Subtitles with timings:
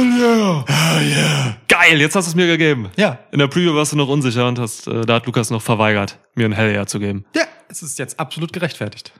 [0.00, 0.64] yeah.
[0.68, 1.56] Ah, yeah.
[1.68, 2.90] Geil, jetzt hast du es mir gegeben.
[2.96, 3.18] Ja.
[3.32, 6.18] In der Preview warst du noch unsicher und hast, äh, da hat Lukas noch verweigert,
[6.34, 7.24] mir ein Hell yeah zu geben.
[7.34, 9.12] Ja, es ist jetzt absolut gerechtfertigt.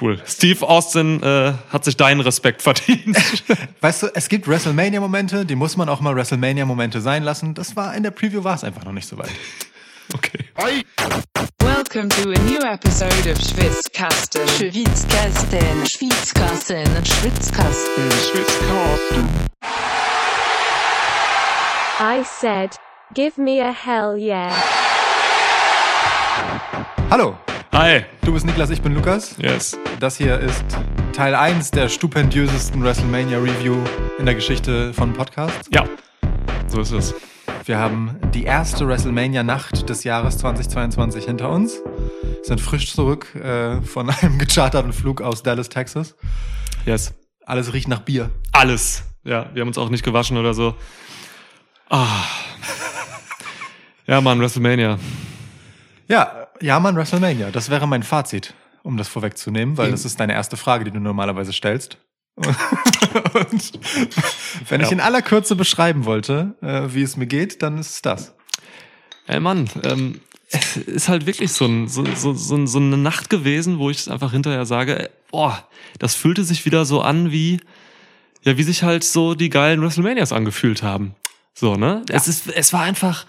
[0.00, 0.20] Cool.
[0.26, 3.16] Steve Austin äh, hat sich deinen Respekt verdient.
[3.80, 7.54] Weißt du, es gibt WrestleMania-Momente, die muss man auch mal WrestleMania-Momente sein lassen.
[7.54, 9.30] Das war in der Preview war es einfach noch nicht so weit.
[10.14, 10.44] okay.
[11.60, 14.48] Welcome to a new episode of Schwitzkasten.
[14.48, 18.10] Schwitzkasten, Schwitzkasten, Schwitzkasten.
[18.32, 19.28] Schwitzkasten.
[22.00, 22.70] I said,
[23.14, 24.52] give me a hell yeah.
[27.08, 27.38] Hallo,
[27.72, 28.04] Hi.
[28.22, 29.36] du bist Niklas, ich bin Lukas.
[29.38, 29.78] Yes.
[30.00, 30.64] Das hier ist
[31.12, 33.76] Teil 1 der stupendiösesten WrestleMania-Review
[34.18, 35.68] in der Geschichte von Podcasts.
[35.72, 35.84] Ja.
[36.66, 37.14] So ist es.
[37.64, 41.80] Wir haben die erste WrestleMania-Nacht des Jahres 2022 hinter uns.
[42.42, 46.16] Sind frisch zurück äh, von einem gecharterten Flug aus Dallas, Texas.
[46.86, 47.14] Yes.
[47.46, 48.30] Alles riecht nach Bier.
[48.50, 49.04] Alles.
[49.22, 50.74] Ja, wir haben uns auch nicht gewaschen oder so.
[51.88, 52.24] Ah.
[54.06, 54.98] Ja, Mann, WrestleMania.
[56.08, 57.50] Ja, ja, Mann, WrestleMania.
[57.50, 61.00] Das wäre mein Fazit, um das vorwegzunehmen, weil das ist deine erste Frage, die du
[61.00, 61.98] normalerweise stellst.
[62.36, 63.72] Und
[64.68, 68.02] wenn ich in aller Kürze beschreiben wollte, äh, wie es mir geht, dann ist es
[68.02, 68.34] das.
[69.26, 70.20] Ey Mann, ähm,
[70.50, 74.10] es ist halt wirklich so, ein, so, so, so, so eine Nacht gewesen, wo ich
[74.10, 75.66] einfach hinterher sage, boah,
[75.98, 77.60] das fühlte sich wieder so an wie,
[78.42, 81.14] ja, wie sich halt so die geilen WrestleManias angefühlt haben.
[81.54, 82.02] So, ne?
[82.10, 83.26] Es ist, es war einfach,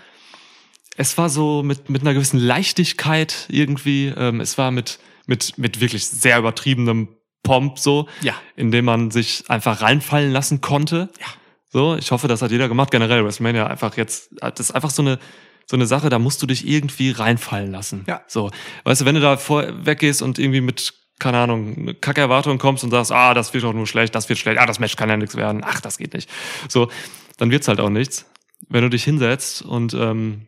[0.97, 5.79] es war so mit, mit einer gewissen Leichtigkeit irgendwie, ähm, es war mit, mit, mit
[5.79, 7.09] wirklich sehr übertriebenem
[7.43, 8.33] Pomp so, Ja.
[8.55, 11.09] in dem man sich einfach reinfallen lassen konnte.
[11.19, 11.27] Ja.
[11.71, 12.89] So, ich hoffe, das hat jeder gemacht.
[12.91, 15.19] Generell WrestleMania einfach jetzt, das ist einfach so eine,
[15.67, 18.05] so eine Sache, da musst du dich irgendwie reinfallen lassen.
[18.07, 18.21] Ja.
[18.27, 18.49] So,
[18.85, 22.83] weißt du, wenn du da vor, weggehst und irgendwie mit, keine Ahnung, eine Kackerwartung kommst
[22.83, 25.09] und sagst, ah, das wird doch nur schlecht, das wird schlecht, ah, das Match kann
[25.09, 26.29] ja nichts werden, ach, das geht nicht.
[26.69, 26.89] So,
[27.37, 28.25] dann wird's halt auch nichts.
[28.67, 30.47] Wenn du dich hinsetzt und ähm,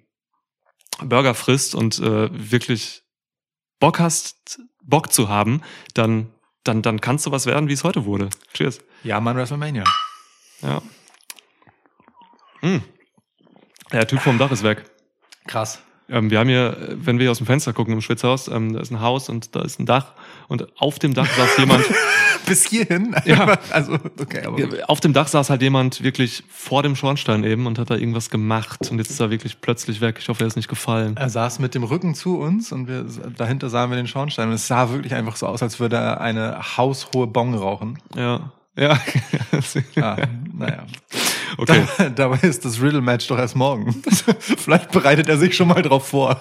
[1.00, 3.04] Burger frisst und äh, wirklich
[3.80, 5.62] Bock hast, Bock zu haben,
[5.94, 6.34] dann,
[6.64, 8.30] dann, dann kannst du was werden, wie es heute wurde.
[8.54, 8.80] Cheers.
[9.04, 9.84] Ja, Mann, WrestleMania.
[10.62, 10.82] Ja.
[12.62, 12.82] Hm.
[13.92, 14.90] Der Typ vom Dach ist weg.
[15.46, 15.82] Krass.
[16.10, 18.80] Ähm, wir haben hier, wenn wir hier aus dem Fenster gucken im Schwitzhaus, ähm, da
[18.80, 20.14] ist ein Haus und da ist ein Dach
[20.48, 21.86] und auf dem Dach saß jemand,
[22.48, 23.16] Bis hierhin?
[23.26, 23.58] Ja.
[23.72, 24.90] Also, okay, aber.
[24.90, 28.30] auf dem Dach saß halt jemand wirklich vor dem Schornstein eben und hat da irgendwas
[28.30, 30.18] gemacht und jetzt ist er wirklich plötzlich weg.
[30.20, 31.18] Ich hoffe, er ist nicht gefallen.
[31.18, 33.06] Er saß mit dem Rücken zu uns und wir,
[33.38, 34.48] dahinter sahen wir den Schornstein.
[34.48, 38.00] Und es sah wirklich einfach so aus, als würde er eine haushohe Bong rauchen.
[38.16, 38.52] Ja.
[38.78, 39.00] Ja.
[40.00, 40.18] Ah,
[40.54, 40.86] naja.
[41.58, 41.84] okay.
[41.98, 44.04] Da, dabei ist das Riddle-Match doch erst morgen.
[44.40, 46.40] Vielleicht bereitet er sich schon mal drauf vor.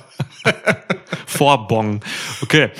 [1.26, 2.00] Vorbong.
[2.42, 2.70] Okay.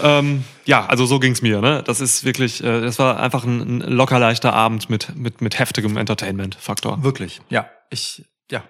[0.00, 1.60] Ähm, ja, also so ging's mir.
[1.60, 1.82] Ne?
[1.84, 5.58] Das ist wirklich, äh, das war einfach ein, ein locker leichter Abend mit, mit, mit
[5.58, 7.02] heftigem Entertainment-Faktor.
[7.02, 7.40] Wirklich.
[7.50, 7.68] Ja.
[7.90, 8.64] Ich, ja.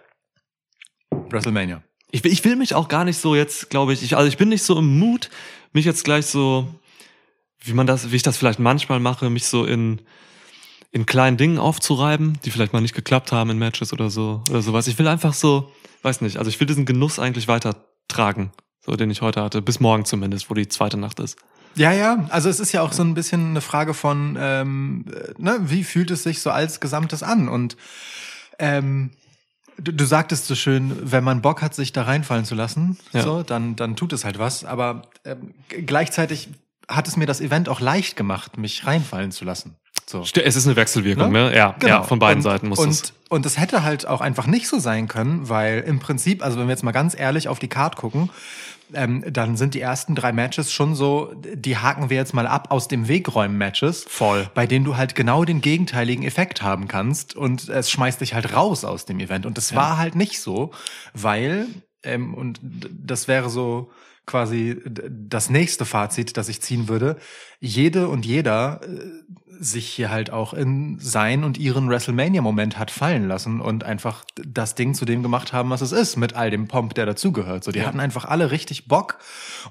[1.10, 1.82] WrestleMania.
[2.10, 4.36] Ich, will- ich will mich auch gar nicht so jetzt, glaube ich, ich, also ich
[4.36, 5.30] bin nicht so im Mut,
[5.72, 6.68] mich jetzt gleich so,
[7.60, 10.02] wie man das, wie ich das vielleicht manchmal mache, mich so in,
[10.90, 14.60] in kleinen Dingen aufzureiben, die vielleicht mal nicht geklappt haben in Matches oder so, oder
[14.62, 14.88] sowas.
[14.88, 15.72] Ich will einfach so,
[16.02, 18.50] weiß nicht, also ich will diesen Genuss eigentlich weitertragen,
[18.84, 21.36] so den ich heute hatte, bis morgen zumindest, wo die zweite Nacht ist.
[21.74, 22.26] Ja, ja.
[22.28, 25.84] Also es ist ja auch so ein bisschen eine Frage von, ähm, äh, ne, wie
[25.84, 27.48] fühlt es sich so als Gesamtes an?
[27.48, 27.76] Und
[28.58, 29.10] ähm,
[29.78, 33.22] du, du sagtest so schön, wenn man Bock hat, sich da reinfallen zu lassen, Ja.
[33.22, 34.64] so, dann, dann tut es halt was.
[34.64, 36.50] Aber ähm, gleichzeitig
[36.88, 39.76] hat es mir das Event auch leicht gemacht, mich reinfallen zu lassen.
[40.06, 40.20] So.
[40.22, 41.50] Es ist eine Wechselwirkung, Ne?
[41.50, 41.56] ne?
[41.56, 41.94] Ja, Genau.
[41.94, 43.14] ja, von beiden und, Seiten muss und, es.
[43.30, 46.66] Und es hätte halt auch einfach nicht so sein können, weil im Prinzip, also wenn
[46.66, 48.28] wir jetzt mal ganz ehrlich auf die Card gucken,
[48.94, 52.70] ähm, dann sind die ersten drei Matches schon so, die haken wir jetzt mal ab
[52.70, 54.04] aus dem Wegräumen-Matches.
[54.08, 54.48] Voll.
[54.54, 58.54] Bei denen du halt genau den gegenteiligen Effekt haben kannst und es schmeißt dich halt
[58.54, 59.46] raus aus dem Event.
[59.46, 60.72] Und das war halt nicht so,
[61.14, 61.66] weil,
[62.02, 63.90] ähm, und das wäre so
[64.26, 67.16] quasi das nächste Fazit, das ich ziehen würde,
[67.60, 69.22] jede und jeder äh,
[69.62, 74.74] sich hier halt auch in sein und ihren WrestleMania-Moment hat fallen lassen und einfach das
[74.74, 77.62] Ding zu dem gemacht haben, was es ist, mit all dem Pomp, der dazugehört.
[77.62, 79.18] So, die hatten einfach alle richtig Bock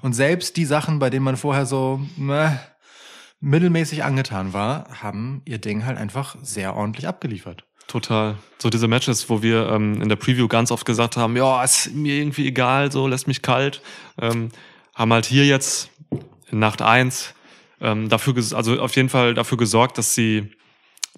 [0.00, 2.50] und selbst die Sachen, bei denen man vorher so meh,
[3.40, 7.64] mittelmäßig angetan war, haben ihr Ding halt einfach sehr ordentlich abgeliefert.
[7.86, 8.36] Total.
[8.58, 11.92] So diese Matches, wo wir ähm, in der Preview ganz oft gesagt haben, ja, ist
[11.92, 13.82] mir irgendwie egal, so lässt mich kalt,
[14.18, 14.48] ähm,
[14.94, 15.90] haben halt hier jetzt
[16.50, 17.34] in Nacht eins
[17.82, 20.50] ähm, dafür, also auf jeden Fall dafür gesorgt, dass sie,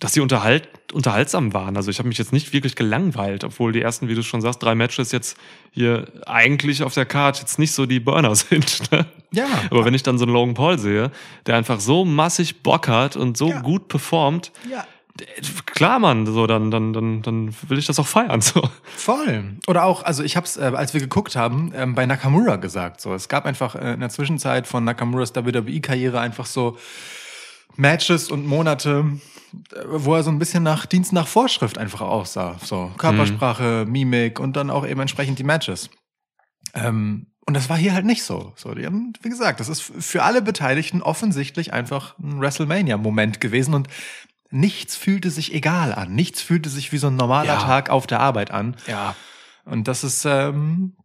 [0.00, 1.76] dass sie unterhalt, unterhaltsam waren.
[1.76, 4.62] Also ich habe mich jetzt nicht wirklich gelangweilt, obwohl die ersten, wie du schon sagst,
[4.62, 5.37] drei Matches jetzt
[5.70, 8.90] hier eigentlich auf der Card jetzt nicht so die Burner sind.
[8.90, 9.06] Ne?
[9.32, 9.46] Ja.
[9.70, 11.11] Aber wenn ich dann so einen Logan Paul sehe,
[11.46, 13.60] der einfach so massig Bock hat und so Ja.
[13.60, 14.84] gut performt, Ja.
[15.66, 18.69] Klar, Mann, so, dann, dann, dann, dann will ich das auch feiern, so.
[18.96, 19.58] Voll.
[19.66, 23.00] Oder auch, also ich habe es, äh, als wir geguckt haben, ähm, bei Nakamura gesagt.
[23.00, 26.76] So, es gab einfach äh, in der Zwischenzeit von Nakamuras WWE-Karriere einfach so
[27.76, 29.05] Matches und Monate,
[29.72, 32.56] äh, wo er so ein bisschen nach Dienst nach Vorschrift einfach aussah.
[32.62, 35.90] So Körpersprache, Mimik und dann auch eben entsprechend die Matches.
[36.75, 38.52] Ähm, und das war hier halt nicht so.
[38.56, 43.75] So, die haben, wie gesagt, das ist für alle Beteiligten offensichtlich einfach ein WrestleMania-Moment gewesen
[43.75, 43.88] und
[44.54, 46.14] nichts fühlte sich egal an.
[46.14, 47.60] Nichts fühlte sich wie so ein normaler Ja.
[47.60, 48.76] Tag auf der Arbeit an.
[48.86, 49.14] Ja.
[49.64, 50.96] Und das ist, ähm,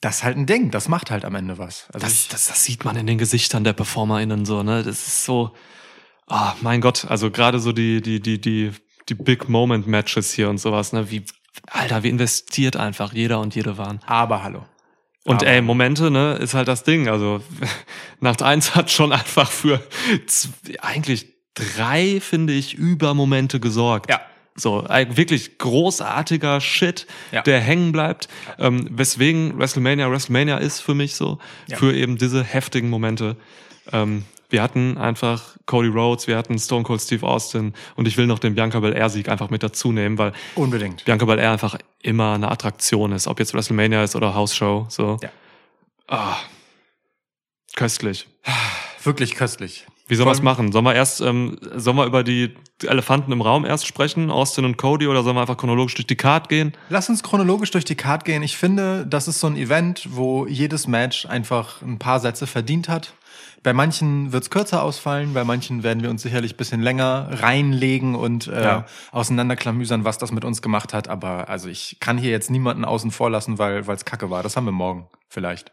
[0.00, 0.70] das ist halt ein Ding.
[0.70, 1.88] Das macht halt am Ende was.
[1.92, 4.82] Also Das, ich, das, das sieht man in den Gesichtern der PerformerInnen so, ne?
[4.82, 5.54] Das ist so,
[6.28, 8.72] ah, mein Gott, also gerade so die, die, die, die,
[9.08, 11.10] die Big Moment Matches hier und sowas, ne?
[11.10, 11.24] Wie,
[11.70, 14.00] Alter, wie investiert einfach jeder und jede waren.
[14.06, 14.64] aber hallo.
[15.24, 17.08] Und ey, Momente, ne, ist halt das Ding.
[17.08, 17.42] Also
[18.20, 19.80] Nacht eins hat schon einfach für
[20.80, 21.37] eigentlich
[21.76, 24.10] drei, finde ich, Übermomente gesorgt.
[24.10, 24.20] Ja.
[24.54, 27.42] So, ein wirklich großartiger Shit, Ja.
[27.42, 28.28] der hängen bleibt.
[28.58, 31.38] Ähm, weswegen WrestleMania WrestleMania ist für mich so,
[31.68, 31.76] Ja.
[31.76, 33.36] für eben diese heftigen Momente.
[33.92, 38.26] Ähm, wir hatten einfach Cody Rhodes, wir hatten Stone Cold Steve Austin und ich will
[38.26, 41.04] noch den Bianca Belair-Sieg einfach mit dazu nehmen, weil Unbedingt.
[41.04, 44.86] Bianca Belair einfach immer eine Attraktion ist, ob jetzt WrestleMania ist oder House Show.
[44.88, 45.18] So.
[45.22, 45.28] Ja.
[46.08, 46.36] Ah,
[47.76, 48.26] köstlich.
[49.04, 49.86] Wirklich köstlich.
[50.08, 50.72] Wie sollen wir es machen?
[50.72, 54.76] Sollen wir erst, ähm, sollen wir über die Elefanten im Raum erst sprechen, Austin und
[54.78, 56.72] Cody, oder sollen wir einfach chronologisch durch die Card gehen?
[56.88, 58.42] Lass uns chronologisch durch die Card gehen.
[58.42, 62.88] Ich finde, das ist so ein Event, wo jedes Match einfach ein paar Sätze verdient
[62.88, 63.12] hat.
[63.62, 68.46] Bei manchen wird's kürzer ausfallen, bei manchen werden wir uns sicherlich bisschen länger reinlegen und
[68.46, 68.86] äh, Ja.
[69.10, 71.08] auseinanderklamüsern, was das mit uns gemacht hat.
[71.08, 74.42] Aber also ich kann hier jetzt niemanden außen vor lassen, weil es kacke war.
[74.42, 75.72] Das haben wir morgen vielleicht.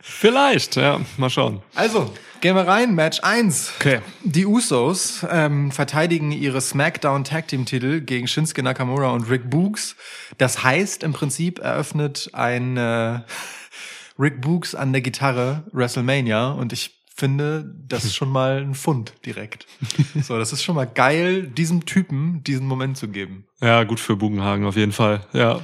[0.00, 1.62] Vielleicht, ja, mal schauen.
[1.74, 2.94] Also, gehen wir rein.
[2.94, 3.72] Match 1.
[3.78, 4.00] Okay.
[4.24, 9.96] Die Usos ähm, verteidigen ihre SmackDown Tag Team Titel gegen Shinsuke Nakamura und Rick Books.
[10.38, 13.20] Das heißt, im Prinzip eröffnet ein äh,
[14.18, 19.12] Rick Books an der Gitarre WrestleMania und ich finde, das ist schon mal ein Fund
[19.26, 19.66] direkt.
[20.22, 23.46] So, das ist schon mal geil, diesem Typen diesen Moment zu geben.
[23.60, 25.26] Ja, gut für Bugenhagen auf jeden Fall.
[25.32, 25.60] Ja.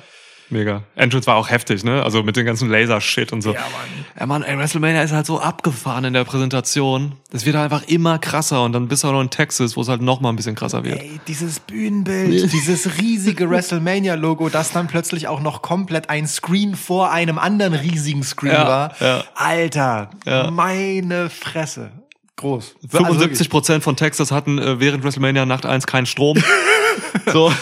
[0.50, 0.82] Mega.
[0.94, 2.02] Entrance war auch heftig, ne?
[2.02, 3.54] Also mit den ganzen Laser-Shit und so.
[3.54, 4.04] Ja, Mann.
[4.20, 7.12] Ja, Mann, ey, WrestleMania ist halt so abgefahren in der Präsentation.
[7.30, 9.80] Das wird halt einfach immer krasser und dann bist du auch noch in Texas, wo
[9.80, 11.00] es halt noch mal ein bisschen krasser wird.
[11.00, 17.10] Ey, dieses Bühnenbild, dieses riesige WrestleMania-Logo, das dann plötzlich auch noch komplett ein Screen vor
[17.10, 18.94] einem anderen riesigen Screen Ja, war.
[19.00, 19.24] ja.
[19.34, 20.50] Alter, Ja.
[20.50, 21.90] meine Fresse.
[22.36, 22.74] Groß.
[22.90, 26.36] 75 Prozent von Texas hatten äh, während WrestleMania Nacht 1 keinen Strom.
[27.32, 27.52] so.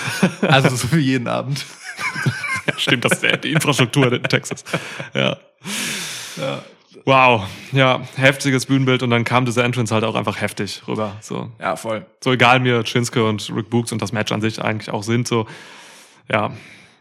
[0.42, 1.64] Also, also so wie jeden Abend.
[2.66, 4.64] Ja, stimmt, das ist ja die Infrastruktur in Texas.
[5.14, 5.36] Ja.
[7.04, 11.16] Wow, ja, heftiges Bühnenbild und dann kam diese Entrance halt auch einfach heftig rüber.
[11.20, 12.06] So, Ja, voll.
[12.22, 15.26] so egal mir Shinsuke und Rick Books und das Match an sich eigentlich auch sind.
[15.26, 15.46] So,
[16.30, 16.52] ja,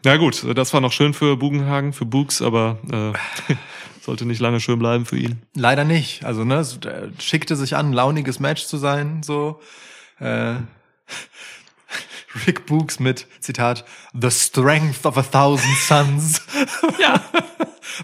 [0.04, 3.54] ja gut, das war noch schön für Bugenhagen, für Books, aber äh,
[4.00, 5.42] sollte nicht lange schön bleiben für ihn.
[5.54, 6.24] Leider nicht.
[6.24, 9.60] Also, ne, es äh, schickte sich an, ein launiges Match zu sein, so.
[10.18, 10.54] Äh,
[12.46, 13.84] Rick Books mit, Zitat,
[14.18, 16.42] The Strength of a Thousand Suns.
[17.00, 17.20] Ja,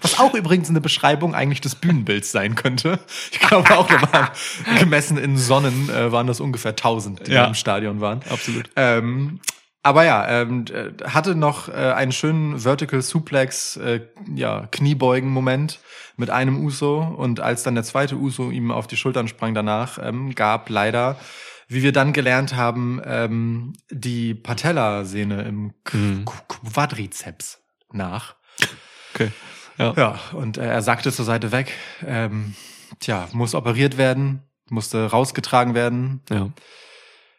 [0.02, 2.98] Was auch übrigens eine Beschreibung eigentlich des Bühnenbilds sein könnte.
[3.30, 4.28] Ich glaube auch, da waren,
[4.78, 7.44] gemessen in Sonnen äh, waren das ungefähr 1000, die Ja.
[7.46, 8.20] im Stadion waren.
[8.28, 8.70] absolut.
[8.76, 9.40] Ähm,
[9.82, 14.00] aber ja, ähm, äh, hatte noch äh, einen schönen Vertical Suplex, äh,
[14.34, 15.78] ja, Kniebeugen-Moment
[16.16, 19.98] mit einem Uso und als dann der zweite Uso ihm auf die Schultern sprang danach,
[20.02, 21.16] ähm, gab leider,
[21.68, 26.24] wie wir dann gelernt haben, ähm, die Patellasehne im Mhm.
[26.24, 27.60] Qu Quadrizeps
[27.92, 28.34] nach.
[29.14, 29.30] Okay.
[29.78, 29.94] Ja.
[29.96, 31.72] Ja, und äh, er sagte zur Seite weg,
[32.04, 32.54] ähm,
[33.00, 36.20] tja, muss operiert werden, musste rausgetragen werden.
[36.30, 36.50] ja.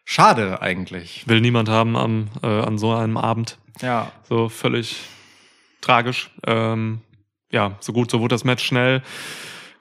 [0.06, 1.22] Schade eigentlich.
[1.28, 3.58] Will niemand haben am, äh, an so einem Abend.
[3.80, 4.96] Ja, So völlig
[5.80, 6.30] tragisch.
[6.46, 7.00] Ähm,
[7.52, 9.02] ja, so gut, so wurde das Match schnell.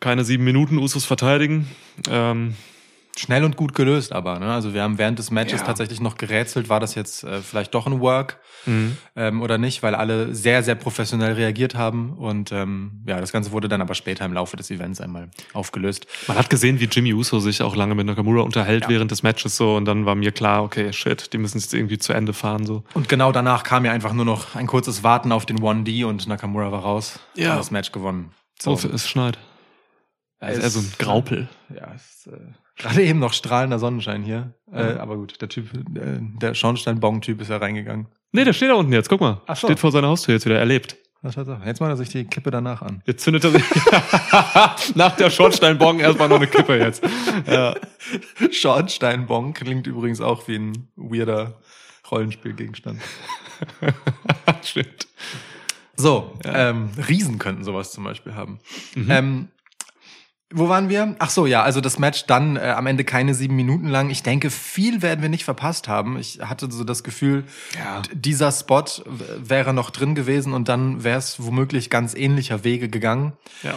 [0.01, 1.67] Keine sieben Minuten Usos verteidigen.
[2.09, 2.55] Ähm,
[3.19, 4.53] Schnell und gut gelöst aber, ne?
[4.53, 5.65] Also wir haben während des Matches Ja.
[5.67, 8.95] tatsächlich noch gerätselt, war das jetzt äh, vielleicht doch ein Work mhm.
[9.15, 12.13] ähm, oder nicht, weil alle sehr, sehr professionell reagiert haben.
[12.17, 16.07] Und ähm, ja, das Ganze wurde dann aber später im Laufe des Events einmal aufgelöst.
[16.27, 18.89] Man hat gesehen, wie Jimmy Uso sich auch lange mit Nakamura unterhält Ja.
[18.89, 21.73] während des Matches so und dann war mir klar, okay, shit, die müssen es jetzt
[21.73, 22.83] irgendwie zu Ende fahren so.
[22.93, 26.25] Und genau danach kam ja einfach nur noch ein kurzes Warten auf den 1D und
[26.27, 27.51] Nakamura war raus Ja.
[27.51, 28.31] und das Match gewonnen.
[28.61, 29.37] So, es schneit.
[30.39, 31.49] Das ist eher so ein Graupel.
[31.75, 32.37] Ja, es ist äh,
[32.79, 34.55] gerade eben noch strahlender Sonnenschein hier.
[34.71, 38.07] Äh, aber gut, der Typ, äh, der Schornsteinbong-Typ ist ja reingegangen.
[38.31, 39.41] Nee, der steht da unten jetzt, guck mal.
[39.45, 39.67] Ach so.
[39.67, 40.97] Steht vor seiner Haustür jetzt wieder, er lebt.
[41.21, 41.61] Was hat er?
[41.65, 43.03] Jetzt macht er sich die Kippe danach an.
[43.05, 43.63] Jetzt zündet er sich
[44.95, 47.03] nach der Schornsteinbong erstmal noch eine Kippe jetzt.
[47.45, 47.75] Ja.
[48.51, 51.59] Schornsteinbong klingt übrigens auch wie ein weirder
[52.09, 53.01] Rollenspielgegenstand.
[54.63, 55.07] Stimmt.
[55.97, 58.59] So, ähm, Riesen könnten sowas zum Beispiel haben.
[58.95, 59.11] Mhm.
[59.11, 59.47] Ähm,
[60.51, 61.15] wo waren wir?
[61.19, 64.09] Ach so, ja, also das Match dann äh, am Ende keine sieben Minuten lang.
[64.09, 66.17] Ich denke, viel werden wir nicht verpasst haben.
[66.17, 67.43] Ich hatte so das Gefühl,
[67.77, 68.01] Ja.
[68.13, 68.83] dieser Spot
[69.37, 73.33] wäre noch drin gewesen und dann wäre es womöglich ganz ähnlicher Wege gegangen.
[73.63, 73.75] Ja.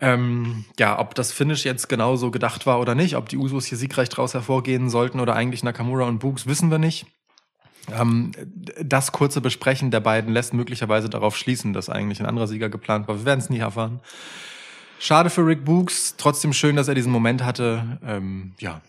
[0.00, 3.78] Ähm, ja, ob das Finish jetzt genauso gedacht war oder nicht, ob die Usos hier
[3.78, 7.06] siegreich draus hervorgehen sollten oder eigentlich Nakamura und Boogs, wissen wir nicht.
[7.92, 8.32] Ähm,
[8.82, 13.08] das kurze Besprechen der beiden lässt möglicherweise darauf schließen, dass eigentlich ein anderer Sieger geplant
[13.08, 13.18] war.
[13.18, 14.00] Wir werden es nie erfahren.
[15.04, 17.98] Schade für Rick Boogs, trotzdem schön, dass er diesen Moment hatte.
[18.06, 18.80] Ähm, ja,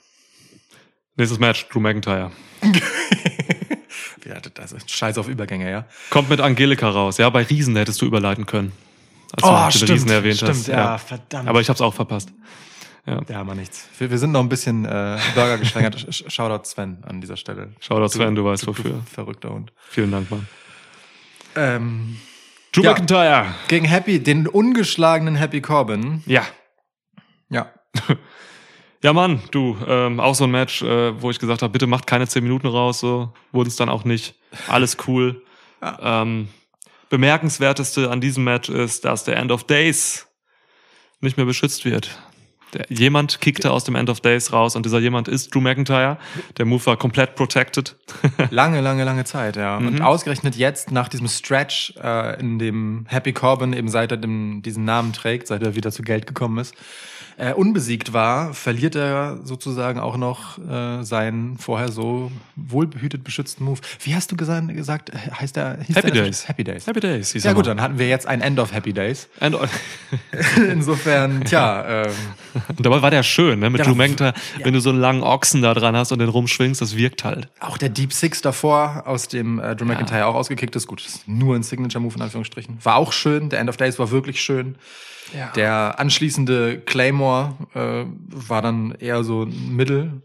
[1.18, 2.32] Nächstes Match, Drew McIntyre.
[4.26, 5.86] ja, das ist Scheiß auf Übergänge, ja.
[6.10, 7.18] Kommt mit Angelika raus.
[7.18, 8.72] Ja, bei Riesen hättest du überleiten können.
[9.42, 10.68] Als du diese Riesen erwähnt Oh, stimmt, hast.
[10.68, 11.50] ja, verdammt.
[11.50, 12.30] Aber ich habe es auch verpasst.
[13.30, 13.88] ja, mal nichts.
[13.98, 15.96] Wir, wir sind noch ein bisschen äh, Burger geschwängert.
[16.10, 17.74] Sh- Shoutout Sven an dieser Stelle.
[17.82, 19.02] Shoutout Sven, du weißt Du wofür.
[19.14, 19.72] verrückter Hund.
[19.90, 20.48] Vielen Dank, Mann.
[21.56, 22.18] Ähm,
[22.76, 22.92] Drew Ja.
[22.92, 23.56] McIntyre.
[23.68, 26.24] gegen Happy, den ungeschlagenen Happy Corbin.
[26.26, 26.46] Ja.
[27.50, 27.72] Ja.
[29.04, 32.08] Ja, Mann, du, ähm, auch so ein Match, äh, wo ich gesagt habe, bitte macht
[32.08, 34.34] keine zehn Minuten raus, so wurden es dann auch nicht.
[34.68, 35.44] Alles cool.
[36.02, 36.48] Ähm,
[37.10, 40.26] bemerkenswerteste an diesem Match ist, dass der End of Days
[41.22, 42.18] nicht mehr beschützt wird.
[42.74, 46.18] Der, jemand kickte aus dem End of Days raus und dieser jemand ist Drew McIntyre.
[46.58, 47.96] Der Move war komplett protected.
[48.50, 49.80] Lange, lange, lange Zeit, ja.
[49.80, 49.88] Mhm.
[49.88, 54.62] Und ausgerechnet jetzt nach diesem Stretch, äh, in dem Happy Corbin eben seit er dem,
[54.62, 56.76] diesen Namen trägt, seit er wieder zu Geld gekommen ist,
[57.38, 63.80] äh, unbesiegt war, verliert er sozusagen auch noch äh, seinen vorher so wohlbehütet beschützten Move.
[64.02, 65.80] Wie hast du gesagt, gesagt heißt der?
[65.82, 66.48] hieß Happy der Days.
[66.48, 66.88] Happy Days.
[66.88, 67.34] Happy Days.
[67.44, 69.28] Ja gut, dann hatten wir jetzt ein End of Happy Days.
[69.40, 69.56] End
[70.72, 72.14] Insofern, tja, ähm,
[72.70, 73.70] und dabei war der schön, ne?
[73.70, 74.66] Mit Ja, Drew McIntyre, ja.
[74.66, 77.50] wenn du so einen langen Ochsen da dran hast und den rumschwingst, das wirkt halt.
[77.60, 81.28] Auch der Deep Six davor, aus dem äh, Drew McIntyre auch ausgekickt ist, gut, ist
[81.28, 82.78] nur ein Signature-Move in Anführungsstrichen.
[82.84, 84.76] War auch schön, der End of Days war wirklich schön.
[85.56, 90.22] Der anschließende Claymore äh, war dann eher so ein Mittel.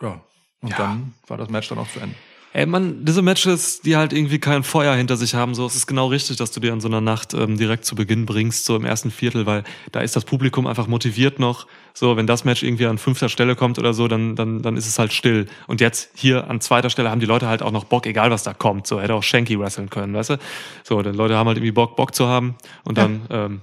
[0.00, 0.20] Ja.
[0.60, 0.76] Und Ja.
[0.78, 2.14] dann war das Match dann auch zu Ende.
[2.54, 5.86] Ey, man, diese Matches, die halt irgendwie kein Feuer hinter sich haben, so, es ist
[5.86, 8.76] genau richtig, dass du dir an so einer Nacht ähm, direkt zu Beginn bringst, so
[8.76, 11.66] im ersten Viertel, weil da ist das Publikum einfach motiviert noch.
[11.94, 14.86] So, wenn das Match irgendwie an fünfter Stelle kommt oder so, dann, dann, dann ist
[14.86, 15.46] es halt still.
[15.66, 18.42] Und jetzt hier an zweiter Stelle haben die Leute halt auch noch Bock, egal was
[18.42, 18.86] da kommt.
[18.86, 20.38] So, hätte auch Shanky wresteln können, weißt du?
[20.84, 22.56] So, die Leute haben halt irgendwie Bock, Bock zu haben.
[22.84, 23.60] Und dann, ähm,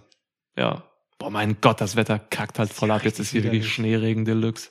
[0.59, 0.83] ja.
[1.17, 3.03] Boah, mein Gott, das Wetter kackt halt voll ab.
[3.03, 3.71] Jetzt ist hier wirklich.
[3.71, 4.69] Schneeregen Deluxe.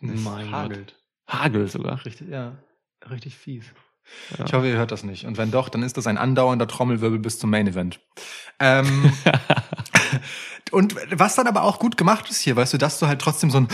[0.00, 0.96] Mein Gott.
[1.28, 2.04] Hagel sogar.
[2.04, 2.56] Richtig, ja.
[3.08, 3.64] Richtig fies.
[4.36, 4.44] Ja.
[4.44, 5.24] Ich hoffe, ihr hört das nicht.
[5.24, 8.00] Und wenn doch, dann ist das ein andauernder Trommelwirbel bis zum Main Event.
[8.58, 9.12] Ähm,
[10.70, 13.50] und was dann aber auch gut gemacht ist hier, weißt du, dass du halt trotzdem
[13.50, 13.68] so einen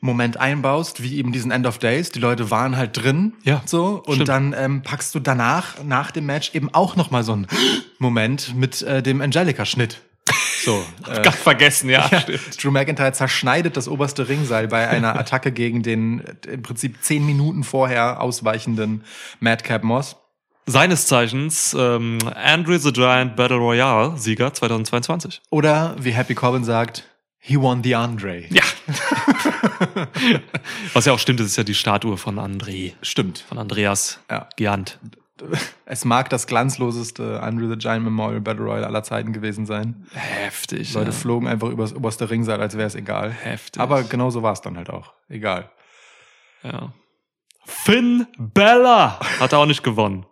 [0.00, 2.10] Moment einbaust, wie eben diesen End of Days.
[2.12, 4.02] Die Leute waren halt drin, Ja, so.
[4.06, 4.28] Und stimmt.
[4.28, 7.46] dann ähm, packst du danach, nach dem Match, eben auch noch mal so einen
[7.98, 10.00] Moment mit äh, dem Angelica-Schnitt.
[10.64, 10.84] So.
[11.08, 12.08] äh, Ganz vergessen, ja.
[12.12, 12.62] ja, stimmt.
[12.64, 17.24] Drew McIntyre zerschneidet das oberste Ringseil bei einer Attacke gegen den äh, im Prinzip zehn
[17.24, 19.04] Minuten vorher ausweichenden
[19.40, 20.16] Madcap Moss.
[20.68, 25.40] Seines Zeichens ähm, Andre the Giant Battle Royale Sieger 2022.
[25.50, 27.04] Oder wie Happy Corbin sagt,
[27.38, 28.42] he won the Andre.
[28.50, 28.64] Ja.
[30.92, 33.44] Was ja auch stimmt, das ist ja die Statue von André, Stimmt.
[33.48, 34.48] von Andreas Ja.
[34.56, 34.98] Giant.
[35.88, 40.06] Es mag das glanzloseste Andre the Giant Memorial Battle Royale aller Zeiten gewesen sein.
[40.14, 40.92] Heftig.
[40.94, 41.12] Leute ja.
[41.12, 43.30] flogen einfach übers oberste Ringseil, als wäre es egal.
[43.30, 43.80] Heftig.
[43.80, 45.12] Aber genau so war es dann halt auch.
[45.28, 45.70] Egal.
[46.62, 46.92] ja.
[47.68, 50.24] Finn Bella hat er auch nicht gewonnen.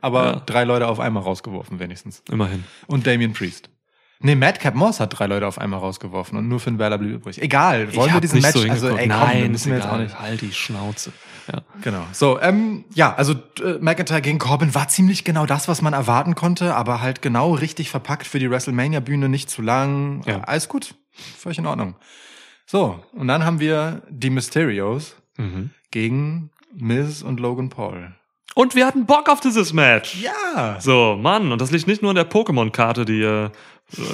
[0.00, 0.42] Aber Ja.
[0.44, 2.22] drei Leute auf einmal rausgeworfen, wenigstens.
[2.30, 2.64] Immerhin.
[2.88, 3.70] Und Damien Priest.
[4.18, 7.40] Nee, Madcap Moss hat drei Leute auf einmal rausgeworfen und nur Finn Balor blieb übrig.
[7.40, 9.90] Egal, wollen wir diesen nicht Match, so also ey, komm, Nein, müssen wir ist jetzt
[9.90, 10.04] auch egal.
[10.04, 10.18] nicht.
[10.18, 11.12] Halt die Schnauze.
[11.52, 11.62] Ja.
[11.82, 12.04] Genau.
[12.12, 16.34] So, ähm, ja, also äh, McIntyre gegen Corbin war ziemlich genau das, was man erwarten
[16.34, 20.22] konnte, aber halt genau richtig verpackt für die WrestleMania-Bühne, nicht zu lang.
[20.26, 20.38] Ja.
[20.38, 20.94] Äh, alles gut,
[21.38, 21.96] völlig in Ordnung.
[22.66, 25.70] So, und dann haben wir die Mysterios Mhm.
[25.90, 28.14] gegen Miz und Logan Paul.
[28.54, 30.16] Und wir hatten Bock auf dieses Match.
[30.20, 30.80] Ja.
[30.80, 33.50] So, Mann, und das liegt nicht nur in der Pokémon-Karte, die äh,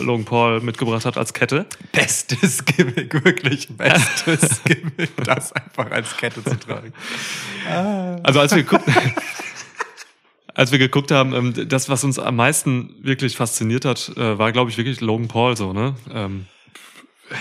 [0.02, 1.66] Logan Paul mitgebracht hat als Kette.
[1.92, 6.92] Bestes Gimmick, wirklich bestes Gimmick, das einfach als Kette zu tragen.
[8.22, 8.84] Also als wir geguckt,
[10.54, 14.52] als wir geguckt haben, ähm, das, was uns am meisten wirklich fasziniert hat, äh, war,
[14.52, 15.94] glaube ich, wirklich Logan Paul so, ne?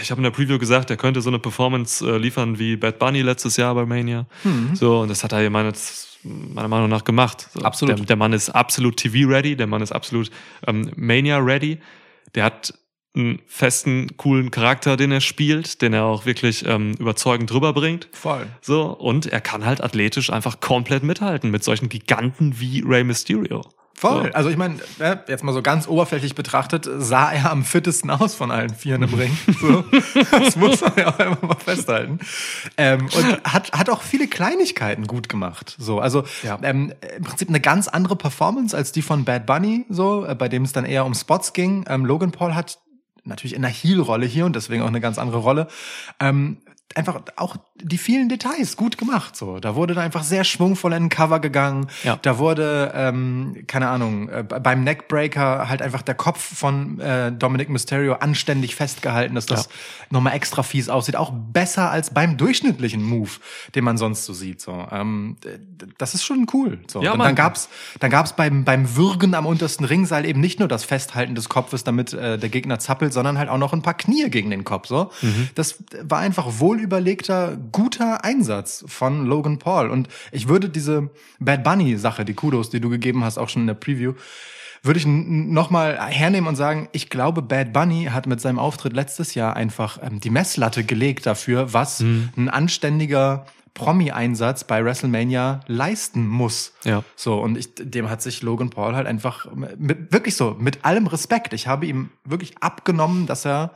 [0.01, 2.99] Ich habe in der Preview gesagt, er könnte so eine Performance äh, liefern wie Bad
[2.99, 4.25] Bunny letztes Jahr bei Mania.
[4.75, 7.47] So, und das hat er ja meines, meiner Meinung nach gemacht.
[7.53, 7.99] So, Absolut.
[7.99, 10.31] Der, der Mann ist absolut TV-ready, der Mann ist absolut
[10.65, 11.79] ähm, Mania-ready.
[12.33, 12.73] Der hat
[13.15, 18.07] einen festen, coolen Charakter, den er spielt, den er auch wirklich ähm, überzeugend rüberbringt.
[18.11, 18.47] Voll.
[18.61, 23.61] So, und er kann halt athletisch einfach komplett mithalten mit solchen Giganten wie Rey Mysterio.
[23.97, 24.25] Voll.
[24.25, 24.31] So.
[24.33, 28.35] Also ich meine, äh, jetzt mal so ganz oberflächlich betrachtet, sah er am fittesten aus
[28.35, 29.37] von allen Vieren im Ring.
[29.61, 29.85] So.
[30.31, 32.19] Das muss man ja auch immer mal festhalten.
[32.75, 35.77] Ähm, und hat, hat auch viele Kleinigkeiten gut gemacht.
[35.79, 36.59] So, also Ja.
[36.61, 40.49] ähm, im Prinzip eine ganz andere Performance als die von Bad Bunny, so, äh, bei
[40.49, 41.85] dem es dann eher um Spots ging.
[41.87, 42.79] Ähm, Logan Paul hat
[43.25, 45.67] natürlich in einer Heel-Rolle hier und deswegen auch eine ganz andere Rolle.
[46.19, 46.57] Ähm,
[46.95, 49.35] einfach auch die vielen Details gut gemacht.
[49.35, 51.87] So, da wurde da einfach sehr schwungvoll in den Cover gegangen.
[52.03, 52.17] Ja.
[52.21, 57.67] Da wurde, ähm, keine Ahnung, äh, beim Neckbreaker halt einfach der Kopf von äh, Dominic
[57.69, 59.71] Mysterio anständig festgehalten, dass das Ja.
[60.09, 61.17] nochmal extra fies aussieht.
[61.17, 63.31] Auch besser als beim durchschnittlichen Move,
[63.75, 64.61] den man sonst so sieht.
[64.61, 65.35] So, ähm,
[65.97, 66.79] das ist schon cool.
[66.87, 67.01] So.
[67.03, 67.67] Ja, und dann gab's,
[67.99, 71.83] dann gab's beim beim Würgen am untersten Ringseil eben nicht nur das Festhalten des Kopfes,
[71.83, 74.87] damit äh, der Gegner zappelt, sondern halt auch noch ein paar Knie gegen den Kopf.
[74.87, 75.49] So, Mhm.
[75.55, 79.89] das war einfach wohl überlegter, guter Einsatz von Logan Paul.
[79.89, 83.63] Und ich würde diese Bad Bunny Sache, die Kudos, die du gegeben hast, auch schon
[83.63, 84.13] in der Preview,
[84.83, 89.33] würde ich nochmal hernehmen und sagen, ich glaube, Bad Bunny hat mit seinem Auftritt letztes
[89.33, 92.29] Jahr einfach ähm, die Messlatte gelegt dafür, was Mhm.
[92.37, 96.73] ein anständiger Promi-Einsatz bei WrestleMania leisten muss.
[96.85, 97.03] Ja.
[97.15, 101.07] So, und ich, dem hat sich Logan Paul halt einfach mit, wirklich so, mit allem
[101.07, 101.53] Respekt.
[101.53, 103.71] Ich habe ihm wirklich abgenommen, dass er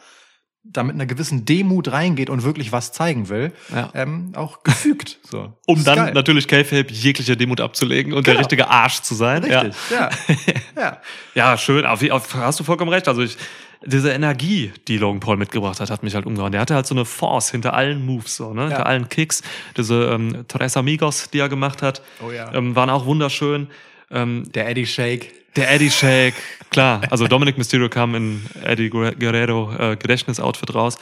[0.63, 3.89] da mit einer gewissen Demut reingeht und wirklich was zeigen will, Ja.
[3.96, 5.18] ähm, auch gefügt.
[5.24, 5.54] So.
[5.66, 6.13] Um dann geil.
[6.13, 8.42] natürlich K-Fape jegliche Demut abzulegen und der Genau.
[8.42, 9.44] richtige Arsch zu sein.
[9.44, 10.10] Richtig, ja.
[10.78, 10.98] ja.
[11.34, 11.86] Ja, schön.
[11.86, 13.08] Auf, auf, hast du vollkommen recht.
[13.08, 13.38] Also ich,
[13.86, 16.51] diese Energie, die Logan Paul mitgebracht hat, hat mich halt umgehauen.
[16.51, 18.63] Der hatte halt so eine Force hinter allen Moves, so, ne?
[18.63, 19.42] hinter allen Kicks.
[19.78, 22.54] Diese ähm, Tres Amigos, die er gemacht hat, Oh ja.
[22.54, 23.70] ähm, waren auch wunderschön.
[24.12, 25.32] Ähm, Der Eddie Shake.
[25.56, 26.36] Der Eddie Shake,
[26.70, 27.01] klar.
[27.10, 30.98] Also Dominic Mysterio kam in Eddie Guer- Guerrero äh, Gedächtnisoutfit raus.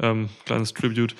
[0.00, 1.14] Ähm, kleines Tribute.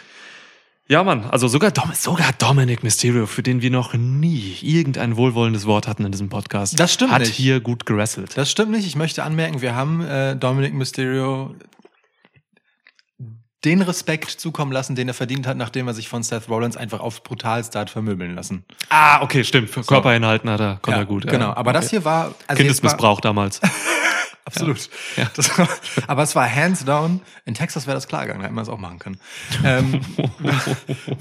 [0.88, 5.64] Ja, Mann, also sogar, Dom sogar Dominic Mysterio, für den wir noch nie irgendein wohlwollendes
[5.66, 7.33] Wort hatten in diesem Podcast, Das stimmt hat nicht.
[7.35, 8.37] hier gut gerasselt.
[8.37, 8.87] Das stimmt nicht.
[8.87, 11.55] Ich möchte anmerken, wir haben äh, Dominic Mysterio
[13.64, 17.01] den Respekt zukommen lassen, den er verdient hat, nachdem er sich von Seth Rollins einfach
[17.01, 18.64] aufs brutalste hat vermöbeln lassen.
[18.88, 19.70] Ah, okay, stimmt.
[19.70, 21.25] Für Körpereinhalten hat er, konnte er gut.
[21.27, 21.31] ja.
[21.33, 23.61] Genau, aber das hier war also jetzt war- Kindesmissbrauch damals.
[24.46, 24.88] Absolut.
[25.16, 25.31] Ja.
[25.59, 25.68] War,
[26.09, 27.20] aber es war hands down.
[27.44, 29.20] In Texas wäre das klar gegangen, da hätten wir es auch machen können.
[29.62, 30.01] Ähm,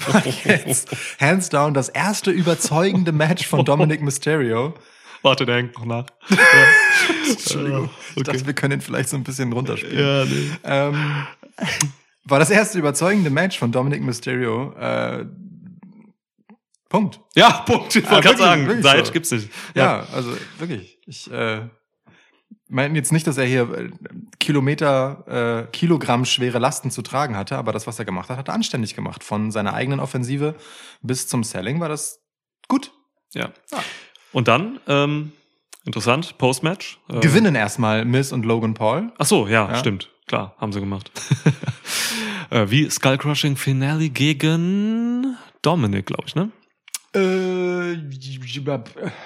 [0.07, 4.73] war jetzt hands down das erste überzeugende Match von Dominic Mysterio.
[5.21, 6.05] Warte, der hängt noch nach.
[7.29, 7.89] Entschuldigung.
[8.15, 9.99] Ich dachte, wir können ihn vielleicht so ein bisschen runterspielen.
[9.99, 10.49] Ja, nee.
[10.63, 11.27] Ähm,
[12.29, 14.73] war das erste überzeugende Match von Dominic Mysterio.
[14.73, 15.25] Äh,
[16.89, 17.19] Punkt.
[17.35, 17.95] Ja, Punkt.
[17.95, 19.11] Ich Ah, wollte gerade wirklich, sagen, Seit so.
[19.13, 19.49] gibt's nicht.
[19.75, 20.97] Ja, also wirklich.
[21.05, 21.67] Ich äh,
[22.67, 23.89] meine jetzt nicht, dass er hier äh,
[24.39, 28.47] Kilometer, äh, Kilogramm schwere Lasten zu tragen hatte, aber das, was er gemacht hat, hat
[28.47, 29.23] er anständig gemacht.
[29.23, 30.55] Von seiner eigenen Offensive
[31.01, 32.21] bis zum Selling war das
[32.67, 32.91] gut.
[33.33, 33.51] Ja.
[33.71, 33.83] Ja.
[34.31, 35.31] Und dann, ähm,
[35.85, 36.99] interessant, Postmatch.
[37.09, 39.11] Äh, Gewinnen erstmal Miss und Logan Paul.
[39.19, 39.75] Ach so, ja, Ja.
[39.75, 40.09] stimmt.
[40.29, 41.11] Klar, haben sie gemacht.
[42.51, 46.51] äh, wie Skullcrushing Finale gegen Dominic, glaube ich, ne?
[47.15, 47.97] Äh,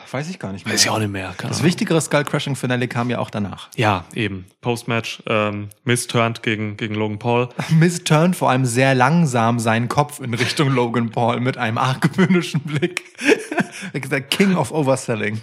[0.10, 0.74] weiß ich gar nicht mehr.
[0.74, 1.34] Weiß ich auch nicht mehr.
[1.38, 3.68] Keine Das wichtigere Skull Crushing Finale kam ja auch danach.
[3.76, 4.46] Ja, eben.
[4.62, 7.50] Postmatch, ähm, Miss turned gegen, gegen Logan Paul.
[7.78, 12.62] Miss turnt vor allem sehr langsam seinen Kopf in Richtung Logan Paul mit einem argwöhnischen
[12.62, 13.04] Blick.
[13.92, 15.42] Wie gesagt, King of Overselling.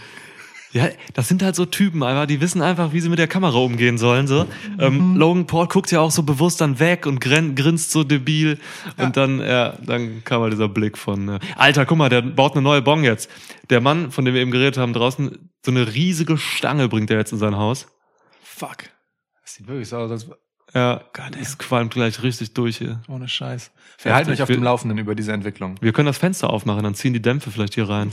[0.72, 3.58] Ja, das sind halt so Typen einfach, die wissen einfach, wie sie mit der Kamera
[3.58, 4.28] umgehen sollen.
[4.28, 4.46] So.
[4.78, 8.58] Ähm, Logan Paul guckt ja auch so bewusst dann weg und grin, grinst so debil.
[8.96, 12.52] Und dann, ja, dann kam halt dieser Blick von, äh, Alter, guck mal, der baut
[12.52, 13.28] eine neue Bong jetzt.
[13.68, 17.18] Der Mann, von dem wir eben geredet haben, draußen, so eine riesige Stange bringt er
[17.18, 17.88] jetzt in sein Haus.
[18.40, 18.84] Fuck.
[19.42, 20.28] Das sieht wirklich so aus, als
[20.72, 21.02] Ja,
[21.32, 23.02] das qualmt gleich richtig durch hier.
[23.08, 23.72] ohne Scheiß.
[24.02, 25.74] Wir halten euch auf dem Laufenden über diese Entwicklung.
[25.80, 28.12] Wir können das Fenster aufmachen, dann ziehen die Dämpfe vielleicht hier rein.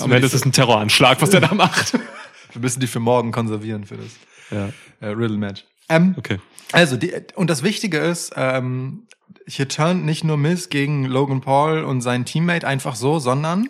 [0.00, 1.92] Am Ende ist es ein Terroranschlag, was der da macht.
[2.52, 4.12] Wir müssen die für morgen konservieren für das
[4.50, 4.68] Ja,
[5.00, 5.64] äh, Riddle-Match.
[5.88, 6.38] Ähm, okay.
[6.72, 9.06] Also, die, und das Wichtige ist, ähm,
[9.46, 13.68] hier turnt nicht nur Miss gegen Logan Paul und seinen Teammate einfach so, sondern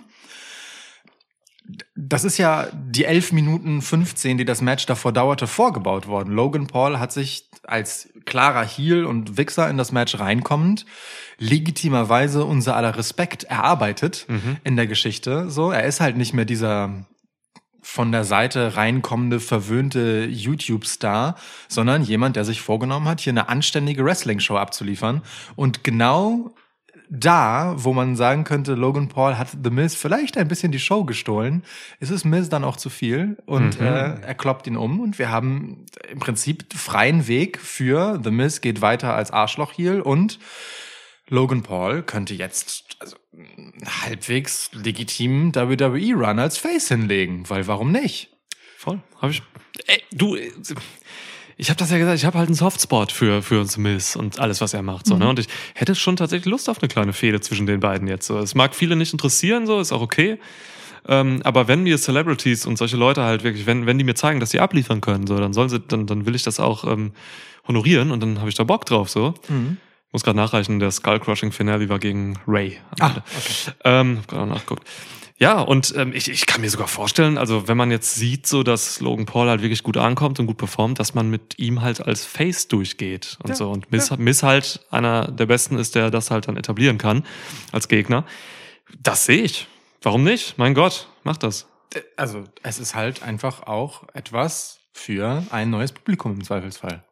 [1.96, 6.34] das ist ja die 11 Minuten 15, die das Match davor dauerte, vorgebaut worden.
[6.34, 10.86] Logan Paul hat sich als klarer Heel und Wichser in das Match reinkommend
[11.38, 14.26] legitimerweise unser aller Respekt erarbeitet
[14.62, 15.50] in der Geschichte.
[15.50, 17.06] So, er ist halt nicht mehr dieser
[17.84, 21.36] von der Seite reinkommende, verwöhnte YouTube-Star,
[21.68, 25.22] sondern jemand, der sich vorgenommen hat, hier eine anständige Wrestling-Show abzuliefern.
[25.54, 26.54] Und genau
[27.10, 31.04] da, wo man sagen könnte, Logan Paul hat The Miz vielleicht ein bisschen die Show
[31.04, 31.62] gestohlen,
[32.00, 33.86] ist es Miz dann auch zu viel und Mhm.
[33.86, 38.60] äh, er kloppt ihn um und wir haben im Prinzip freien Weg für The Miz
[38.60, 40.38] geht weiter als Arschloch-Heel und
[41.28, 43.16] Logan Paul könnte jetzt also,
[44.02, 48.30] halbwegs legitimen WWE-Run als Face hinlegen, weil warum nicht?
[48.76, 49.00] Voll.
[49.20, 49.42] Hab ich.
[49.86, 50.36] Ey, du,
[51.56, 54.60] ich habe das ja gesagt, ich habe halt einen Softspot für, für Smith und alles,
[54.60, 55.06] was er macht.
[55.06, 55.28] So, ne?
[55.28, 58.26] Und ich hätte schon tatsächlich Lust auf eine kleine Fehde zwischen den beiden jetzt.
[58.26, 58.38] So.
[58.38, 60.38] Es mag viele nicht interessieren, so, ist auch okay.
[61.06, 64.40] Ähm, aber wenn mir Celebrities und solche Leute halt wirklich, wenn, wenn die mir zeigen,
[64.40, 67.12] dass sie abliefern können, so, dann sollen sie, dann, dann will ich das auch ähm,
[67.68, 69.10] honorieren und dann habe ich da Bock drauf.
[69.10, 69.34] So.
[70.12, 72.78] Muss gerade nachreichen, der Skull Crushing Finale war gegen Ray.
[73.00, 73.22] am Ende.
[73.84, 74.88] Ähm, hab gerade nachgeguckt.
[75.36, 78.62] Ja, und ähm, ich, ich kann mir sogar vorstellen, also wenn man jetzt sieht, so
[78.62, 82.00] dass Logan Paul halt wirklich gut ankommt und gut performt, dass man mit ihm halt
[82.00, 83.70] als Face durchgeht und Ja, so.
[83.70, 87.24] Und Miss, Miss halt einer der besten ist, der das halt dann etablieren kann
[87.72, 88.24] als Gegner.
[89.02, 89.66] Das sehe ich.
[90.02, 90.56] Warum nicht?
[90.56, 91.66] Mein Gott, mach das.
[92.16, 97.02] Also es ist halt einfach auch etwas für ein neues Publikum im Zweifelsfall.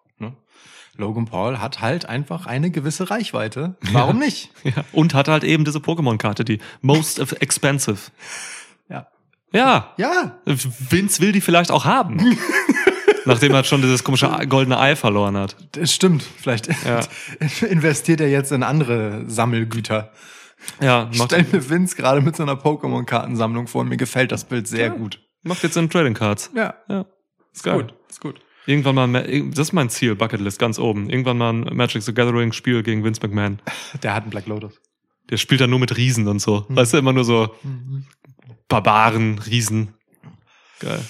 [0.96, 3.76] Logan Paul hat halt einfach eine gewisse Reichweite.
[3.92, 4.50] Warum nicht?
[4.64, 4.84] Ja.
[4.92, 7.98] Und hat halt eben diese Pokémon-Karte, die most expensive.
[8.88, 9.06] Ja.
[9.52, 12.36] Ja, Ja, Vince will die vielleicht auch haben.
[13.24, 15.56] Nachdem er schon dieses komische goldene Ei verloren hat.
[15.72, 16.22] das stimmt.
[16.22, 17.00] Vielleicht Ja.
[17.68, 20.12] investiert er jetzt in andere Sammelgüter.
[20.80, 24.68] Ja, stell mir Vince gerade mit so einer Pokémon-Kartensammlung vor und mir gefällt das Bild
[24.68, 25.20] sehr gut.
[25.42, 26.50] macht jetzt in Trading Cards.
[26.54, 27.04] Ja, Ja,
[27.52, 27.74] ist geil.
[27.82, 28.40] gut, ist gut.
[28.66, 29.12] Irgendwann mal,
[29.50, 31.10] das ist mein Ziel, Bucketlist, ganz oben.
[31.10, 33.60] Irgendwann mal ein Magic the Gathering Spiel gegen Vince McMahon.
[34.02, 34.80] Der hat einen Black Lotus.
[35.30, 36.66] Der spielt dann nur mit Riesen und so.
[36.68, 36.76] Mhm.
[36.76, 37.54] Weißt du, immer nur so
[38.68, 39.94] Barbaren, Riesen.
[40.78, 41.04] Geil.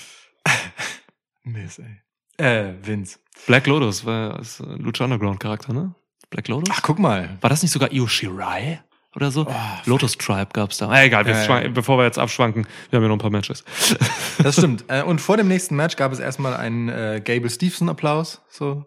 [1.44, 1.98] Miss, ey.
[2.38, 3.18] Äh, Vince.
[3.46, 5.94] Black Lotus war ist ein Lucha Underground Charakter, ne?
[6.30, 6.74] Black Lotus?
[6.76, 7.36] Ach, guck mal.
[7.40, 8.80] War das nicht sogar Io Shirai?
[9.14, 9.46] Oder so?
[9.84, 10.92] Lotus Tribe gab's da.
[10.92, 11.68] Äh, egal, wir Ja, ja.
[11.68, 13.64] bevor wir jetzt abschwanken, wir haben ja noch ein paar Matches.
[14.42, 14.84] Das stimmt.
[14.88, 18.40] äh, und vor dem nächsten Match gab es erstmal einen äh, Gable Stevenson-Applaus.
[18.48, 18.86] So,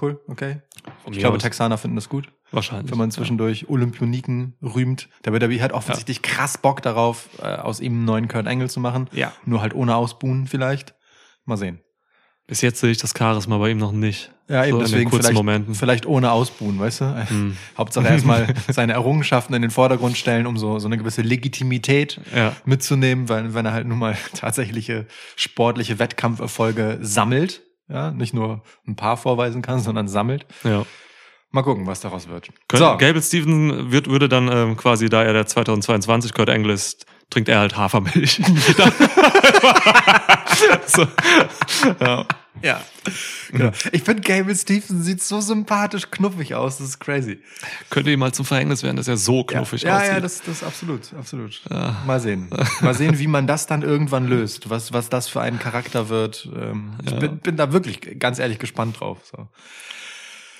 [0.00, 0.62] cool, okay.
[1.10, 2.90] Ich glaube, Texaner finden das gut, Wahrscheinlich.
[2.90, 5.08] wenn man zwischendurch Olympioniken rühmt.
[5.24, 8.80] Der WWE hat offensichtlich krass Bock darauf, äh, aus ihm einen neuen Kurt Angle zu
[8.80, 9.08] machen.
[9.12, 9.32] Ja.
[9.44, 10.94] Nur halt ohne Ausbuhen vielleicht.
[11.44, 11.80] Mal sehen.
[12.48, 14.30] Bis jetzt sehe ich das Charisma bei ihm noch nicht.
[14.48, 15.74] Ja, eben so in deswegen vielleicht, Momenten.
[15.74, 17.26] vielleicht ohne Ausbuhen, weißt du?
[17.78, 22.54] Hauptsache erstmal seine Errungenschaften in den Vordergrund stellen, um so, so eine gewisse Legitimität Ja.
[22.64, 28.94] mitzunehmen, weil wenn er halt nun mal tatsächliche sportliche Wettkampferfolge sammelt, ja, nicht nur ein
[28.94, 30.46] paar vorweisen kann, sondern sammelt.
[30.62, 30.84] Ja.
[31.50, 32.50] Mal gucken, was daraus wird.
[32.68, 37.06] Könnte, Gable Stevenson wird, würde dann ähm, quasi, da er der 2022 Kurt Angle ist,
[37.30, 38.36] trinkt er halt Hafermilch.
[40.86, 41.06] so.
[42.00, 42.26] ja.
[42.62, 42.80] Ja.
[43.50, 43.70] Genau.
[43.92, 46.78] Ich finde, Gable Stevenson sieht so sympathisch knuffig aus.
[46.78, 47.40] Das ist crazy.
[47.90, 50.08] Könnte ihm mal zum Verhängnis werden, dass er so knuffig ja, aussieht.
[50.08, 51.60] ja, das, das absolut, absolut.
[51.68, 52.48] Mal sehen.
[52.80, 56.48] Mal sehen, wie man das dann irgendwann löst, was, was das für ein Charakter wird.
[56.56, 59.18] Ähm, Ich bin, bin da wirklich ganz ehrlich gespannt drauf.
[59.30, 59.48] So.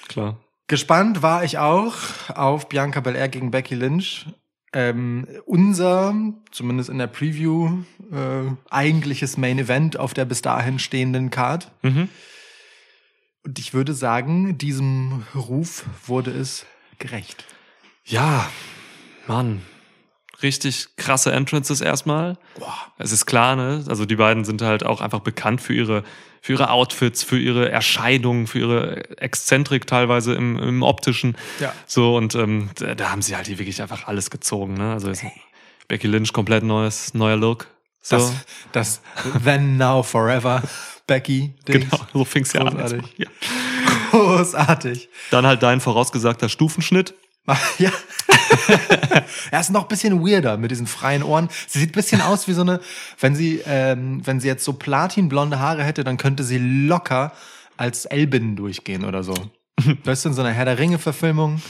[0.08, 0.38] Klar.
[0.68, 1.94] Gespannt war ich auch
[2.28, 4.26] auf Bianca Belair gegen Becky Lynch.
[4.72, 6.14] Ähm, unser,
[6.50, 11.70] zumindest in der Preview, äh, eigentliches Main Event auf der bis dahin stehenden Card.
[11.82, 12.08] Mhm.
[13.44, 16.66] Und ich würde sagen, diesem Ruf wurde es
[16.98, 17.44] gerecht.
[18.04, 18.50] Ja,
[19.26, 19.62] Mann.
[20.42, 22.36] Richtig krasse Entrances erstmal.
[22.98, 23.84] Es ist klar, ne?
[23.88, 26.04] Also die beiden sind halt auch einfach bekannt für ihre,
[26.42, 31.36] für ihre Outfits, für ihre Erscheinungen, für ihre Exzentrik teilweise im, im optischen.
[31.58, 31.72] Ja.
[31.86, 34.92] So, und ähm, da, da haben sie halt hier wirklich einfach alles gezogen, ne?
[34.92, 35.24] Also ist
[35.88, 37.68] Becky Lynch komplett neues, neuer Look.
[38.02, 38.16] So.
[38.16, 38.32] Das,
[38.72, 39.00] das
[39.42, 40.62] Then Now Forever
[41.06, 41.54] Becky.
[41.66, 41.90] Dings.
[41.90, 42.76] genau, so fing's ja an.
[42.76, 43.14] Großartig.
[43.16, 43.26] Ja.
[44.10, 45.08] Großartig.
[45.30, 47.14] Dann halt dein vorausgesagter Stufenschnitt.
[47.78, 47.92] Ja.
[49.50, 51.48] er ist noch ein bisschen weirder mit diesen freien Ohren.
[51.66, 52.80] Sie sieht ein bisschen aus wie so eine,
[53.20, 57.32] wenn sie, ähm, wenn sie jetzt so platinblonde Haare hätte, dann könnte sie locker
[57.76, 59.34] als Elbin durchgehen oder so.
[60.04, 61.62] Weißt du, in so einer Herr der Ringe-Verfilmung,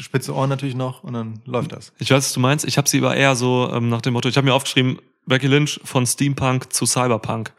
[0.00, 1.92] spitze Ohren natürlich noch und dann läuft das.
[1.98, 2.64] Ich weiß, was du meinst.
[2.64, 5.46] Ich habe sie aber eher so ähm, nach dem Motto, ich habe mir aufgeschrieben, Becky
[5.46, 7.52] Lynch von Steampunk zu Cyberpunk.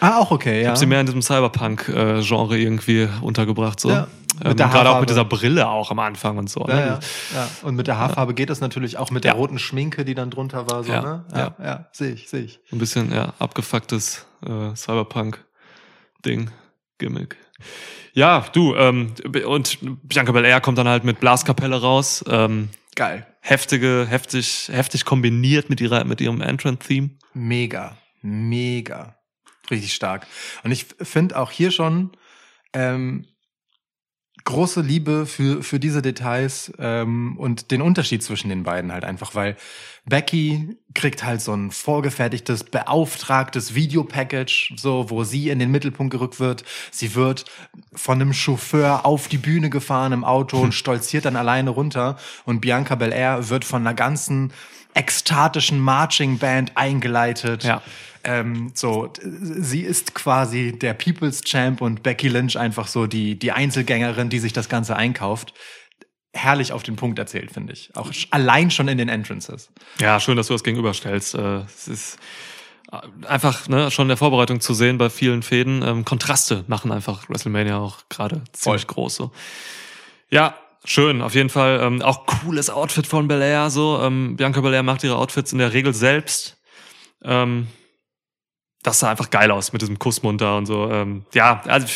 [0.00, 0.60] Ah, auch okay, ja.
[0.62, 3.80] Ich habe sie mehr in diesem Cyberpunk-Genre irgendwie untergebracht.
[3.80, 3.90] So.
[3.90, 4.06] Ja,
[4.44, 6.64] ähm, Gerade auch mit dieser Brille auch am Anfang und so.
[6.68, 6.80] ja, ne?
[6.80, 6.98] ja,
[7.34, 7.48] ja.
[7.62, 10.70] Und mit der Haarfarbe geht das natürlich auch mit der roten Schminke, die dann drunter
[10.70, 11.24] war, so, Ja, ne?
[11.32, 11.38] ja.
[11.38, 12.60] Ja, ja, sehe ich, sehe ich.
[12.70, 16.50] Ein bisschen ja, abgefucktes äh, Cyberpunk-Ding,
[16.98, 17.36] Gimmick.
[18.14, 19.14] Ja, du, ähm,
[19.46, 22.24] und Bianca Belair kommt dann halt mit Blaskapelle raus.
[22.28, 23.26] Ähm, Geil.
[23.40, 27.10] heftige, heftig, heftig kombiniert mit ihrer, mit ihrem Entrant-Theme.
[27.34, 29.14] Mega, mega.
[29.70, 30.26] Richtig stark.
[30.64, 32.10] Und ich finde auch hier schon
[32.72, 33.26] ähm,
[34.44, 39.34] große Liebe für, für diese Details ähm, und den Unterschied zwischen den beiden halt einfach,
[39.34, 39.56] weil
[40.06, 46.40] Becky kriegt halt so ein vorgefertigtes, beauftragtes Videopackage, so, wo sie in den Mittelpunkt gerückt
[46.40, 46.64] wird.
[46.90, 47.44] Sie wird
[47.92, 52.16] von einem Chauffeur auf die Bühne gefahren im Auto und stolziert dann alleine runter.
[52.46, 54.52] Und Bianca Belair wird von einer ganzen
[54.94, 57.64] ekstatischen Marching Band eingeleitet.
[57.64, 57.82] Ja.
[58.24, 63.52] Ähm, so, sie ist quasi der People's Champ und Becky Lynch einfach so die, die
[63.52, 65.54] Einzelgängerin, die sich das Ganze einkauft.
[66.34, 67.90] Herrlich auf den Punkt erzählt, finde ich.
[67.94, 69.70] Auch allein schon in den Entrances.
[70.00, 71.34] Ja, schön, dass du das gegenüberstellst.
[71.34, 72.18] Äh, Es ist
[72.92, 75.82] äh, einfach ne, schon in der Vorbereitung zu sehen bei vielen Fäden.
[75.82, 79.14] Ähm, Kontraste machen einfach WrestleMania auch gerade ziemlich groß.
[79.14, 79.32] So.
[80.30, 80.54] Ja,
[80.84, 81.80] schön, auf jeden Fall.
[81.82, 83.70] Ähm, auch cooles Outfit von Belair.
[83.70, 86.58] So, ähm, Bianca Belair macht ihre Outfits in der Regel selbst.
[87.24, 87.68] Ähm,
[88.82, 90.90] das sah einfach geil aus mit diesem Kussmund da und so.
[90.90, 91.86] Ähm, ja, also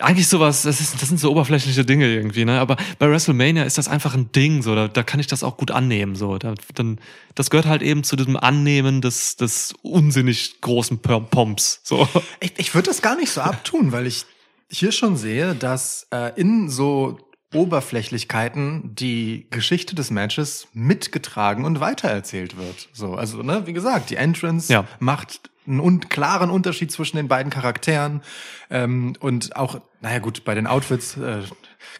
[0.00, 2.60] eigentlich sowas, das, ist, das sind so oberflächliche Dinge irgendwie, ne?
[2.60, 5.56] Aber bei WrestleMania ist das einfach ein Ding, so, da, da kann ich das auch
[5.56, 6.38] gut annehmen, so.
[6.38, 7.00] Da, dann,
[7.34, 12.08] das gehört halt eben zu diesem Annehmen des, des unsinnig großen Pom- Pomps, so.
[12.40, 14.24] Ich, ich würde das gar nicht so abtun, weil ich
[14.70, 17.18] hier schon sehe, dass äh, in so
[17.54, 22.88] Oberflächlichkeiten die Geschichte des Matches mitgetragen und weitererzählt wird.
[22.92, 24.84] So, also ne, wie gesagt, die Entrance Ja.
[25.00, 28.22] macht einen un klaren Unterschied zwischen den beiden Charakteren
[28.70, 31.42] ähm, und auch, naja gut, bei den Outfits äh,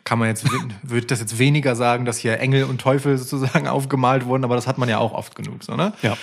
[0.04, 0.46] kann man jetzt
[0.82, 4.66] würde das jetzt weniger sagen, dass hier Engel und Teufel sozusagen aufgemalt wurden, aber das
[4.66, 5.92] hat man ja auch oft genug, so ne?
[6.02, 6.16] Ja.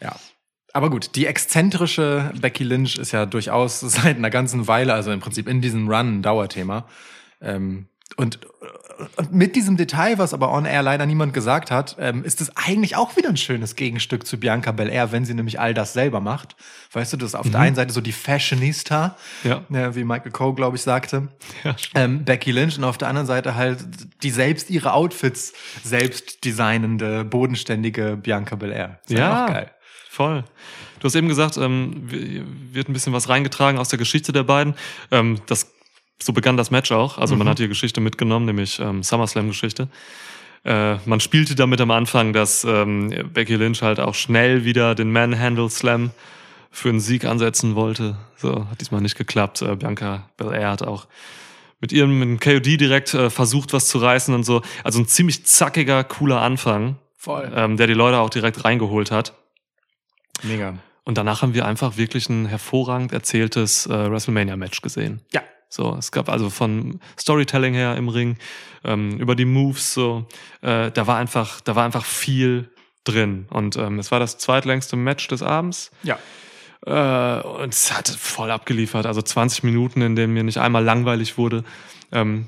[0.00, 0.16] Ja.
[0.72, 5.20] Aber gut, die exzentrische Becky Lynch ist ja durchaus seit einer ganzen Weile, also im
[5.20, 6.86] Prinzip in diesem Run ein Dauerthema.
[7.40, 8.46] Ähm, und, und
[9.30, 12.96] mit diesem Detail, was aber on air leider niemand gesagt hat, ähm, ist es eigentlich
[12.96, 16.56] auch wieder ein schönes Gegenstück zu Bianca Belair, wenn sie nämlich all das selber macht.
[16.92, 19.62] Weißt du, das ist auf der einen Seite so die Fashionista, Ja.
[19.94, 21.28] wie Michael Coe, glaube ich, sagte.
[21.64, 23.78] Ja, Ähm, Becky Lynch und auf der anderen Seite halt
[24.22, 29.00] die selbst ihre Outfits selbst designende, bodenständige Bianca Belair.
[29.08, 29.46] Ist Ja.
[29.46, 29.70] geil.
[30.08, 30.44] Voll.
[31.00, 32.08] Du hast eben gesagt, ähm,
[32.72, 34.74] wird ein bisschen was reingetragen aus der Geschichte der beiden.
[35.10, 35.70] Ähm, das,
[36.22, 37.18] so begann das Match auch.
[37.18, 39.88] Also man hat die Geschichte mitgenommen, nämlich ähm, SummerSlam-Geschichte.
[40.64, 45.12] Äh, man spielte damit am Anfang, dass ähm, Becky Lynch halt auch schnell wieder den
[45.12, 46.10] Manhandle Slam
[46.70, 48.16] für einen Sieg ansetzen wollte.
[48.36, 49.62] So, hat diesmal nicht geklappt.
[49.62, 51.06] Äh, Bianca Belair hat auch
[51.80, 54.62] mit ihrem mit dem KOD direkt äh, versucht, was zu reißen und so.
[54.82, 57.50] Also ein ziemlich zackiger, cooler Anfang, Voll.
[57.54, 59.34] ähm, der die Leute auch direkt reingeholt hat.
[60.42, 60.74] Mega.
[61.04, 65.20] Und danach haben wir einfach wirklich ein hervorragend erzähltes äh, WrestleMania-Match gesehen.
[65.32, 65.42] Ja.
[65.68, 68.38] So, es gab also von Storytelling her im Ring,
[68.84, 70.26] ähm, über die Moves, so,
[70.62, 72.70] äh, da war einfach, da war einfach viel
[73.04, 73.46] drin.
[73.50, 75.90] Und ähm, es war das zweitlängste Match des Abends.
[76.02, 76.18] Ja.
[76.86, 79.06] Äh, und es hat voll abgeliefert.
[79.06, 81.64] Also 20 Minuten, in denen mir nicht einmal langweilig wurde.
[82.12, 82.46] Ähm,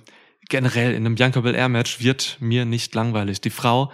[0.49, 3.41] generell in einem Bianca Belair Match wird mir nicht langweilig.
[3.41, 3.93] Die Frau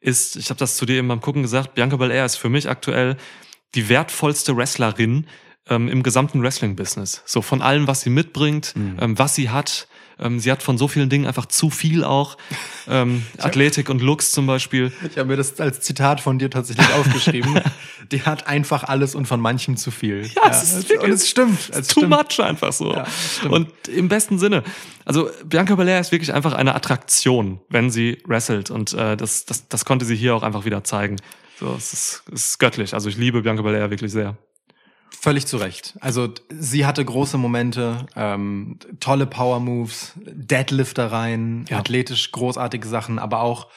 [0.00, 2.68] ist, ich habe das zu dir eben beim Gucken gesagt, Bianca Belair ist für mich
[2.68, 3.16] aktuell
[3.74, 5.26] die wertvollste Wrestlerin
[5.68, 7.22] ähm, im gesamten Wrestling-Business.
[7.24, 9.88] So von allem, was sie mitbringt, ähm, was sie hat.
[10.18, 12.36] Ähm, sie hat von so vielen Dingen einfach zu viel auch.
[12.88, 14.92] Ähm, Athletik und Looks zum Beispiel.
[15.10, 17.60] Ich habe mir das als Zitat von dir tatsächlich aufgeschrieben.
[18.12, 20.30] Die hat einfach alles und von manchem zu viel.
[20.36, 21.58] Ja, es ist wirklich- und es stimmt.
[21.70, 22.10] Es too stimmt.
[22.10, 22.94] much einfach so.
[22.94, 23.06] Ja,
[23.48, 24.62] und im besten Sinne.
[25.04, 28.70] Also Bianca Belair ist wirklich einfach eine Attraktion, wenn sie wrestelt.
[28.70, 31.16] Und äh, das, das, das konnte sie hier auch einfach wieder zeigen.
[31.58, 32.94] So, es ist, es ist göttlich.
[32.94, 34.36] Also ich liebe Bianca Belair wirklich sehr.
[35.20, 35.94] Völlig zu Recht.
[36.00, 41.78] Also sie hatte große Momente, ähm, tolle Power Moves, Deadliftereien, Ja.
[41.78, 43.68] athletisch großartige Sachen, aber auch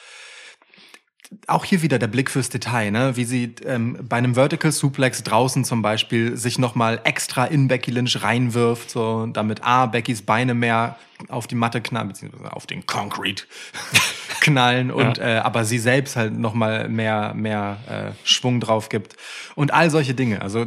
[1.47, 3.17] auch hier wieder der Blick fürs Detail, ne?
[3.17, 7.91] wie sie ähm, bei einem Vertical Suplex draußen zum Beispiel sich nochmal extra in Becky
[7.91, 10.95] Lynch reinwirft, so damit A, Beckys Beine mehr
[11.27, 13.43] auf die Matte knallen, beziehungsweise auf den Concrete
[14.41, 19.15] knallen und äh, aber sie selbst halt nochmal mehr, mehr äh, Schwung drauf gibt.
[19.55, 20.41] Und all solche Dinge.
[20.41, 20.65] Also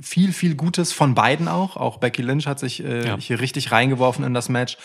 [0.00, 1.76] viel, viel Gutes von beiden auch.
[1.76, 3.16] Auch Becky Lynch hat sich äh, Ja.
[3.18, 4.76] hier richtig reingeworfen in das Match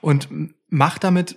[0.00, 0.28] und
[0.68, 1.36] macht damit,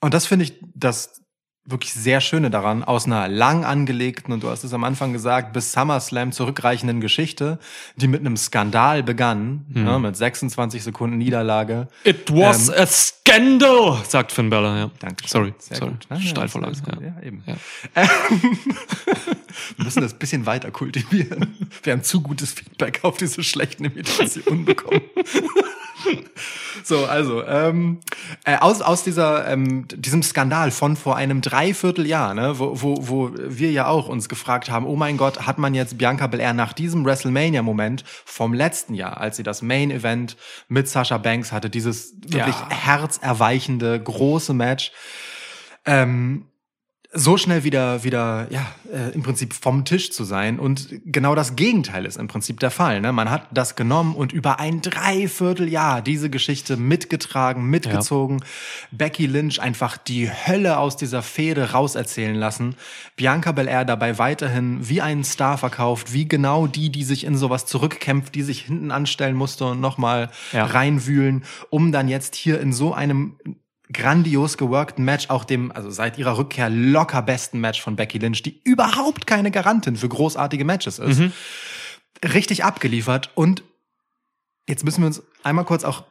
[0.00, 1.22] und das finde ich das
[1.66, 5.52] wirklich sehr Schöne daran, aus einer lang angelegten, und du hast es am Anfang gesagt,
[5.54, 7.58] bis SummerSlam zurückreichenden Geschichte,
[7.96, 11.88] die mit einem Skandal begann, ja, mit 26 Sekunden Niederlage.
[12.04, 14.76] It was Ähm, a scandal, sagt Finn Balor.
[14.76, 14.90] Ja.
[14.98, 15.26] Danke.
[15.26, 15.92] Sorry, Sehr sorry.
[15.92, 16.06] gut.
[16.10, 16.76] Ja, ja, Steilvorlage.
[16.82, 17.00] gut.
[17.00, 17.06] Ja.
[17.08, 17.42] Ja, eben.
[17.46, 17.54] Ja.
[19.76, 21.56] Wir müssen das ein bisschen weiter kultivieren.
[21.82, 25.00] Wir haben zu gutes Feedback auf diese schlechten Imitationen bekommen.
[26.82, 28.00] So, also, ähm,
[28.44, 33.30] äh, aus, aus dieser, ähm, diesem Skandal von vor einem Dreivierteljahr, ne, wo, wo, wo
[33.36, 36.72] wir ja auch uns gefragt haben, oh mein Gott, hat man jetzt Bianca Belair nach
[36.72, 40.36] diesem WrestleMania-Moment vom letzten Jahr, als sie das Main-Event
[40.66, 42.70] mit Sasha Banks hatte, dieses wirklich Ja.
[42.70, 44.90] herzerweichende, große Match,
[45.86, 46.46] ähm,
[47.16, 50.58] so schnell wieder, wieder, ja, äh, im Prinzip vom Tisch zu sein.
[50.58, 53.00] Und genau das Gegenteil ist im Prinzip der Fall.
[53.00, 53.12] Ne?
[53.12, 58.42] Man hat das genommen und über ein Dreivierteljahr diese Geschichte mitgetragen, mitgezogen.
[58.90, 62.74] Becky Lynch einfach die Hölle aus dieser Fehde rauserzählen lassen.
[63.16, 67.64] Bianca Belair dabei weiterhin wie einen Star verkauft, wie genau die, die sich in sowas
[67.66, 70.64] zurückkämpft, die sich hinten anstellen musste und nochmal Ja.
[70.66, 73.36] reinwühlen, um dann jetzt hier in so einem
[73.92, 78.42] grandios geworkten Match, auch dem, also seit ihrer Rückkehr locker besten Match von Becky Lynch,
[78.42, 81.18] die überhaupt keine Garantin für großartige Matches ist.
[82.24, 83.62] Richtig abgeliefert und
[84.68, 86.04] jetzt müssen wir uns einmal kurz auch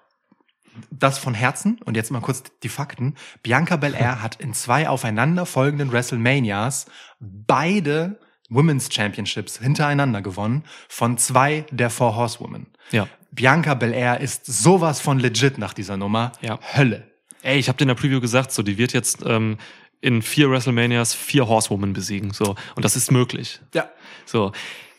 [0.89, 3.15] das von Herzen und jetzt mal kurz die Fakten.
[3.41, 6.85] Bianca Belair hat in zwei aufeinanderfolgenden WrestleManias
[7.19, 12.67] beide Women's Championships hintereinander gewonnen von zwei der Four Horsewomen.
[12.91, 13.07] Ja.
[13.31, 16.33] Bianca Belair ist sowas von legit nach dieser Nummer.
[16.41, 16.59] Ja.
[16.75, 17.12] Hölle.
[17.43, 19.57] Ey, ich habe dir in der Preview gesagt, so die wird jetzt ähm,
[20.01, 23.59] in vier WrestleManias vier Horsewomen besiegen, so und das ist möglich.
[23.73, 23.89] Ja.
[24.25, 24.51] So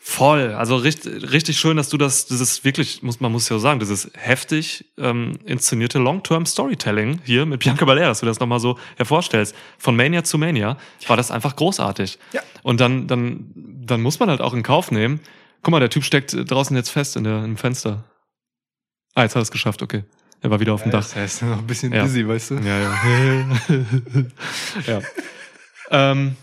[0.07, 3.79] voll, also richtig, richtig schön, dass du das, dieses wirklich, muss man muss ja sagen,
[3.79, 8.77] dieses heftig ähm, inszenierte Long-Term Storytelling hier mit Bianca Belair, dass du das nochmal so
[8.97, 9.55] hervorstellst.
[9.79, 10.77] Von Mania zu Mania
[11.07, 12.19] war das einfach großartig.
[12.33, 12.43] Ja.
[12.61, 15.21] Und dann, dann, dann muss man halt auch in Kauf nehmen.
[15.63, 18.03] Guck mal, der Typ steckt draußen jetzt fest in der, im Fenster.
[19.15, 20.03] Ah, jetzt hat er es geschafft, okay.
[20.41, 20.99] Er war wieder auf dem Dach.
[21.03, 22.03] Das heißt, noch ein bisschen Ja.
[22.03, 22.55] busy, weißt du?
[22.55, 22.95] Ja, ja.
[24.87, 25.01] ja.
[25.91, 26.35] Ähm,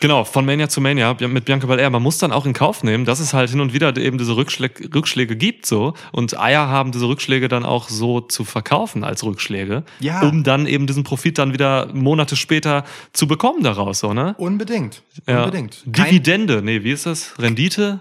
[0.00, 1.88] genau, von Mania zu Mania mit Bianca Belair.
[1.90, 4.36] Man muss dann auch in Kauf nehmen, dass es halt hin und wieder eben diese
[4.36, 5.94] Rückschläge, Rückschläge gibt, so.
[6.12, 9.84] Und Eier haben, diese Rückschläge dann auch so zu verkaufen als Rückschläge.
[10.00, 10.20] Ja.
[10.22, 14.34] Um dann eben diesen Profit dann wieder Monate später zu bekommen daraus, so, ne?
[14.38, 15.02] Unbedingt.
[15.26, 15.44] Ja.
[15.44, 15.84] Unbedingt.
[15.92, 17.34] Kein- Dividende, nee, wie ist das?
[17.38, 18.00] Rendite?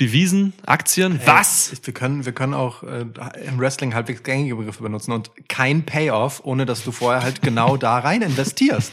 [0.00, 0.52] Devisen?
[0.66, 1.20] Aktien?
[1.26, 1.72] Was?
[1.72, 3.04] Ich- Wir können, wir können auch äh,
[3.46, 7.76] im Wrestling halbwegs gängige Begriffe benutzen und kein Payoff, ohne dass du vorher halt genau
[7.76, 8.92] da rein investierst.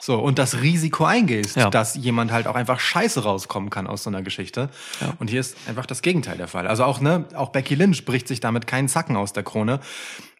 [0.00, 1.70] So, und das Risiko eingehst, Ja.
[1.70, 4.68] dass jemand halt auch einfach scheiße rauskommen kann aus so einer Geschichte.
[5.00, 5.14] Ja.
[5.20, 6.66] Und hier ist einfach das Gegenteil der Fall.
[6.66, 9.78] Also auch, ne, auch Becky Lynch bricht sich damit keinen Zacken aus der Krone.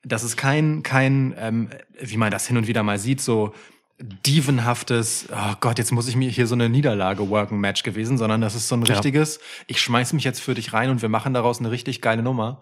[0.05, 3.55] Das ist kein, kein, ähm, wie man das hin und wieder mal sieht, so
[4.03, 8.41] dievenhaftes, oh Gott, jetzt muss ich mir hier so eine Niederlage worken Match gewesen, sondern
[8.41, 8.95] das ist so ein Ja.
[8.95, 12.23] richtiges, ich schmeiß mich jetzt für dich rein und wir machen daraus eine richtig geile
[12.23, 12.61] Nummer.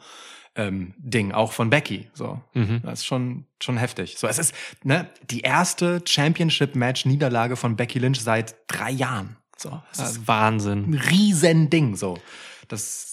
[0.57, 2.11] Ähm, Ding, auch von Becky.
[2.13, 2.81] So, Mhm.
[2.83, 4.17] das ist schon schon heftig.
[4.19, 9.37] So, es ist ne die erste Championship-Match-Niederlage von Becky Lynch seit drei Jahren.
[9.57, 10.95] So, das ist ein Wahnsinn.
[11.09, 11.95] riesen Ding.
[11.95, 12.19] So,
[12.69, 13.10] das ja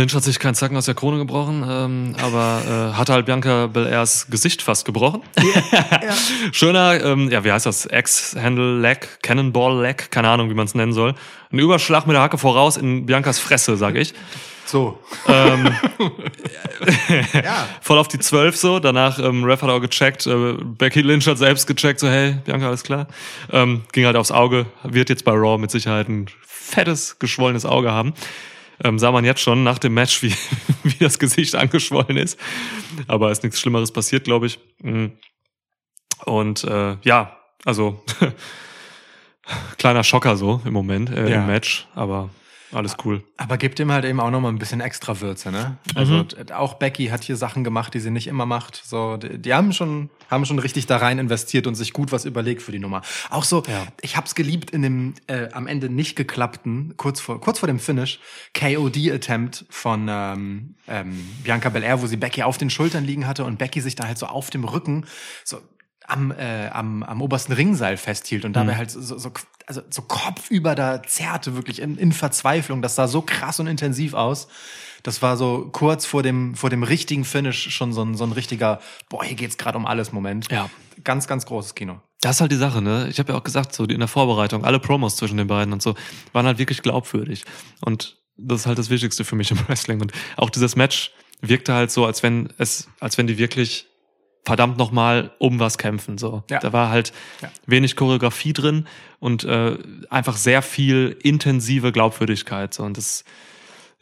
[0.00, 3.66] Lynch hat sich keinen Zacken aus der Krone gebrochen, ähm, aber äh, hat halt Bianca
[3.66, 5.20] Belairs Gesicht fast gebrochen.
[6.52, 7.84] Schöner, ähm, ja, wie heißt das?
[7.84, 11.14] X-Handle-Leg, Cannonball-Leg, keine Ahnung, wie man es nennen soll.
[11.52, 14.14] Ein Überschlag mit der Hacke voraus in Biancas Fresse, sag ich.
[14.64, 14.98] so.
[15.28, 15.74] ähm,
[17.34, 18.78] Ja, voll auf die 12 so.
[18.78, 20.26] Danach, ähm, Ref hat auch gecheckt.
[20.26, 23.06] Äh, Becky Lynch hat selbst gecheckt, so, hey, Bianca, alles klar.
[23.52, 24.64] Ähm, ging halt aufs Auge.
[24.82, 28.14] Wird jetzt bei Raw mit Sicherheit ein fettes, geschwollenes Auge haben.
[28.82, 30.34] Ähm, sah man jetzt schon nach dem Match, wie,
[30.84, 32.38] wie das Gesicht angeschwollen ist.
[33.06, 34.58] Aber ist nichts Schlimmeres passiert, glaube ich.
[34.82, 35.12] Mhm.
[36.24, 38.02] Und äh, ja, also
[39.78, 41.40] kleiner Schocker so im Moment äh, Ja.
[41.40, 42.30] im Match, aber
[42.72, 43.22] alles cool.
[43.36, 45.76] aber gibt ihm halt eben auch noch mal ein bisschen extra Würze, ne?
[45.92, 45.96] Mhm.
[45.98, 48.80] Also d- auch Becky hat hier Sachen gemacht, die sie nicht immer macht.
[48.84, 52.24] So, die, die haben schon haben schon richtig da rein investiert und sich gut was
[52.24, 53.02] überlegt für die Nummer.
[53.30, 53.86] Auch so, Ja.
[54.00, 57.78] ich hab's geliebt in dem äh, am Ende nicht geklappten, kurz vor kurz vor dem
[57.80, 58.20] Finish
[58.54, 63.44] KOD Attempt von ähm, ähm, Bianca Belair, wo sie Becky auf den Schultern liegen hatte
[63.44, 65.06] und Becky sich da halt so auf dem Rücken
[65.44, 65.58] so
[66.10, 69.30] am, äh, am, am obersten Ringseil festhielt und dabei halt so, so,
[69.66, 72.82] also so kopfüber da zerrte, wirklich in, in Verzweiflung.
[72.82, 74.48] Das sah so krass und intensiv aus.
[75.02, 78.32] Das war so kurz vor dem, vor dem richtigen Finish schon so ein, so ein
[78.32, 80.50] richtiger, boah, hier geht's gerade um alles Moment.
[80.50, 80.68] Ja.
[81.04, 82.00] Ganz, ganz großes Kino.
[82.20, 83.08] Das ist halt die Sache, ne?
[83.08, 85.80] Ich habe ja auch gesagt, so in der Vorbereitung, alle Promos zwischen den beiden und
[85.80, 85.94] so
[86.32, 87.44] waren halt wirklich glaubwürdig.
[87.80, 90.00] Und das ist halt das Wichtigste für mich im Wrestling.
[90.00, 93.86] Und auch dieses Match wirkte halt so, als wenn es, als wenn die wirklich
[94.44, 96.18] verdammt nochmal um was kämpfen.
[96.18, 96.42] So.
[96.50, 96.58] Ja.
[96.60, 97.50] Da war halt Ja.
[97.66, 98.86] wenig Choreografie drin
[99.18, 99.76] und äh,
[100.08, 102.72] einfach sehr viel intensive Glaubwürdigkeit.
[102.74, 102.82] So.
[102.84, 103.24] Und das,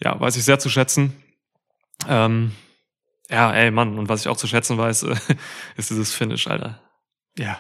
[0.03, 1.13] ja, weiß ich sehr zu schätzen.
[2.09, 2.53] Ähm,
[3.31, 5.17] ja, ey, Mann, und was ich auch zu schätzen weiß, äh,
[5.77, 6.81] ist dieses Finish, Alter.
[7.37, 7.59] Ja.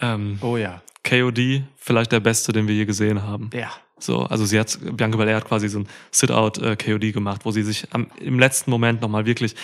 [0.00, 0.82] Ähm, Oh ja.
[1.04, 3.50] KOD, vielleicht der beste, den wir je gesehen haben.
[3.52, 3.70] Ja.
[3.98, 7.86] So, also sie hat, Bianca Belair hat quasi so ein Sit-Out-KOD gemacht, wo sie sich
[7.92, 9.54] am, im letzten Moment nochmal wirklich,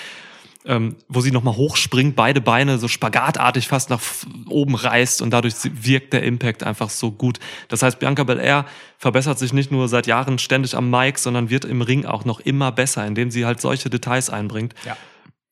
[0.65, 4.01] ähm, wo sie nochmal hochspringt, beide Beine so spagatartig fast nach
[4.49, 7.39] oben reißt und dadurch wirkt der Impact einfach so gut.
[7.69, 8.67] Das heißt, Bianca Belair
[8.99, 12.41] verbessert sich nicht nur seit Jahren ständig am Mic, sondern wird im Ring auch noch
[12.41, 14.75] immer besser, indem sie halt solche Details einbringt.
[14.85, 14.97] Ja.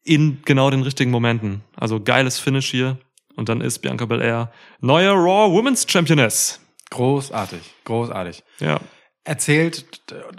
[0.02, 1.62] In genau den richtigen Momenten.
[1.74, 2.98] Also geiles Finish hier.
[3.36, 6.60] Und dann ist Bianca Belair neue Raw Women's Championess.
[6.90, 7.60] Großartig.
[7.84, 8.42] Großartig.
[8.60, 8.80] Ja.
[9.26, 9.84] Erzählt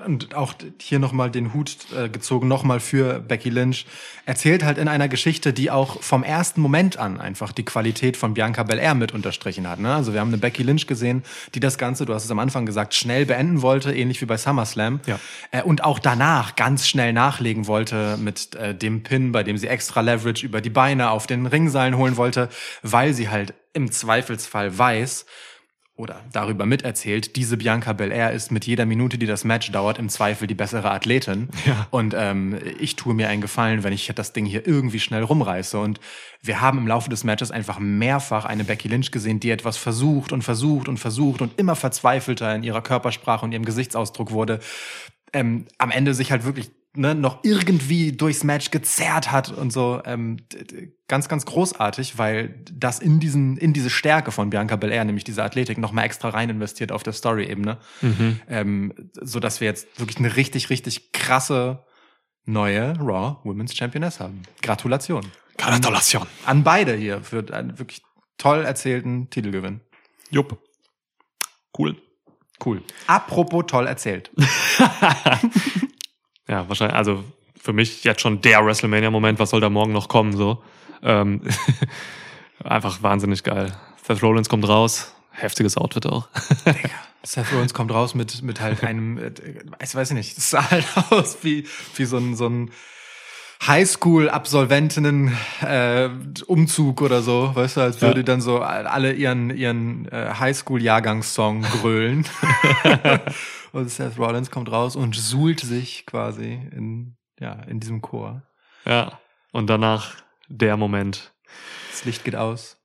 [0.05, 3.85] und auch hier nochmal den Hut äh, gezogen, nochmal für Becky Lynch,
[4.25, 8.33] erzählt halt in einer Geschichte, die auch vom ersten Moment an einfach die Qualität von
[8.33, 9.79] Bianca Belair mit unterstrichen hat.
[9.79, 9.93] Ne?
[9.93, 11.23] Also wir haben eine Becky Lynch gesehen,
[11.53, 14.38] die das Ganze, du hast es am Anfang gesagt, schnell beenden wollte, ähnlich wie bei
[14.38, 15.01] SummerSlam.
[15.05, 15.19] Ja.
[15.51, 19.67] Äh, und auch danach ganz schnell nachlegen wollte mit äh, dem Pin, bei dem sie
[19.67, 22.47] extra Leverage über die Beine auf den Ringseilen holen wollte,
[22.83, 25.25] weil sie halt im Zweifelsfall weiß,
[25.98, 30.10] oder darüber miterzählt, diese Bianca Belair ist mit jeder Minute, die das Match dauert, im
[30.10, 31.50] Zweifel die bessere Athletin.
[31.66, 31.88] Ja.
[31.89, 35.80] Und ähm, ich tue mir einen Gefallen, wenn ich das Ding hier irgendwie schnell rumreiße.
[35.80, 36.00] Und
[36.41, 40.32] wir haben im Laufe des Matches einfach mehrfach eine Becky Lynch gesehen, die etwas versucht
[40.32, 44.60] und versucht und versucht und immer verzweifelter in ihrer Körpersprache und ihrem Gesichtsausdruck wurde.
[45.34, 50.02] Ähm, am Ende sich halt wirklich ne, noch irgendwie durchs Match gezerrt hat und so.
[50.06, 50.38] Ähm,
[51.08, 55.43] ganz, ganz großartig, weil das in diesen, in diese Stärke von Bianca Belair, nämlich diese
[55.43, 57.78] Athletik, noch mal extra rein investiert auf der Story-Ebene.
[58.50, 61.86] Ähm, so dass wir jetzt wirklich eine richtig, richtig krasse
[62.45, 64.41] neue Raw Women's Championess haben.
[64.62, 65.22] Gratulation.
[65.58, 66.28] Gratulation.
[66.45, 68.02] An beide hier für einen wirklich
[68.38, 69.82] toll erzählten Titelgewinn.
[70.30, 70.60] Jupp.
[71.78, 71.95] Cool.
[72.64, 72.82] Cool.
[73.06, 74.32] Apropos toll erzählt.
[76.48, 77.24] Ja, wahrscheinlich, also
[77.60, 80.64] für mich jetzt schon der WrestleMania-Moment, was soll da morgen noch kommen, so.
[81.04, 81.41] Ähm,
[82.64, 83.76] einfach wahnsinnig geil.
[84.04, 86.30] Seth Rollins kommt raus, heftiges Outfit auch.
[87.24, 89.32] Seth Rollins kommt raus mit, mit halt einem, äh,
[89.84, 92.72] ich weiß nicht, es sah halt aus wie, wie so ein, so ein
[93.66, 96.10] Highschool-Absolventinnen äh,
[96.45, 98.24] Umzug oder so, weißt du, als würde Ja.
[98.24, 102.26] dann so alle ihren, ihren äh, Highschool-Jahrgangssong grölen.
[103.72, 108.43] und Seth Rollins kommt raus und suhlt sich quasi in, ja, in diesem Chor.
[108.86, 109.20] Ja.
[109.51, 110.16] Und danach
[110.47, 111.34] der Moment.
[111.91, 112.78] Das Licht geht aus.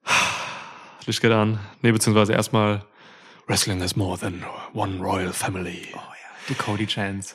[1.06, 1.58] Licht geht an.
[1.82, 2.84] Nee, beziehungsweise erstmal
[3.48, 5.88] Wrestling is more than one royal family.
[5.94, 7.34] Oh ja, die Cody Chance.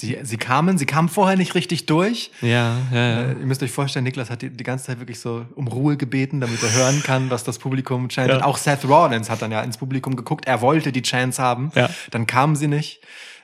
[0.00, 2.30] Sie, sie kamen, sie kamen vorher nicht richtig durch.
[2.40, 3.20] Ja, ja, ja.
[3.22, 5.96] Äh, ihr müsst euch vorstellen, Niklas hat die, die ganze Zeit wirklich so um Ruhe
[5.96, 8.38] gebeten, damit er hören kann, was das Publikum chantet.
[8.38, 8.46] Ja.
[8.46, 10.46] Auch Seth Rollins hat dann ja ins Publikum geguckt.
[10.46, 11.72] Er wollte die Chance haben.
[11.74, 11.90] Ja.
[12.12, 13.00] Dann kamen sie nicht,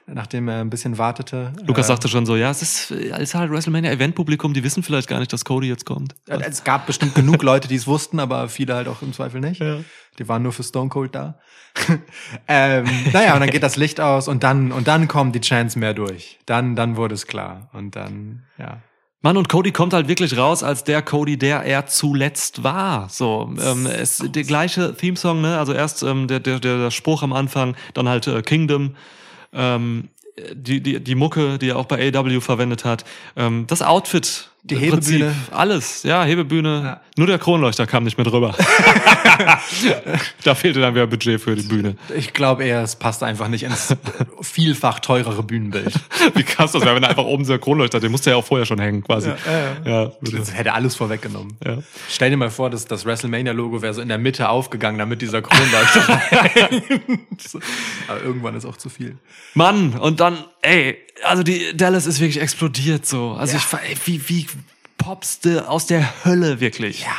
[0.06, 1.52] nachdem er ein bisschen wartete.
[1.66, 5.08] Lukas Äh, sagte schon so, ja, es ist, es ist halt WrestleMania-Event-Publikum, die wissen vielleicht
[5.08, 6.14] gar nicht, dass Cody jetzt kommt.
[6.28, 9.40] äh, Es gab bestimmt genug Leute, die es wussten, aber viele halt auch im Zweifel
[9.40, 9.60] nicht.
[9.60, 9.78] Ja.
[10.18, 11.38] Die waren nur für Stone Cold da.
[12.48, 15.74] ähm, naja, und dann geht das Licht aus und dann, und dann kommen die Chants
[15.74, 16.38] mehr durch.
[16.46, 17.68] Dann, dann wurde es klar.
[17.72, 18.80] Und dann, ja.
[19.22, 23.08] Mann, und Cody kommt halt wirklich raus als der Cody, der er zuletzt war.
[23.08, 25.58] So, ähm, es der gleiche Themesong, ne?
[25.58, 28.96] Also erst ähm, der, der, der Spruch am Anfang, dann halt äh, Kingdom,
[29.54, 30.08] ähm,
[30.52, 33.04] die, die, die Mucke, die er auch bei AW verwendet hat,
[33.36, 35.26] ähm, das Outfit, Die Hebebühne.
[35.26, 36.82] Prinzip, alles, ja, Hebebühne.
[36.82, 37.00] Ja.
[37.18, 38.54] Nur der Kronleuchter kam nicht mehr drüber.
[40.44, 41.96] da fehlte dann wieder Budget für die Bühne.
[42.16, 43.94] Ich glaube eher, es passt einfach nicht ins
[44.40, 45.92] vielfach teurere Bühnenbild.
[46.34, 48.64] Wie krass das wäre, wenn einfach oben der Kronleuchter, den musste er ja auch vorher
[48.64, 49.32] schon hängen, quasi.
[49.84, 51.58] Ja, Das hätte alles vorweggenommen.
[51.62, 51.78] ja.
[52.08, 55.42] Stell dir mal vor, dass das WrestleMania-Logo wäre so in der Mitte aufgegangen, damit dieser
[55.42, 56.22] Kronleuchter.
[58.08, 59.18] Aber irgendwann ist auch zu viel.
[59.52, 63.32] Mann, und dann, ey, also die Dallas ist wirklich explodiert so.
[63.32, 63.58] Also Ja.
[63.58, 64.46] ich war, ey, wie, wie
[64.98, 67.02] popste aus der Hölle wirklich.
[67.02, 67.12] Ja.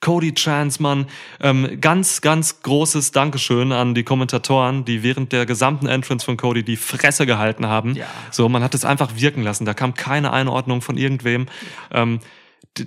[0.00, 1.06] Cody Chance, Mann.
[1.40, 6.64] Ähm, ganz, ganz großes Dankeschön an die Kommentatoren, die während der gesamten Entrance von Cody
[6.64, 7.94] die Fresse gehalten haben.
[7.94, 8.06] Ja.
[8.32, 9.64] So, man hat es einfach wirken lassen.
[9.64, 11.46] Da kam keine Einordnung von irgendwem.
[11.92, 12.18] Ähm,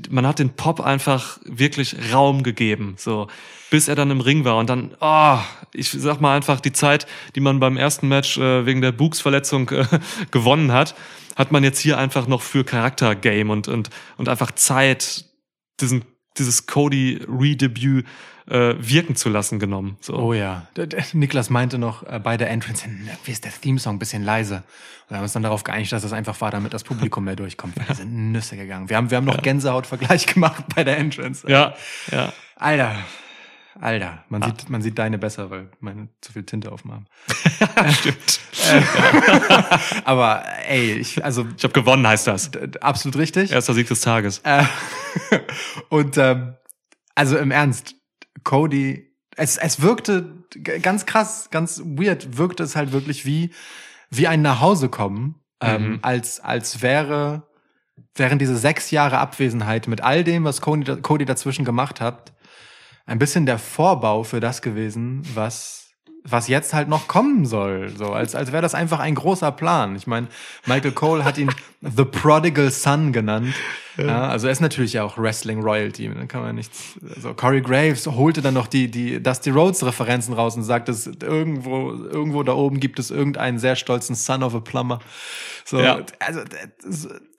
[0.10, 3.28] man hat den Pop einfach wirklich Raum gegeben, so
[3.70, 5.38] bis er dann im Ring war und dann, oh,
[5.74, 9.70] ich sag mal einfach die Zeit, die man beim ersten Match äh, wegen der Books-Verletzung
[9.70, 9.86] äh,
[10.32, 10.96] gewonnen hat,
[11.36, 15.26] hat man jetzt hier einfach noch für Charakter-Game und und und einfach Zeit,
[15.82, 16.06] diesen
[16.38, 18.06] dieses Cody Redebüt
[18.48, 19.98] äh, wirken zu lassen genommen.
[20.02, 20.16] So.
[20.16, 20.68] Oh ja.
[21.14, 22.86] Niklas meinte noch äh, bei der Entrance,
[23.24, 24.58] wie ist der Theme-Song ein bisschen leise.
[24.58, 27.36] Und wir haben uns dann darauf geeinigt, dass das einfach war, damit das Publikum mehr
[27.36, 27.76] durchkommt.
[27.76, 28.90] Wir sind Nüsse gegangen.
[28.90, 31.50] Wir haben, wir haben noch Gänsehaut-Vergleich gemacht bei der Entrance.
[31.50, 31.76] Ja,
[32.12, 32.34] ja.
[32.56, 32.96] Alter.
[33.82, 37.08] Alter, man sieht, man sieht deine besser, weil meine zu viel Tinte auf dem Arm.
[38.00, 38.40] Stimmt.
[40.06, 42.52] Aber ey, ich, also Ich habe gewonnen, heißt das.
[42.80, 43.52] absolut richtig.
[43.52, 44.40] Erster Sieg des Tages.
[44.46, 44.64] Äh,
[45.90, 46.56] und ähm,
[47.16, 47.95] also im Ernst,
[48.46, 50.46] Cody Es, es wirkte
[50.82, 53.50] ganz krass, ganz weird, wirkte es halt wirklich wie,
[54.10, 56.00] wie ein Nachhausekommen, ähm, Mhm.
[56.04, 57.44] als, als wäre,
[58.16, 62.32] während diese sechs Jahre Abwesenheit mit all dem, was Cody, Cody dazwischen gemacht hat,
[63.06, 65.85] ein bisschen der Vorbau für das gewesen, was,
[66.28, 67.94] was jetzt halt noch kommen soll.
[67.96, 69.96] So, als, als wäre das einfach ein großer Plan.
[69.96, 70.28] Ich meine,
[70.66, 71.52] Michael Cole hat ihn
[71.82, 73.54] The Prodigal Son genannt.
[73.98, 76.12] Ja, also er ist natürlich ja auch Wrestling Royalty.
[76.14, 76.96] Da kann man nichts.
[77.16, 81.06] Also Corey Graves holte dann noch die, die Dusty Rhodes Referenzen raus und sagt, dass
[81.06, 85.00] irgendwo, irgendwo da oben gibt es irgendeinen sehr stolzen Son of a Plumber.
[85.64, 86.02] So, Ja.
[86.20, 86.42] also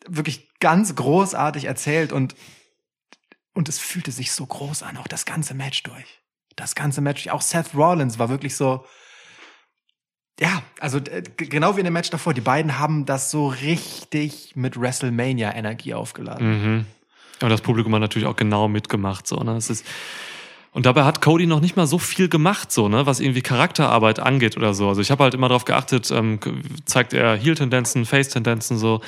[0.08, 2.34] wirklich ganz großartig erzählt und
[3.52, 6.20] und es fühlte sich so groß an, auch das ganze Match durch.
[6.56, 8.84] Das ganze Match, auch Seth Rollins war wirklich so,
[10.40, 14.56] ja, also äh, genau wie in dem Match davor, die beiden haben das so richtig
[14.56, 16.48] mit WrestleMania-Energie aufgeladen.
[16.48, 16.86] Mhm.
[17.40, 19.56] Aber das Publikum hat natürlich auch genau mitgemacht, so, ne?
[19.56, 19.86] Es ist,
[20.76, 24.20] und dabei hat Cody noch nicht mal so viel gemacht, so, ne, was irgendwie Charakterarbeit
[24.20, 24.90] angeht oder so.
[24.90, 26.38] Also ich habe halt immer darauf geachtet, ähm,
[26.84, 29.00] zeigt er Heel-Tendenzen, Face-Tendenzen, so.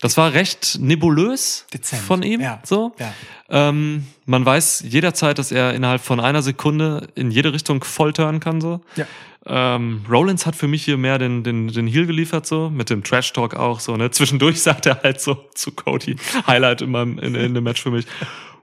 [0.00, 2.94] Das war recht nebulös Dezent, von ihm, ja, so.
[3.00, 3.12] ja.
[3.48, 8.38] Ähm, man weiß jederzeit, dass er innerhalb von einer Sekunde in jede Richtung voll turnen
[8.38, 8.80] kann, so.
[8.94, 9.06] Ja.
[9.48, 13.02] Ähm, Rollins hat für mich hier mehr den, den, den Heel geliefert, so, mit dem
[13.02, 14.12] Trash-Talk auch, so, ne.
[14.12, 16.14] Zwischendurch sagt er halt so zu Cody,
[16.46, 18.06] Highlight in, meinem, in, in dem Match für mich.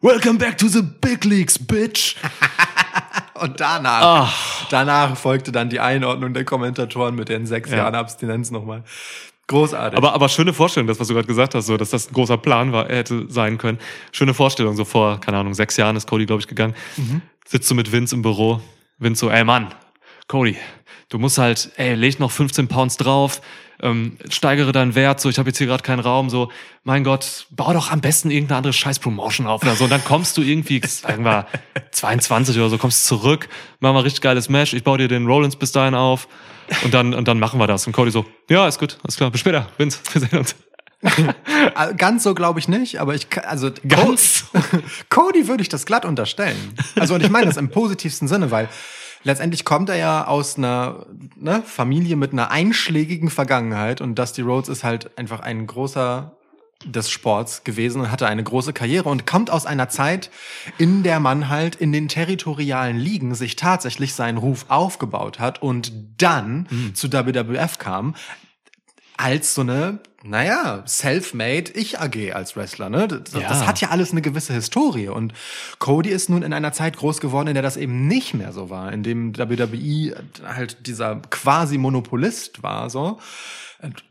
[0.03, 2.17] Welcome back to the big leagues, bitch.
[3.35, 7.77] Und danach, danach folgte dann die Einordnung der Kommentatoren mit den sechs Ja.
[7.77, 8.83] Jahren Abstinenz nochmal.
[9.47, 9.97] Großartig.
[9.97, 12.37] Aber, aber schöne Vorstellung, das, was du gerade gesagt hast, so, dass das ein großer
[12.37, 13.79] Plan war, hätte sein können.
[14.11, 16.75] Schöne Vorstellung, so vor, keine Ahnung, sechs Jahren ist Cody, glaube ich, gegangen.
[17.45, 18.59] Sitzt du mit Vince im Büro.
[18.97, 19.73] Vince so, ey Mann,
[20.27, 20.57] Cody,
[21.07, 23.41] du musst halt, ey, leg noch 15 Pounds drauf,
[23.83, 26.49] ähm, steigere deinen Wert, so, ich habe jetzt hier gerade keinen Raum, so,
[26.83, 29.83] mein Gott, bau doch am besten irgendeine andere Scheiß-Promotion auf oder so.
[29.83, 31.45] Und dann kommst du irgendwie, sagen wir,
[31.91, 33.49] 22 oder so, kommst zurück,
[33.81, 36.27] mach mal richtig geiles Match, ich baue dir den Rollins bis dahin auf
[36.83, 37.85] und dann, und dann machen wir das.
[37.85, 40.55] Und Cody so, ja, ist gut, alles klar, bis später, Vince, wir sehen uns.
[41.75, 44.45] Äh, Ganz so glaube ich nicht, aber ich also Ganz?
[45.09, 46.73] Cody würde ich das glatt unterstellen.
[46.97, 48.69] Also und ich meine das im positivsten Sinne, weil
[49.23, 51.05] letztendlich kommt er ja aus einer
[51.35, 56.31] ne, Familie mit einer einschlägigen Vergangenheit und Dusty Rhodes ist halt einfach ein großer
[56.85, 60.29] des Sports gewesen und hatte eine große Karriere und kommt aus einer Zeit,
[60.77, 65.93] in der man halt in den territorialen Ligen sich tatsächlich seinen Ruf aufgebaut hat und
[66.17, 68.15] dann zu WWF kam
[69.23, 72.89] als so eine, naja, self-made Ich-AG als Wrestler.
[72.89, 73.07] Ne?
[73.07, 73.47] Das, Ja.
[73.47, 75.07] das hat ja alles eine gewisse Historie.
[75.07, 75.33] Und
[75.79, 78.69] Cody ist nun in einer Zeit groß geworden, in der das eben nicht mehr so
[78.69, 80.15] war, in dem WWE
[80.45, 83.19] halt dieser quasi Monopolist war, so.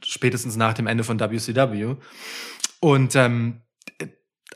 [0.02, 1.96] Spätestens nach dem Ende von WCW.
[2.80, 3.60] Und ähm,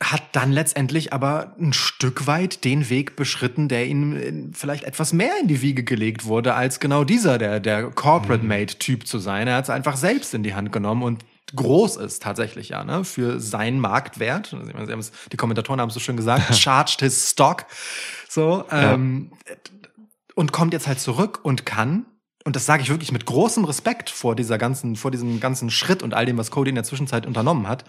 [0.01, 5.11] hat dann letztendlich aber ein Stück weit den Weg beschritten, der ihm in- vielleicht etwas
[5.13, 9.47] mehr in die Wiege gelegt wurde, als genau dieser, der, der Corporate-Made-Typ zu sein.
[9.47, 11.25] Er hat es einfach selbst in die Hand genommen und
[11.55, 14.53] groß ist tatsächlich ja, ne, für seinen Marktwert.
[14.53, 17.65] Also, meine, Sie haben's- Die Kommentatoren haben es so schön gesagt, charged his stock.
[18.29, 19.31] So, ähm,
[20.35, 22.05] und kommt jetzt halt zurück und kann
[22.45, 26.01] und das sage ich wirklich mit großem Respekt vor dieser ganzen, vor diesem ganzen Schritt
[26.01, 27.83] und all dem, was Cody in der Zwischenzeit unternommen hat,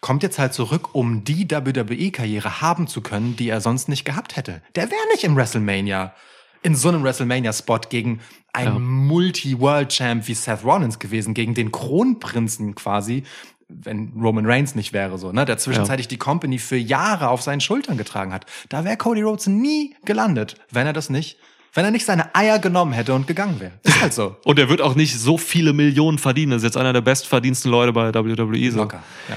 [0.00, 4.36] kommt jetzt halt zurück, um die WWE-Karriere haben zu können, die er sonst nicht gehabt
[4.36, 4.62] hätte.
[4.74, 6.14] Der wäre nicht im WrestleMania,
[6.62, 8.20] in so einem WrestleMania-Spot gegen
[8.52, 8.78] einen Ja.
[8.78, 13.24] Multi-World-Champ wie Seth Rollins gewesen, gegen den Kronprinzen quasi,
[13.68, 17.60] wenn Roman Reigns nicht wäre, so, ne, der zwischenzeitlich die Company für Jahre auf seinen
[17.60, 18.46] Schultern getragen hat.
[18.68, 21.38] Da wäre Cody Rhodes nie gelandet, wenn er das nicht,
[21.72, 23.72] wenn er nicht seine Eier genommen hätte und gegangen wäre.
[23.84, 24.36] Ist halt so.
[24.44, 26.50] Und er wird auch nicht so viele Millionen verdienen.
[26.50, 28.72] Das ist jetzt einer der bestverdiensten Leute bei WWE.
[28.72, 28.78] So.
[28.78, 29.02] Locker.
[29.28, 29.36] Ja.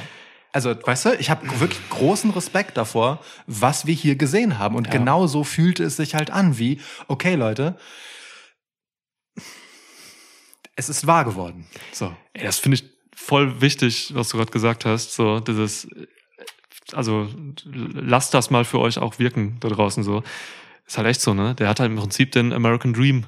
[0.54, 4.76] Also, weißt du, ich habe wirklich großen Respekt davor, was wir hier gesehen haben.
[4.76, 7.76] Und genau so fühlte es sich halt an, wie, okay, Leute,
[10.76, 11.68] es ist wahr geworden.
[11.92, 12.16] So.
[12.34, 12.84] Ey, das finde ich
[13.16, 15.14] voll wichtig, was du gerade gesagt hast.
[15.14, 15.88] So, dieses,
[16.94, 17.30] also
[17.66, 20.24] lasst das mal für euch auch wirken da draußen so.
[20.86, 21.56] Ist halt echt so, ne?
[21.56, 23.26] Der hat halt im Prinzip den American Dream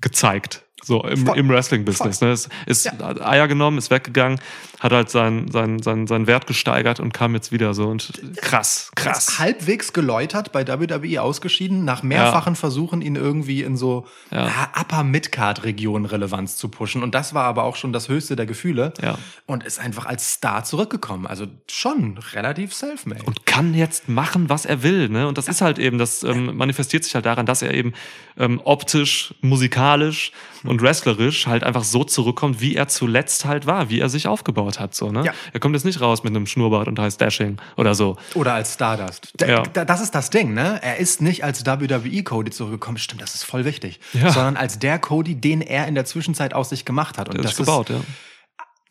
[0.00, 0.64] gezeigt.
[0.84, 1.36] So im, Voll.
[1.38, 2.20] im Wrestling-Business.
[2.20, 2.30] Ne?
[2.30, 2.92] Es ist Ja.
[3.26, 4.40] Eier genommen, ist weggegangen,
[4.80, 8.84] hat halt seinen sein, sein, sein Wert gesteigert und kam jetzt wieder so und krass,
[8.84, 9.38] Ist krass.
[9.38, 14.46] halbwegs geläutert, bei WWE ausgeschieden, nach mehrfachen Versuchen, ihn irgendwie in so Ja.
[14.46, 14.72] ja.
[14.80, 17.02] Upper-Mid-Card-Region Relevanz zu pushen.
[17.02, 18.92] Und das war aber auch schon das höchste der Gefühle.
[19.02, 19.18] Ja.
[19.46, 21.26] Und ist einfach als Star zurückgekommen.
[21.26, 23.24] Also schon relativ self-made.
[23.24, 25.08] und kann jetzt machen, was er will.
[25.08, 25.26] Ne?
[25.26, 27.92] Und das ist halt eben, das ähm, manifestiert sich halt daran, dass er eben
[28.38, 30.32] ähm, optisch, musikalisch
[30.68, 34.78] und wrestlerisch halt einfach so zurückkommt, wie er zuletzt halt war, wie er sich aufgebaut
[34.78, 34.94] hat.
[34.94, 35.24] So, ne?
[35.24, 35.32] Ja.
[35.52, 38.16] Er kommt jetzt nicht raus mit einem Schnurrbart und heißt Dashing oder so.
[38.34, 39.32] Oder als Stardust.
[39.36, 39.62] Da, Ja.
[39.62, 40.78] da, das ist das Ding, ne?
[40.82, 44.00] Er ist nicht als WWE Cody zurückgekommen, stimmt, das ist voll wichtig.
[44.12, 44.30] Ja.
[44.30, 47.28] Sondern als der Cody, den er in der Zwischenzeit aus sich gemacht hat.
[47.28, 48.00] Und Der das ist gebaut, ja.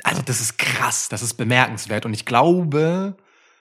[0.03, 2.05] Also das ist krass, das ist bemerkenswert.
[2.05, 3.15] Und ich glaube,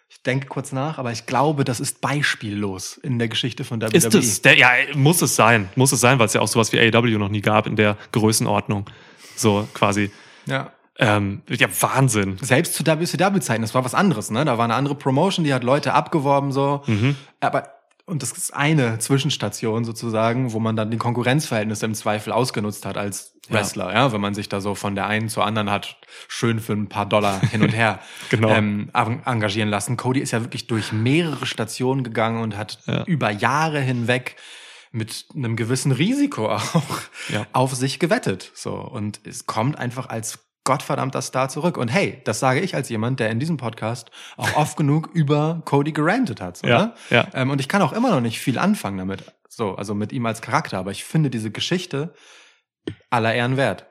[0.08, 3.96] ich denke kurz nach, aber ich glaube, das ist beispiellos in der Geschichte von WWE.
[3.96, 4.42] Ist es?
[4.42, 5.68] Der, ja, muss es sein.
[5.74, 7.96] Muss es sein, weil es ja auch sowas wie AEW noch nie gab in der
[8.12, 8.86] Größenordnung.
[9.36, 10.10] So quasi.
[10.46, 10.72] Ja.
[10.98, 12.38] Ähm, ja, Wahnsinn.
[12.40, 14.44] Selbst zu WCW-Zeiten, das war was anderes, ne?
[14.44, 16.82] Da war eine andere Promotion, die hat Leute abgeworben, so.
[16.86, 17.16] Mhm.
[17.40, 17.68] Aber,
[18.06, 22.96] und das ist eine Zwischenstation sozusagen, wo man dann die Konkurrenzverhältnisse im Zweifel ausgenutzt hat
[22.96, 23.54] als Ja.
[23.56, 25.98] Wrestler, ja, wenn man sich da so von der einen zur anderen hat
[26.28, 28.00] schön für ein paar Dollar hin und her
[28.30, 28.48] Genau.
[28.48, 29.96] ähm, en- engagieren lassen.
[29.96, 33.04] Cody ist ja wirklich durch mehrere Stationen gegangen und hat Ja.
[33.04, 34.36] über Jahre hinweg
[34.92, 36.74] mit einem gewissen Risiko auch
[37.28, 37.46] Ja.
[37.52, 38.50] auf sich gewettet.
[38.54, 41.78] So und es kommt einfach als gottverdammter Star zurück.
[41.78, 45.62] Und hey, das sage ich als jemand, der in diesem Podcast auch oft genug über
[45.64, 46.58] Cody gerantet hat.
[46.58, 46.94] So, Ja, ne?
[47.08, 47.26] ja.
[47.32, 49.24] Ähm, und ich kann auch immer noch nicht viel anfangen damit.
[49.48, 50.76] So, also mit ihm als Charakter.
[50.78, 52.12] Aber ich finde diese Geschichte
[53.08, 53.86] aller Ehren wert.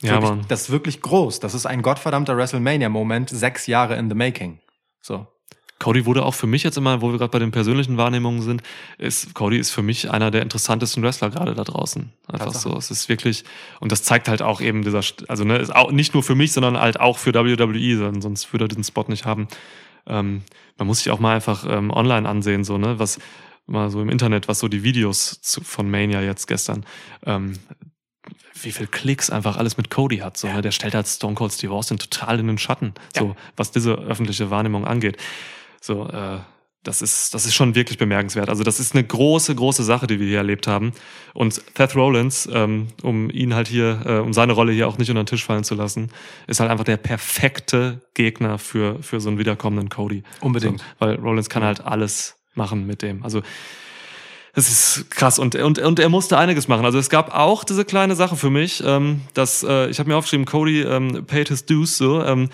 [0.00, 0.44] Ja, wirklich, Mann.
[0.48, 1.40] Das ist wirklich groß.
[1.40, 4.60] Das ist ein gottverdammter WrestleMania-Moment, sechs Jahre in the making.
[5.02, 5.26] So.
[5.80, 8.62] Cody wurde auch für mich jetzt immer, wo wir gerade bei den persönlichen Wahrnehmungen sind,
[8.98, 12.12] ist Cody ist für mich einer der interessantesten Wrestler gerade da draußen.
[12.28, 12.70] Einfach Tatsache.
[12.70, 12.76] so.
[12.76, 13.44] Es ist wirklich,
[13.80, 16.52] und das zeigt halt auch eben dieser, also ne, ist auch nicht nur für mich,
[16.52, 19.48] sondern halt auch für WWE, sonst würde er diesen Spot nicht haben.
[20.06, 20.42] Ähm,
[20.76, 23.18] man muss sich auch mal einfach ähm, online ansehen, so, ne, was
[23.66, 26.84] mal so im Internet, was so die Videos zu, von Mania jetzt gestern,
[27.24, 27.54] ähm,
[28.62, 30.36] wie viel Klicks einfach alles mit Cody hat.
[30.36, 30.60] So, ne?
[30.60, 34.50] Der stellt halt Stone Cold Steve Austin total in den Schatten, so was diese öffentliche
[34.50, 35.16] Wahrnehmung angeht.
[35.80, 36.38] So, äh,
[36.82, 38.48] das ist, das ist schon wirklich bemerkenswert.
[38.48, 40.92] Also das ist eine große, große Sache, die wir hier erlebt haben.
[41.34, 45.10] Und Seth Rollins, ähm, um ihn halt hier, äh, um seine Rolle hier auch nicht
[45.10, 46.10] unter den Tisch fallen zu lassen,
[46.46, 50.22] ist halt einfach der perfekte Gegner für, für so einen wiederkommenden Cody.
[50.40, 50.80] Unbedingt.
[50.80, 53.22] So, weil Rollins kann halt alles machen mit dem.
[53.22, 53.42] Also
[54.54, 56.84] das ist krass und, und, und er musste einiges machen.
[56.84, 60.16] Also es gab auch diese kleine Sache für mich, ähm, dass äh, ich habe mir
[60.16, 62.24] aufgeschrieben, Cody ähm, paid his dues so.
[62.24, 62.48] Ähm,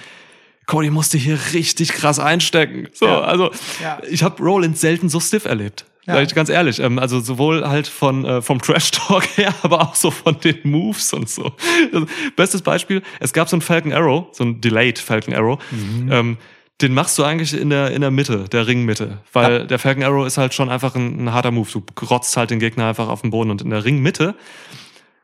[0.67, 2.89] Cody musste hier richtig krass einstecken.
[2.93, 3.21] So, Ja.
[3.23, 3.51] also
[3.83, 4.01] Ja.
[4.11, 5.85] ich habe Rollins selten so stiff erlebt.
[6.07, 6.15] Ja.
[6.15, 6.79] Sag ich ganz ehrlich.
[6.79, 10.59] Ähm, also sowohl halt von äh, vom Trash Talk her, aber auch so von den
[10.65, 11.53] Moves und so.
[11.93, 12.07] Also,
[12.37, 15.59] bestes Beispiel: Es gab so einen Falcon Arrow, so einen delayed Falcon Arrow.
[15.73, 16.13] Mhm.
[16.13, 16.37] Ähm,
[16.81, 20.27] den machst du eigentlich in der in der Mitte, der Ringmitte, weil der Falcon Arrow
[20.27, 21.69] ist halt schon einfach ein, ein harter Move.
[21.73, 24.35] Du grotzt halt den Gegner einfach auf den Boden und in der Ringmitte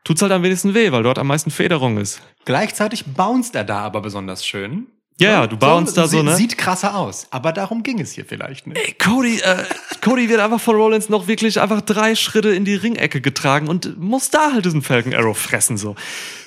[0.03, 2.21] tut's halt am wenigsten weh, weil dort am meisten Federung ist.
[2.43, 4.87] Gleichzeitig bounced er da aber besonders schön.
[5.19, 6.35] Ja, ja, du bounce da so, sie- ne?
[6.35, 7.27] Sieht krasser aus.
[7.29, 8.77] Aber darum ging es hier vielleicht nicht.
[8.77, 9.63] Ey, Cody, äh,
[10.01, 13.97] Cody wird einfach von Rollins noch wirklich einfach drei Schritte in die Ringecke getragen und
[13.99, 15.95] muss da halt diesen Falcon Arrow fressen, so.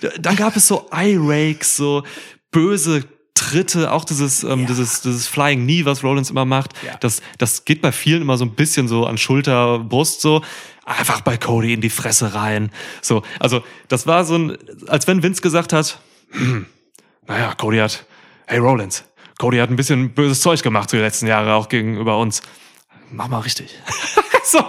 [0.01, 2.03] Da- Dann gab es so Eye Rakes, so
[2.51, 3.05] böse
[3.35, 6.71] Tritte, auch dieses, ähm, dieses, dieses Flying Knee, was Rollins immer macht.
[6.85, 6.97] Ja.
[7.01, 10.43] Das, das geht bei vielen immer so ein bisschen so an Schulter, Brust, so.
[10.87, 12.71] Einfach bei Cody in die Fresse rein.
[13.03, 15.99] So, also, das war so ein, als wenn Vince gesagt hat,
[16.31, 16.67] hm,
[17.27, 18.07] naja, Cody hat,
[18.47, 19.05] hey Rollins,
[19.39, 22.43] Cody hat ein bisschen böses Zeug gemacht die letzten Jahre auch gegenüber uns.
[23.11, 23.79] Mach mal richtig.
[24.45, 24.65] so.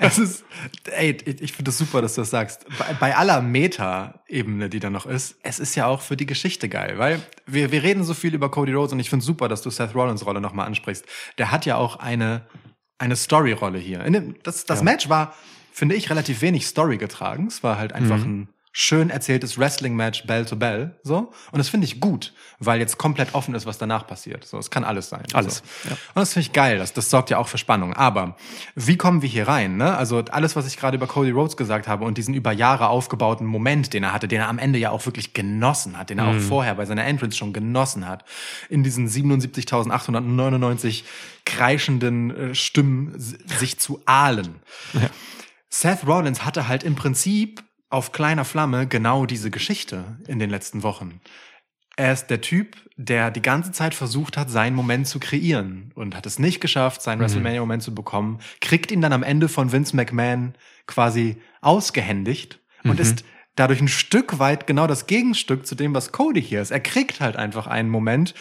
[0.00, 0.44] Es ist,
[0.90, 2.66] ey, ich finde es das super, dass du das sagst.
[2.78, 6.68] Bei, bei aller Meta-Ebene, die da noch ist, es ist ja auch für die Geschichte
[6.68, 9.48] geil, weil wir, wir reden so viel über Cody Rhodes und ich finde es super,
[9.48, 11.04] dass du Seth Rollins Rolle nochmal ansprichst.
[11.38, 12.46] Der hat ja auch eine,
[12.98, 14.04] eine Story-Rolle hier.
[14.04, 15.34] In dem, das das Match war,
[15.72, 17.48] finde ich, relativ wenig Story getragen.
[17.48, 21.32] Es war halt einfach ein schön erzähltes Wrestling-Match Bell to Bell, so.
[21.52, 24.44] Und das finde ich gut, weil jetzt komplett offen ist, was danach passiert.
[24.44, 25.22] So, es kann alles sein.
[25.32, 25.90] Alles, So.
[25.90, 25.92] ja.
[25.92, 26.78] Und das finde ich geil.
[26.78, 27.94] Das, das sorgt ja auch für Spannung.
[27.94, 28.36] Aber
[28.74, 29.76] wie kommen wir hier rein?
[29.76, 29.96] Ne?
[29.96, 33.46] Also alles, was ich gerade über Cody Rhodes gesagt habe und diesen über Jahre aufgebauten
[33.46, 36.26] Moment, den er hatte, den er am Ende ja auch wirklich genossen hat, den er
[36.26, 38.24] auch vorher bei seiner Entrance schon genossen hat,
[38.68, 41.04] in diesen 77.899
[41.46, 44.56] kreischenden äh, Stimmen sich zu ahlen.
[45.70, 47.62] Seth Rollins hatte halt im Prinzip
[47.94, 51.20] auf kleiner Flamme genau diese Geschichte in den letzten Wochen.
[51.96, 56.16] Er ist der Typ, der die ganze Zeit versucht hat, seinen Moment zu kreieren und
[56.16, 59.94] hat es nicht geschafft, seinen WrestleMania-Moment zu bekommen, kriegt ihn dann am Ende von Vince
[59.94, 60.54] McMahon
[60.86, 63.24] quasi ausgehändigt und ist
[63.56, 66.70] dadurch ein Stück weit genau das Gegenstück zu dem, was Cody hier ist.
[66.70, 68.34] Er kriegt halt einfach einen Moment,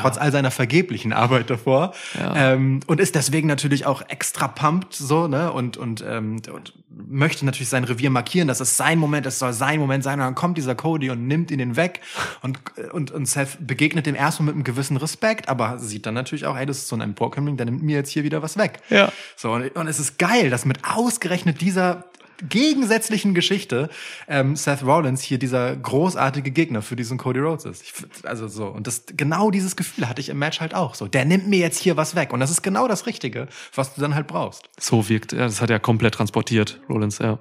[0.00, 1.92] trotz all seiner vergeblichen Arbeit davor,
[2.34, 7.44] ähm, und ist deswegen natürlich auch extra pumped so, ne, und, und, ähm, und möchte
[7.46, 10.14] natürlich sein Revier markieren, das ist sein Moment, es soll sein Moment sein.
[10.14, 12.00] Und dann kommt dieser Cody und nimmt ihn den weg.
[12.42, 12.58] Und,
[12.92, 16.56] und, und Seth begegnet dem erstmal mit einem gewissen Respekt, aber sieht dann natürlich auch,
[16.56, 18.80] ey, das ist so ein Emporkömmling, der nimmt mir jetzt hier wieder was weg.
[18.90, 19.12] Ja.
[19.36, 22.04] So, und, und es ist geil, dass mit ausgerechnet dieser
[22.48, 23.88] gegensätzlichen Geschichte
[24.28, 27.82] ähm, Seth Rollins hier dieser großartige Gegner für diesen Cody Rhodes ist.
[27.82, 27.92] Ich,
[28.24, 31.06] also so und das genau dieses Gefühl hatte ich im Match halt auch so.
[31.06, 34.00] Der nimmt mir jetzt hier was weg und das ist genau das Richtige, was du
[34.00, 34.68] dann halt brauchst.
[34.78, 37.38] So wirkt, ja, das hat er komplett transportiert, Rollins, ja.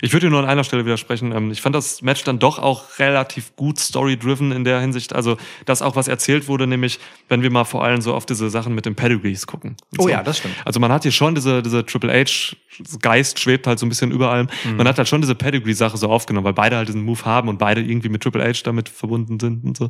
[0.00, 1.32] Ich würde dir nur an einer Stelle widersprechen.
[1.32, 5.14] Ähm, Ich fand das Match dann doch auch relativ gut story-driven in der Hinsicht.
[5.14, 5.36] Also,
[5.66, 6.98] dass auch was erzählt wurde, nämlich,
[7.28, 9.76] wenn wir mal vor allem so auf diese Sachen mit den Pedigrees gucken.
[9.98, 10.08] Oh so.
[10.08, 10.54] ja, das stimmt.
[10.64, 14.30] Also, man hat hier schon diese, diese Triple H-Geist schwebt halt so ein bisschen über
[14.40, 14.48] allem.
[14.64, 14.76] Mhm.
[14.76, 17.58] Man hat halt schon diese Pedigree-Sache so aufgenommen, weil beide halt diesen Move haben und
[17.58, 19.88] beide irgendwie mit Triple H damit verbunden sind und so.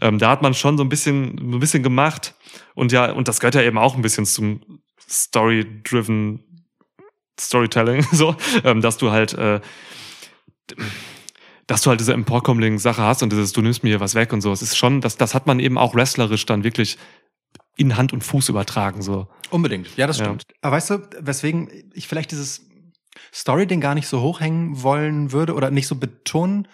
[0.00, 2.34] Ähm, da hat man schon so ein bisschen, ein bisschen gemacht.
[2.74, 4.60] Und ja, und das gehört ja eben auch ein bisschen zum
[5.08, 6.40] Story-driven
[7.38, 8.34] Storytelling, so,
[8.64, 9.60] ähm, dass du halt, äh,
[11.66, 14.40] dass du halt diese Emporkömmling-Sache hast und dieses, du nimmst mir hier was weg und
[14.40, 14.52] so.
[14.52, 16.96] Es ist schon, das, das hat man eben auch wrestlerisch dann wirklich
[17.76, 19.28] in Hand und Fuß übertragen, so.
[19.50, 19.96] Unbedingt.
[19.96, 20.24] Ja, das Ja.
[20.26, 20.44] stimmt.
[20.62, 22.66] Aber weißt du, weswegen ich vielleicht dieses
[23.36, 26.68] Story-Ding gar nicht so hochhängen wollen würde oder nicht so betonen?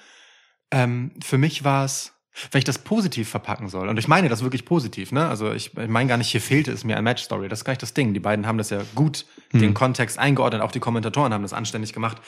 [0.71, 2.13] Ähm, für mich war es,
[2.51, 5.29] wenn ich das positiv verpacken soll, und ich meine das wirklich positiv, ne?
[5.29, 7.49] Also ich, ich meine gar nicht, hier fehlte es mir an Match-Story.
[7.49, 8.15] Das ist gar nicht das Ding.
[8.15, 11.93] Die beiden haben das ja gut, den Kontext eingeordnet, auch die Kommentatoren haben das anständig
[11.93, 12.23] gemacht.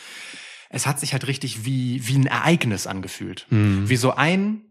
[0.68, 3.46] Es hat sich halt richtig wie, wie ein Ereignis angefühlt.
[3.50, 4.62] Wie so ein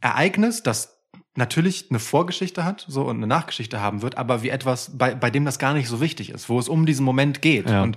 [0.00, 0.94] Ereignis, das
[1.36, 5.30] natürlich eine Vorgeschichte hat so und eine Nachgeschichte haben wird, aber wie etwas, bei, bei
[5.30, 7.68] dem das gar nicht so wichtig ist, wo es um diesen Moment geht.
[7.68, 7.82] Ja.
[7.82, 7.96] Und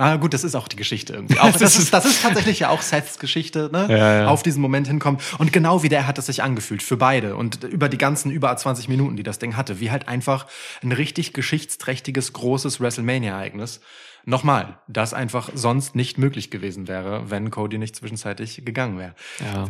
[0.00, 1.38] na gut, das ist auch die Geschichte irgendwie.
[1.38, 3.86] Auch, das, ist, das ist tatsächlich ja auch Seths Geschichte, ne?
[3.90, 4.26] Ja, ja.
[4.28, 5.22] Auf diesen Moment hinkommt.
[5.38, 7.36] Und genau wie der hat es sich angefühlt für beide.
[7.36, 10.46] Und über die ganzen über 20 Minuten, die das Ding hatte, wie halt einfach
[10.82, 13.80] ein richtig geschichtsträchtiges, großes WrestleMania-Ereignis.
[14.24, 19.68] Nochmal, das einfach sonst nicht möglich gewesen wäre, wenn Cody nicht zwischenzeitlich gegangen wäre Ja.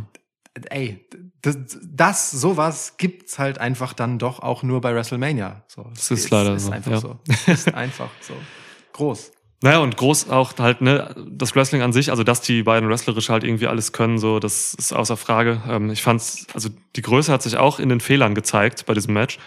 [0.70, 1.08] ey,
[1.42, 5.64] das, das sowas gibt's halt einfach dann doch auch nur bei WrestleMania.
[5.66, 7.00] So, Das ist leider ist so, einfach ja.
[7.00, 7.18] so.
[7.26, 8.34] Das ist einfach so
[8.92, 9.32] groß.
[9.62, 13.28] Naja, und groß auch halt, ne, das Wrestling an sich, also dass die beiden wrestlerisch
[13.28, 15.60] halt irgendwie alles können, so, das ist außer Frage.
[15.68, 19.14] Ähm, ich fand's, also die Größe hat sich auch in den Fehlern gezeigt bei diesem
[19.14, 19.38] Match.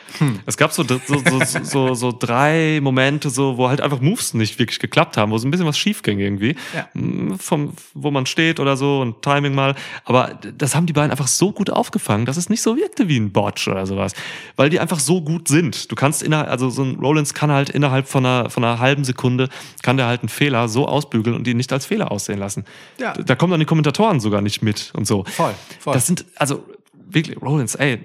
[0.46, 4.60] Es gab so, so, so, so, so drei Momente, so, wo halt einfach Moves nicht
[4.60, 6.56] wirklich geklappt haben, wo so ein bisschen was schief ging irgendwie.
[6.74, 6.88] Ja.
[6.94, 9.76] Mm, Vom, wo man steht oder so und Timing mal.
[10.06, 13.20] Aber das haben die beiden einfach so gut aufgefangen, dass es nicht so wirkte wie
[13.20, 14.14] ein Botch oder sowas.
[14.56, 15.92] Weil die einfach so gut sind.
[15.92, 19.04] Du kannst innerhalb, also so ein Rollins kann halt innerhalb von einer, von einer halben
[19.04, 19.50] Sekunde,
[19.82, 22.66] kann der halt einen Fehler so ausbügeln und ihn nicht als Fehler aussehen lassen.
[23.00, 23.14] Ja.
[23.14, 25.24] Da kommen dann die Kommentatoren sogar nicht mit und so.
[25.26, 25.94] Voll, voll.
[25.94, 28.00] Das sind, also wirklich, Rollins, ey,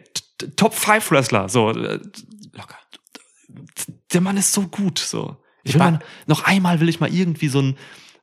[0.56, 1.70] Top 5 Wrestler, so.
[1.70, 1.98] äh,
[2.52, 2.76] locker.
[4.12, 5.36] Der Mann ist so gut, so.
[5.64, 7.76] Ich will mal, noch einmal will ich mal irgendwie so ein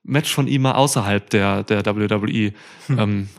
[0.04, 2.54] Match von ihm mal außerhalb der, der WWE
[2.88, 3.00] Hm.
[3.00, 3.30] ähm,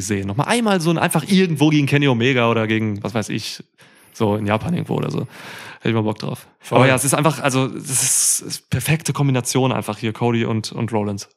[0.00, 0.26] sehen.
[0.26, 3.62] Noch mal einmal so ein einfach irgendwo gegen Kenny Omega oder gegen, was weiß ich,
[4.12, 5.26] so in Japan irgendwo oder so.
[5.80, 6.46] Hätte ich mal Bock drauf.
[6.60, 6.78] Voll.
[6.78, 10.72] Aber ja, es ist einfach, also, es ist, ist perfekte Kombination einfach hier, Cody und,
[10.72, 11.28] und Rollins.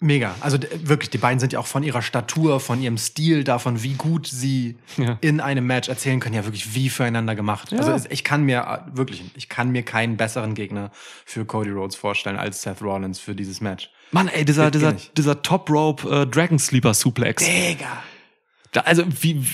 [0.00, 0.34] Mega.
[0.40, 3.94] Also wirklich, die beiden sind ja auch von ihrer Statur, von ihrem Stil, davon, wie
[3.94, 5.16] gut sie Ja.
[5.20, 7.72] in einem Match erzählen können, ja wirklich wie füreinander gemacht.
[7.72, 10.90] Also es, ich kann mir äh, wirklich, ich kann mir keinen besseren Gegner
[11.24, 13.90] für Cody Rhodes vorstellen als Seth Rollins für dieses Match.
[14.10, 15.16] Mann, ey, dieser, Geht- dieser, nicht.
[15.16, 17.44] dieser Top Rope äh, Dragon Sleeper Suplex.
[17.44, 18.02] Digga.
[18.80, 19.44] Also wie,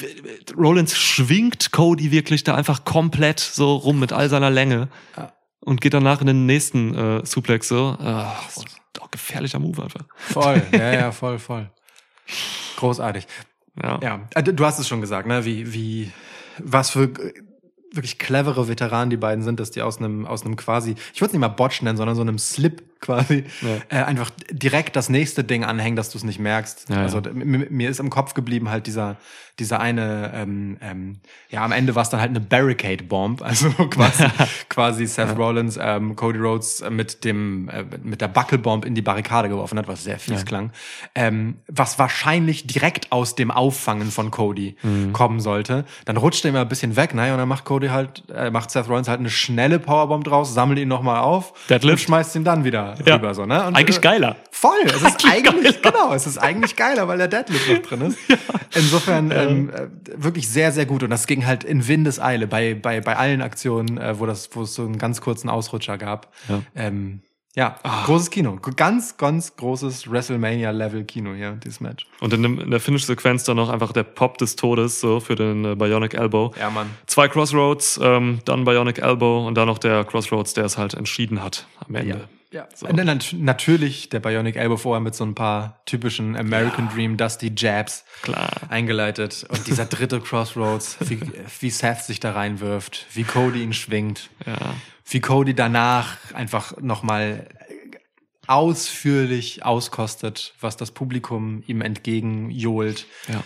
[0.57, 5.33] Rollins schwingt Cody wirklich da einfach komplett so rum mit all seiner Länge Ja.
[5.61, 7.97] und geht danach in den nächsten äh, Suplex so.
[8.01, 8.65] Ah, ist
[9.01, 10.05] auch gefährlicher Move einfach.
[10.17, 11.69] Voll, ja, ja, voll, voll.
[12.77, 13.27] Großartig.
[13.83, 13.99] Ja.
[14.03, 15.45] Ja, äh, du du hast es schon gesagt, ne?
[15.45, 16.13] Wie, wie,
[16.59, 17.33] was für äh,
[17.93, 21.29] wirklich clevere Veteranen die beiden sind, dass die aus einem, aus einem quasi, ich würde
[21.29, 24.01] es nicht mal Botch nennen, sondern so einem Slip quasi, Ja.
[24.01, 26.87] äh, einfach direkt das nächste Ding anhängen, dass du es nicht merkst.
[26.91, 29.17] Ja, also mir ist im Kopf geblieben halt dieser,
[29.59, 31.19] dieser eine, ähm, ähm,
[31.51, 34.25] ja, am Ende war es dann halt eine Barricade Bomb, also quasi,
[34.69, 39.03] quasi Seth Rollins, ähm, Cody Rhodes äh, mit dem, äh, mit der Buckelbomb in die
[39.03, 40.71] Barrikade geworfen hat, was sehr fies klang,
[41.15, 45.13] ähm, was wahrscheinlich direkt aus dem Auffangen von Cody Mhm.
[45.13, 45.85] kommen sollte.
[46.05, 48.71] Dann rutscht er immer ein bisschen weg, naja, und dann macht Cody halt, äh, macht
[48.71, 51.99] Seth Rollins halt eine schnelle Powerbomb draus, sammelt ihn nochmal auf Deadlift.
[51.99, 53.17] und schmeißt ihn dann wieder Ja.
[53.17, 53.67] rüber, so, ne?
[53.67, 54.37] Und, Eigentlich äh, geiler.
[54.51, 58.19] Voll, es ist eigentlich, genau, es ist eigentlich geiler, weil der Deadlift noch drin ist.
[58.75, 61.03] Insofern ähm, äh, wirklich sehr, sehr gut.
[61.03, 64.63] Und das ging halt in Windeseile bei, bei, bei allen Aktionen, äh, wo, das, wo
[64.63, 66.33] es so einen ganz kurzen Ausrutscher gab.
[66.49, 66.63] Ja.
[66.75, 67.23] Ähm,
[67.59, 67.75] ja,
[68.05, 68.57] großes Kino.
[68.77, 72.07] Ganz, ganz großes WrestleMania-Level-Kino hier, dieses Match.
[72.21, 75.35] Und in, dem, in der Finish-Sequenz dann noch einfach der Pop des Todes so für
[75.35, 76.55] den äh, Bionic Elbow.
[76.57, 76.89] Ja, Mann.
[77.07, 81.43] Zwei Crossroads, ähm, dann Bionic Elbow und dann noch der Crossroads, der es halt entschieden
[81.43, 82.19] hat am Ende.
[82.19, 82.38] Ja,
[82.75, 82.87] so.
[82.87, 86.93] nat natürlich der Bionic Elbow vorher mit so ein paar typischen American ja.
[86.95, 88.51] Dream Dusty Jabs Klar.
[88.69, 89.47] eingeleitet.
[89.49, 91.21] Und dieser dritte Crossroads, wie,
[91.61, 94.75] wie Seth sich da reinwirft, wie Cody ihn schwingt, ja.
[95.05, 97.49] wie Cody danach einfach nochmal
[98.47, 103.07] ausführlich auskostet, was das Publikum ihm entgegenjohlt.
[103.29, 103.45] Ja.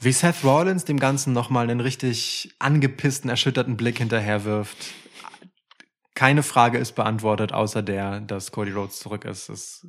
[0.00, 4.78] Wie Seth Rollins dem Ganzen nochmal einen richtig angepissten, erschütterten Blick hinterherwirft
[6.14, 9.48] keine Frage ist beantwortet, außer der, dass Cody Rhodes zurück ist.
[9.48, 9.86] Das ist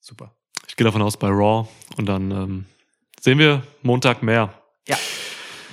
[0.00, 0.34] super.
[0.68, 2.66] Ich gehe davon aus bei Raw und dann ähm,
[3.20, 4.52] sehen wir Montag mehr.
[4.86, 4.96] Ja.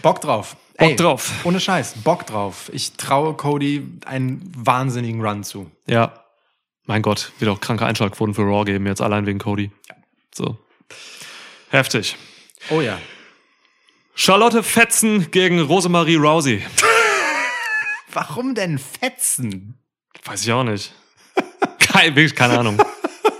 [0.01, 0.55] Bock drauf.
[0.77, 1.31] Bock Ey, drauf.
[1.43, 2.69] Ohne Scheiß, Bock drauf.
[2.73, 5.69] Ich traue Cody einen wahnsinnigen Run zu.
[5.87, 6.23] Ja.
[6.85, 9.71] Mein Gott, wird auch kranke Einschaltquoten für Raw geben, jetzt allein wegen Cody.
[9.87, 9.95] Ja.
[10.33, 10.57] So.
[11.69, 12.17] Heftig.
[12.69, 12.99] Oh ja.
[14.15, 16.63] Charlotte Fetzen gegen Rosemarie Rousey.
[18.13, 19.79] Warum denn Fetzen?
[20.25, 20.93] Weiß ich auch nicht.
[21.79, 22.77] Keine, wirklich keine Ahnung.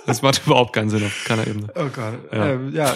[0.05, 1.67] Das macht überhaupt keinen Sinn auf keiner Ebene.
[1.75, 2.19] Oh Gott.
[2.31, 2.49] Ja.
[2.49, 2.85] Ähm, ja.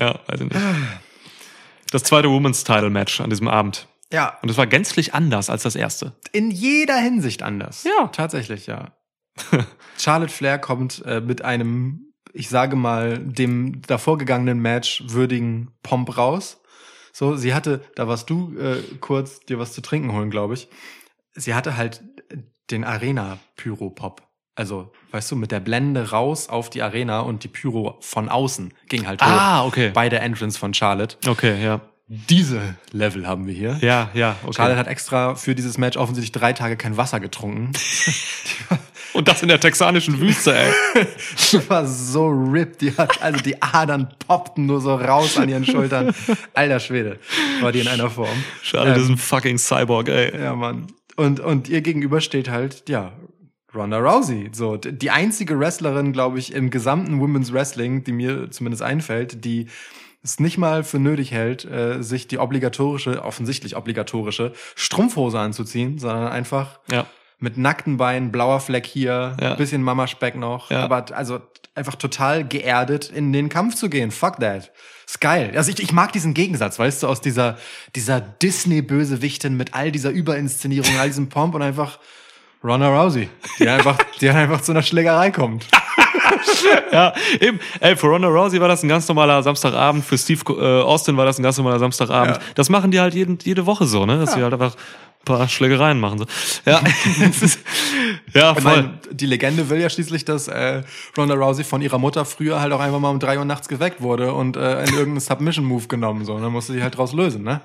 [0.00, 0.56] ja, weiß ich nicht.
[1.90, 3.86] Das zweite Women's Title Match an diesem Abend.
[4.12, 4.38] Ja.
[4.42, 6.14] Und es war gänzlich anders als das erste.
[6.32, 7.84] In jeder Hinsicht anders.
[7.84, 8.08] Ja.
[8.08, 8.92] Tatsächlich, ja.
[9.98, 16.62] Charlotte Flair kommt äh, mit einem, ich sage mal, dem davorgegangenen Match würdigen Pomp raus.
[17.12, 20.68] So, sie hatte, da warst du äh, kurz dir was zu trinken holen, glaube ich.
[21.34, 22.02] Sie hatte halt
[22.70, 24.22] den Arena-Pyro-Pop.
[24.54, 28.74] Also, weißt du, mit der Blende raus auf die Arena und die Pyro von außen
[28.88, 29.90] ging halt ah, okay.
[29.94, 31.16] bei der Entrance von Charlotte.
[31.26, 31.80] Okay, ja.
[32.06, 33.78] Diese Level haben wir hier.
[33.80, 34.56] Ja, ja, okay.
[34.56, 37.72] Charlotte hat extra für dieses Match offensichtlich drei Tage kein Wasser getrunken.
[39.14, 40.72] Und das in der texanischen Wüste, ey.
[41.52, 42.80] die war so ripped.
[42.80, 46.14] Die hat, also die Adern poppten nur so raus an ihren Schultern.
[46.54, 47.18] Alter Schwede,
[47.60, 48.42] war die in einer Form.
[48.62, 50.38] Schade, ähm, ein fucking Cyborg, ey.
[50.38, 50.88] Ja, Mann.
[51.16, 53.12] Und, und ihr gegenüber steht halt, ja,
[53.74, 54.50] Ronda Rousey.
[54.52, 59.66] So, die einzige Wrestlerin, glaube ich, im gesamten Women's Wrestling, die mir zumindest einfällt, die
[60.22, 66.28] es nicht mal für nötig hält, äh, sich die obligatorische, offensichtlich obligatorische Strumpfhose anzuziehen, sondern
[66.28, 67.06] einfach ja
[67.42, 69.54] mit nackten Beinen, blauer Fleck hier, ja.
[69.56, 70.70] bisschen Mamaspeck noch.
[70.70, 70.84] Ja.
[70.84, 71.40] Aber also
[71.74, 74.10] einfach total geerdet in den Kampf zu gehen.
[74.10, 74.70] Fuck that.
[75.06, 75.52] Ist geil.
[75.56, 77.58] Also ich, ich mag diesen Gegensatz, weißt du, aus dieser,
[77.96, 81.98] dieser Disney-Bösewichtin mit all dieser Überinszenierung, all diesem Pomp und einfach
[82.62, 85.66] Ronda Rousey, die einfach, die einfach zu einer Schlägerei kommt.
[86.92, 87.58] ja, eben.
[87.80, 91.24] Ey, für Ronda Rousey war das ein ganz normaler Samstagabend, für Steve äh, Austin war
[91.24, 92.36] das ein ganz normaler Samstagabend.
[92.36, 92.42] Ja.
[92.54, 94.18] Das machen die halt jeden, jede Woche so, ne?
[94.18, 94.36] Dass ja.
[94.36, 94.76] sie halt einfach
[95.24, 96.18] paar Schlägereien machen.
[96.18, 96.26] So.
[96.66, 96.82] Ja,
[98.34, 98.62] ja voll.
[98.62, 100.82] Meine, die Legende will ja schließlich, dass äh,
[101.16, 104.00] Ronda Rousey von ihrer Mutter früher halt auch einfach mal um drei Uhr nachts geweckt
[104.00, 106.24] wurde und äh, in irgendeinen Submission-Move genommen.
[106.24, 106.34] So.
[106.34, 107.60] Und dann musste sie halt draus lösen, ne?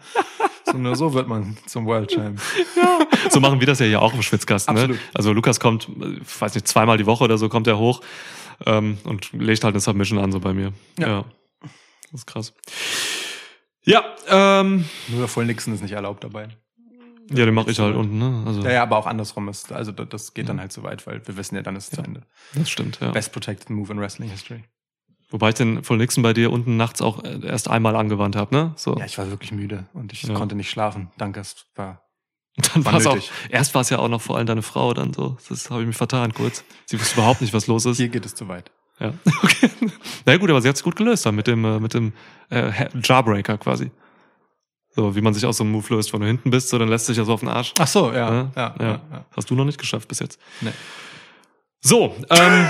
[0.65, 2.41] So, nur so wird man zum World Champ.
[2.75, 2.99] Ja.
[3.29, 4.75] So machen wir das ja hier auch im Schwitzkasten.
[4.75, 4.99] Ne?
[5.13, 5.87] Also Lukas kommt,
[6.21, 8.01] ich weiß nicht, zweimal die Woche oder so kommt er hoch
[8.65, 10.73] ähm, und legt halt eine Submission an, so bei mir.
[10.99, 11.07] Ja.
[11.07, 11.25] ja.
[12.11, 12.53] Das ist krass.
[13.83, 14.85] Ja, ähm.
[15.07, 16.49] Nur voll Nixon ist nicht erlaubt dabei.
[17.29, 18.43] Ja, den mache ich halt unten, ne?
[18.45, 18.61] Also.
[18.61, 21.37] Ja, ja, aber auch andersrum ist, also das geht dann halt zu weit, weil wir
[21.37, 22.21] wissen ja, dann ist es ja, zu Ende.
[22.53, 23.11] Das stimmt, ja.
[23.11, 24.63] Best protected move in Wrestling History.
[25.29, 28.73] Wobei ich den Full Nixon bei dir unten nachts auch erst einmal angewandt habe, ne?
[28.77, 28.97] So.
[28.97, 30.33] Ja, ich war wirklich müde und ich ja.
[30.33, 31.11] konnte nicht schlafen.
[31.17, 32.03] Danke, es war.
[32.73, 33.17] Dann war es auch.
[33.49, 35.37] Erst war es ja auch noch vor allem deine Frau, dann so.
[35.47, 36.63] Das habe ich mich vertan kurz.
[36.85, 37.97] Sie wusste überhaupt nicht, was los ist.
[37.97, 38.71] Hier geht es zu weit.
[38.99, 39.13] Ja,
[39.43, 39.69] okay.
[40.25, 42.13] Na gut, aber sie hat es gut gelöst dann mit dem äh, mit dem
[42.49, 42.71] äh,
[43.03, 43.91] Jarbreaker quasi.
[44.97, 46.87] So, wie man sich aus so einem Move löst, wenn du hinten bist, so, dann
[46.87, 47.71] lässt sich ja so auf den Arsch.
[47.77, 48.15] Ach so, ja.
[48.15, 49.01] Ja, ja, ja.
[49.11, 49.25] ja.
[49.35, 50.39] Hast du noch nicht geschafft bis jetzt.
[50.59, 50.71] Nee.
[51.81, 52.67] So, ähm,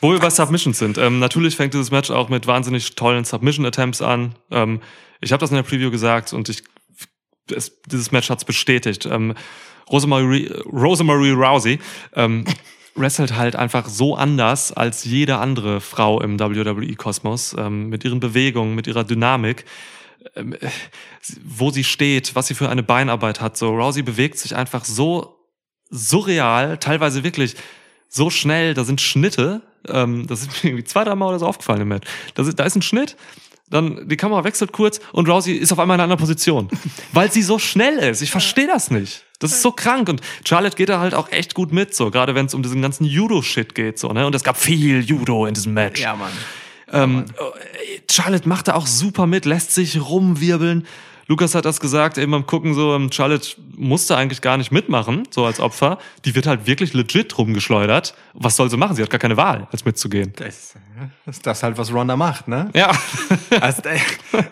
[0.00, 0.96] wo wir bei Submissions sind.
[0.96, 4.34] Ähm, natürlich fängt dieses Match auch mit wahnsinnig tollen Submission-Attempts an.
[4.50, 4.80] Ähm,
[5.20, 6.62] ich habe das in der Preview gesagt und ich,
[7.54, 9.04] es, dieses Match hat's bestätigt.
[9.04, 9.34] Ähm,
[9.92, 11.80] Rosemary, Rosemary Rousey
[12.14, 12.46] ähm,
[12.94, 17.54] wrestelt halt einfach so anders als jede andere Frau im WWE-Kosmos.
[17.58, 19.66] Ähm, mit ihren Bewegungen, mit ihrer Dynamik.
[20.34, 20.56] Ähm,
[21.44, 23.56] wo sie steht, was sie für eine Beinarbeit hat.
[23.56, 25.36] So, Rousey bewegt sich einfach so
[25.90, 27.54] surreal, teilweise wirklich
[28.08, 28.74] so schnell.
[28.74, 29.62] Da sind Schnitte.
[29.86, 32.08] Ähm, das ist mir irgendwie zwei, drei Mal oder so aufgefallen im Match.
[32.34, 33.16] Da ist, da ist ein Schnitt,
[33.70, 36.68] dann die Kamera wechselt kurz und Rousey ist auf einmal in einer anderen Position,
[37.12, 38.22] weil sie so schnell ist.
[38.22, 39.24] Ich verstehe das nicht.
[39.40, 42.34] Das ist so krank und Charlotte geht da halt auch echt gut mit, so gerade
[42.34, 44.26] wenn es um diesen ganzen Judo-Shit geht, so ne.
[44.26, 46.00] Und es gab viel Judo in diesem Match.
[46.00, 46.32] Ja, Mann.
[46.92, 47.24] Ähm,
[48.10, 50.86] Charlotte macht da auch super mit, lässt sich rumwirbeln.
[51.26, 55.24] Lukas hat das gesagt, eben beim Gucken so, ähm, Charlotte musste eigentlich gar nicht mitmachen,
[55.30, 55.98] so als Opfer.
[56.24, 58.14] Die wird halt wirklich legit rumgeschleudert.
[58.32, 58.96] Was soll sie machen?
[58.96, 60.32] Sie hat gar keine Wahl, als mitzugehen.
[60.36, 60.74] Das,
[61.26, 62.70] ist das halt, was Ronda macht, ne?
[62.74, 62.90] Ja.
[63.60, 63.82] Also,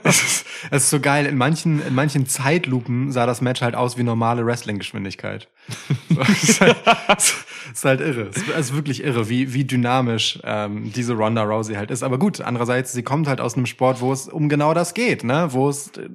[0.04, 1.26] es, ist, es ist so geil.
[1.26, 5.48] In manchen, in manchen Zeitlupen sah das Match halt aus wie normale Wrestling-Geschwindigkeit.
[6.08, 6.20] So,
[7.72, 8.30] ist halt irre.
[8.32, 12.02] Es ist wirklich irre, wie, wie dynamisch ähm, diese Ronda Rousey halt ist.
[12.02, 15.24] Aber gut, andererseits, sie kommt halt aus einem Sport, wo es um genau das geht,
[15.24, 15.48] ne?
[15.50, 16.08] Wo es äh,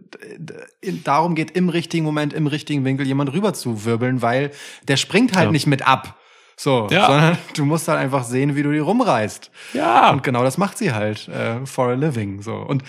[0.81, 4.51] äh, darum geht, im richtigen Moment, im richtigen Winkel jemand rüber zu wirbeln, weil
[4.87, 5.51] der springt halt Ja.
[5.51, 6.17] nicht mit ab.
[6.61, 7.07] So, Ja.
[7.07, 9.49] sondern du musst halt einfach sehen, wie du die rumreißt.
[9.73, 10.11] Ja.
[10.11, 12.43] Und genau das macht sie halt äh, for a living.
[12.43, 12.55] So.
[12.57, 12.83] Und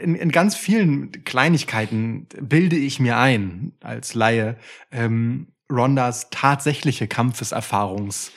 [0.00, 4.56] in, in ganz vielen Kleinigkeiten bilde ich mir ein, als Laie,
[4.90, 8.32] ähm, Rondas tatsächliche Kampfeserfahrungs,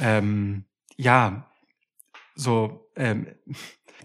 [0.00, 0.64] ähm,
[0.96, 1.46] ja,
[2.34, 3.28] so ähm,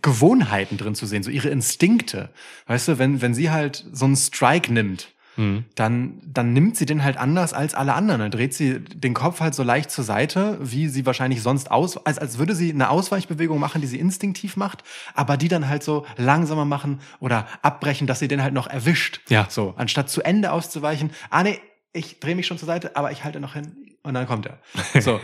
[0.04, 2.32] Gewohnheiten drin zu sehen, so ihre Instinkte.
[2.68, 5.65] Weißt du, wenn, wenn sie halt so einen Strike nimmt, Hm.
[5.75, 8.21] dann, dann nimmt sie den halt anders als alle anderen.
[8.21, 11.97] Dann dreht sie den Kopf halt so leicht zur Seite, wie sie wahrscheinlich sonst aus,
[12.05, 14.83] als, als würde sie eine Ausweichbewegung machen, die sie instinktiv macht,
[15.13, 19.21] aber die dann halt so langsamer machen oder abbrechen, dass sie den halt noch erwischt.
[19.29, 19.45] Ja.
[19.47, 21.59] So, anstatt zu Ende auszuweichen, ah nee,
[21.93, 24.60] ich drehe mich schon zur Seite, aber ich halte noch hin und dann kommt er.
[25.01, 25.20] So,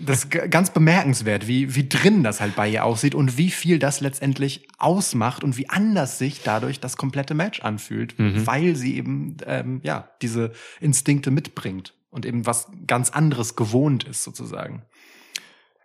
[0.00, 3.78] das ist ganz bemerkenswert, wie, wie drin das halt bei ihr aussieht und wie viel
[3.78, 9.36] das letztendlich ausmacht und wie anders sich dadurch das komplette Match anfühlt, weil sie eben
[9.46, 14.82] ähm, ja diese Instinkte mitbringt und eben was ganz anderes gewohnt ist sozusagen.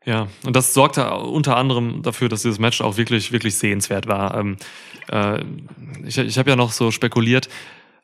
[0.03, 4.35] Ja, und das sorgte unter anderem dafür, dass dieses Match auch wirklich, wirklich sehenswert war.
[4.35, 4.57] Ähm,
[5.11, 5.43] äh,
[6.05, 7.49] ich ich habe ja noch so spekuliert,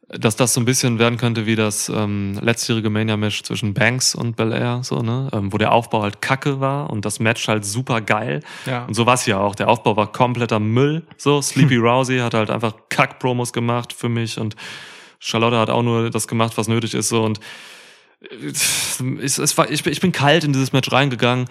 [0.10, 4.38] dass das so ein bisschen werden könnte wie das ähm, letztjährige Mania-Match zwischen Banks und
[4.38, 5.30] Belair, so, ne?
[5.34, 8.42] Ähm, wo der Aufbau halt kacke war und das Match halt super geil.
[8.66, 8.86] Ja.
[8.86, 9.54] Und so war es ja auch.
[9.54, 11.06] Der Aufbau war kompletter Müll.
[11.18, 14.56] So, Sleepy Rousey hat halt einfach Kack-Promos gemacht für mich und
[15.20, 17.10] Charlotte hat auch nur das gemacht, was nötig ist.
[17.10, 17.40] So und
[19.22, 21.48] es, es war, ich, bin- ich bin kalt in dieses Match reingegangen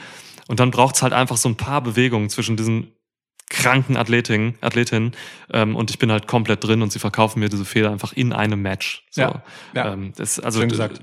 [0.49, 2.93] und dann braucht's halt einfach so ein paar Bewegungen zwischen diesen
[3.49, 5.13] kranken Athletinnen, Athletinnen
[5.53, 8.33] ähm, und ich bin halt komplett drin und sie verkaufen mir diese Fehler einfach in
[8.33, 9.05] einem Match.
[9.11, 9.23] So.
[9.23, 9.43] Ja,
[9.75, 9.93] ja.
[9.93, 11.01] Ähm, das, also Schön gesagt.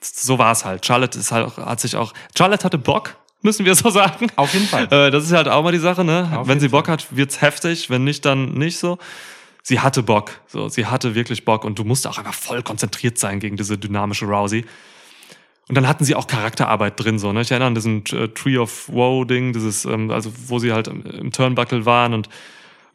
[0.00, 0.86] so war es halt.
[0.86, 4.28] Charlotte ist halt auch, hat sich auch Charlotte hatte Bock, müssen wir so sagen.
[4.36, 4.84] Auf jeden Fall.
[4.90, 6.30] Äh, das ist halt auch mal die Sache, ne?
[6.34, 8.98] Auf wenn sie Bock hat, wird's heftig, wenn nicht, dann nicht so.
[9.62, 13.18] Sie hatte Bock, so, sie hatte wirklich Bock und du musst auch einfach voll konzentriert
[13.18, 14.64] sein gegen diese dynamische Rousey.
[15.72, 17.40] Und dann hatten sie auch Charakterarbeit drin, so, ne?
[17.40, 20.86] Ich erinnere an diesen äh, Tree of Woe Ding, dieses, ähm, also wo sie halt
[20.86, 22.28] im, im Turnbuckle waren und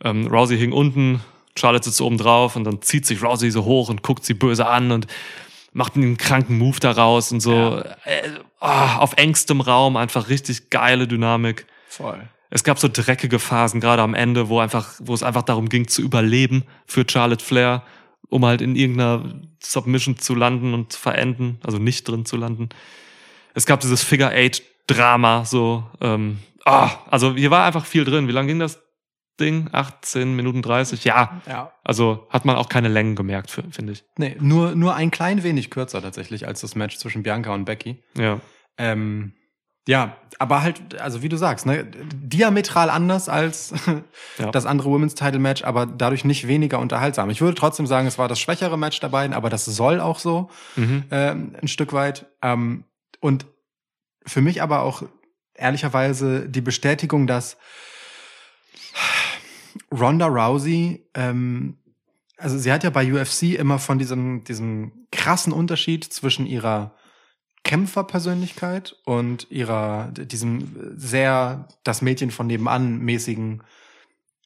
[0.03, 1.21] ähm, Rousey hing unten,
[1.57, 4.67] Charlotte sitzt oben drauf und dann zieht sich Rousey so hoch und guckt sie böse
[4.67, 5.07] an und
[5.73, 7.81] macht einen kranken Move daraus und so.
[8.05, 11.65] Äh, ah, auf engstem Raum einfach richtig geile Dynamik.
[11.87, 12.29] Voll.
[12.51, 15.87] Es gab so dreckige Phasen, gerade am Ende, wo einfach, wo es einfach darum ging,
[15.87, 17.81] zu überleben für Charlotte Flair,
[18.29, 22.69] um halt in irgendeiner Submission zu landen und zu verenden, also nicht drin zu landen.
[23.53, 28.27] Es gab dieses Figure Eight Drama, so, ähm, ah, also hier war einfach viel drin.
[28.27, 28.79] Wie lang ging das
[29.39, 29.69] Ding?
[29.71, 31.03] 18 Minuten 30?
[31.03, 31.41] Ja.
[31.47, 31.71] Ja.
[31.83, 34.03] Also hat man auch keine Längen gemerkt, fi- finde ich.
[34.17, 38.01] Nee, nur, nur ein klein wenig kürzer tatsächlich als das Match zwischen Bianca und Becky.
[38.17, 38.39] Ja.
[38.77, 39.33] Ähm,
[39.87, 41.83] ja, aber halt, also wie du sagst, ne,
[42.13, 43.73] diametral anders als
[44.37, 44.51] Ja.
[44.51, 47.31] das andere Women's Title Match, aber dadurch nicht weniger unterhaltsam.
[47.31, 50.19] Ich würde trotzdem sagen, es war das schwächere Match der beiden, aber das soll auch
[50.19, 51.05] so Mhm.
[51.09, 52.27] ähm, ein Stück weit.
[52.43, 52.83] Ähm,
[53.19, 53.47] und
[54.27, 55.01] für mich aber auch
[55.55, 57.57] ehrlicherweise die Bestätigung, dass
[59.91, 61.77] Ronda Rousey, ähm,
[62.37, 66.93] also sie hat ja bei UFC immer von diesem, diesem krassen Unterschied zwischen ihrer
[67.67, 73.61] Kämpferpersönlichkeit und ihrer, diesem sehr das Mädchen von nebenan mäßigen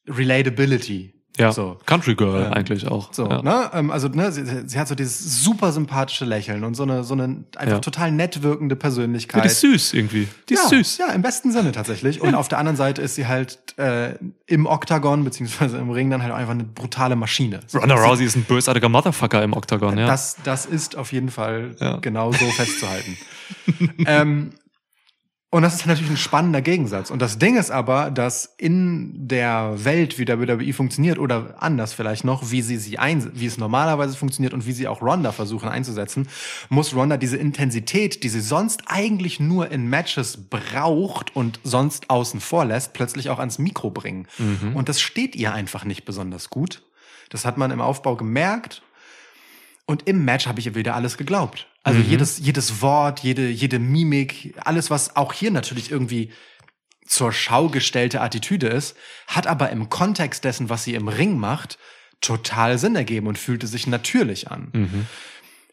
[0.07, 1.20] Relatability.
[1.37, 1.51] Ja.
[1.53, 1.77] So.
[1.85, 3.13] Country Girl Ähm, eigentlich auch.
[3.13, 3.41] So, ja.
[3.41, 3.69] ne?
[3.73, 7.13] Ähm, also, ne, sie, sie hat so dieses super sympathische Lächeln und so eine, so
[7.13, 7.79] eine einfach Ja.
[7.79, 9.43] total nett wirkende Ja, Persönlichkeit.
[9.43, 10.27] die ist süß irgendwie.
[10.49, 10.97] Die ist ja, süß.
[10.97, 12.19] Ja, im besten Sinne tatsächlich.
[12.21, 14.15] Und auf der anderen Seite ist sie halt äh,
[14.45, 17.61] im Oktagon beziehungsweise im Ring dann halt einfach eine brutale Maschine.
[17.65, 20.07] So, Ronda Rousey ist ein bösartiger Motherfucker im Oktagon, ja.
[20.07, 21.97] Das, das ist auf jeden Fall Ja.
[21.97, 23.17] genau so festzuhalten.
[24.05, 24.51] ähm,
[25.53, 27.11] und das ist natürlich ein spannender Gegensatz.
[27.11, 31.91] Und das Ding ist aber, dass in der Welt, wie der WWE funktioniert, oder anders
[31.91, 35.33] vielleicht noch, wie sie sie ein, wie es normalerweise funktioniert und wie sie auch Ronda
[35.33, 36.29] versuchen einzusetzen,
[36.69, 42.39] muss Ronda diese Intensität, die sie sonst eigentlich nur in Matches braucht und sonst außen
[42.39, 44.27] vor lässt, plötzlich auch ans Mikro bringen.
[44.73, 46.81] Und das steht ihr einfach nicht besonders gut.
[47.29, 48.83] Das hat man im Aufbau gemerkt.
[49.85, 51.67] Und im Match habe ich ihr wieder alles geglaubt.
[51.83, 56.31] Also jedes, jedes Wort, jede, jede Mimik, alles, was auch hier natürlich irgendwie
[57.07, 58.95] zur Schau gestellte Attitüde ist,
[59.27, 61.79] hat aber im Kontext dessen, was sie im Ring macht,
[62.21, 65.07] total Sinn ergeben und fühlte sich natürlich an.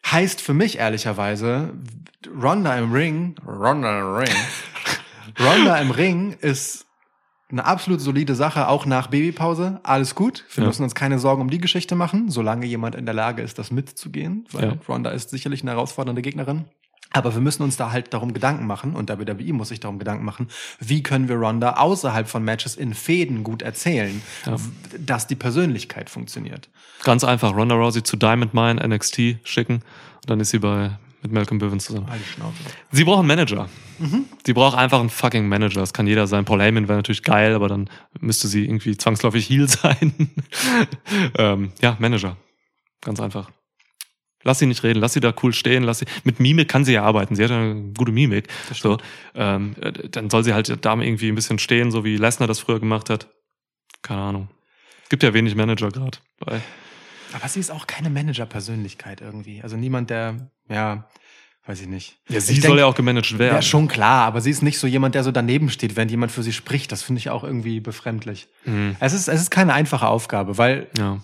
[0.06, 1.74] Heißt für mich ehrlicherweise,
[2.34, 4.36] Ronda im Ring, Ronda im Ring,
[5.38, 6.86] Ronda im Ring ist
[7.50, 9.80] eine absolut solide Sache, auch nach Babypause.
[9.82, 10.44] Alles gut.
[10.54, 10.68] Wir Ja.
[10.68, 13.70] müssen uns keine Sorgen um die Geschichte machen, solange jemand in der Lage ist, das
[13.70, 14.46] mitzugehen.
[14.52, 14.74] Weil Ja.
[14.88, 16.66] Ronda ist sicherlich eine herausfordernde Gegnerin.
[17.10, 20.26] Aber wir müssen uns da halt darum Gedanken machen und WWE muss sich darum Gedanken
[20.26, 24.58] machen, wie können wir Ronda außerhalb von Matches in Fäden gut erzählen, w-
[24.98, 26.68] dass die Persönlichkeit funktioniert.
[27.04, 29.82] Ganz einfach, Ronda Rousey zu Diamond Mine, NXT schicken und
[30.28, 30.90] dann ist sie bei
[31.22, 32.06] mit Malcolm Bivens zusammen.
[32.34, 32.54] Schnauze.
[32.92, 33.68] Sie braucht einen Manager.
[34.46, 35.80] Sie braucht einfach einen fucking Manager.
[35.80, 36.44] Das kann jeder sein.
[36.44, 37.90] Paul Heyman wäre natürlich geil, aber dann
[38.20, 40.30] müsste sie irgendwie zwangsläufig Heel sein.
[41.36, 42.36] ähm, ja, Manager.
[43.00, 43.50] Ganz einfach.
[44.44, 46.06] Lass sie nicht reden, lass sie da cool stehen, lass sie.
[46.22, 47.34] Mit Mimik kann sie ja arbeiten.
[47.34, 48.46] Sie hat ja eine gute Mimik.
[48.72, 48.98] So,
[49.34, 52.60] ähm, äh, dann soll sie halt da irgendwie ein bisschen stehen, so wie Lesnar das
[52.60, 53.28] früher gemacht hat.
[54.02, 54.48] Keine Ahnung.
[55.08, 56.18] Gibt ja wenig Manager gerade.
[56.38, 56.60] bei-
[57.32, 59.62] Aber sie ist auch keine Manager-Persönlichkeit irgendwie.
[59.62, 61.08] Also niemand, der, ja,
[61.66, 62.18] weiß ich nicht.
[62.28, 63.54] Ja, sie Ich soll denk- ja auch gemanagt werden.
[63.56, 66.32] Ja, schon klar, aber sie ist nicht so jemand, der so daneben steht, wenn jemand
[66.32, 66.90] für sie spricht.
[66.92, 68.48] Das finde ich auch irgendwie befremdlich.
[68.64, 68.96] Mhm.
[69.00, 71.20] Es ist, es ist keine einfache Aufgabe, weil Ja.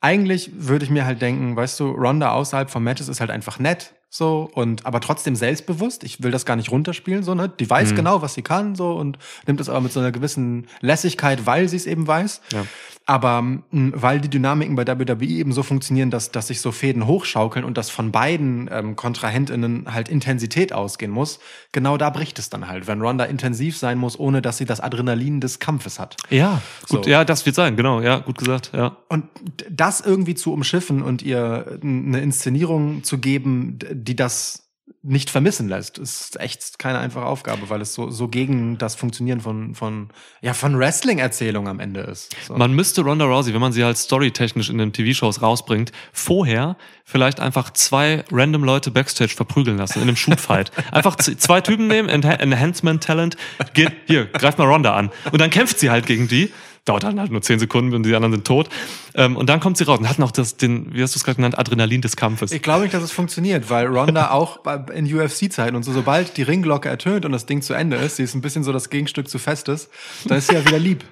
[0.00, 3.58] eigentlich würde ich mir halt denken, weißt du, Ronda außerhalb von Matches ist halt einfach
[3.58, 6.04] nett, so, und, aber trotzdem selbstbewusst.
[6.04, 7.48] Ich will das gar nicht runterspielen, so, ne?
[7.50, 10.68] Die weiß genau, was sie kann, so, und nimmt es aber mit so einer gewissen
[10.80, 12.40] Lässigkeit, weil sie es eben weiß.
[12.52, 12.64] Ja.
[13.08, 13.62] Aber mh,
[13.94, 17.78] weil die Dynamiken bei WWE eben so funktionieren, dass, dass sich so Fäden hochschaukeln und
[17.78, 21.38] dass von beiden ähm, KontrahentInnen halt Intensität ausgehen muss,
[21.70, 24.80] genau da bricht es dann halt, wenn Ronda intensiv sein muss, ohne dass sie das
[24.80, 26.16] Adrenalin des Kampfes hat.
[26.30, 27.10] Ja, gut, So.
[27.10, 28.96] ja, das wird sein, genau, ja, gut gesagt, ja.
[29.08, 29.24] Und
[29.70, 34.65] das irgendwie zu umschiffen und ihr eine Inszenierung zu geben, die das
[35.06, 39.40] nicht vermissen lässt, ist echt keine einfache Aufgabe, weil es so, so gegen das Funktionieren
[39.40, 40.08] von, von,
[40.42, 42.34] ja, von Wrestling-Erzählung am Ende ist.
[42.46, 42.54] So.
[42.56, 47.38] Man müsste Ronda Rousey, wenn man sie halt storytechnisch in den TV-Shows rausbringt, vorher vielleicht
[47.40, 50.72] einfach zwei random Leute backstage verprügeln lassen in einem Shootfight.
[50.92, 53.36] einfach zwei Typen nehmen, Enha- Enhancement Talent,
[53.74, 55.10] geht, hier, greift mal Ronda an.
[55.30, 56.52] Und dann kämpft sie halt gegen die.
[56.86, 58.68] Dauert dann halt nur zehn Sekunden und die anderen sind tot.
[59.14, 61.24] Ähm, und dann kommt sie raus und hat noch das, den, wie hast du es
[61.24, 62.52] gerade genannt, Adrenalin des Kampfes.
[62.52, 64.60] Ich glaube nicht, dass es funktioniert, weil Ronda auch
[64.94, 68.22] in UFC-Zeiten und so, sobald die Ringglocke ertönt und das Ding zu Ende ist, sie
[68.22, 69.90] ist ein bisschen so das Gegenstück zu Festes,
[70.26, 71.04] dann ist sie ja wieder lieb.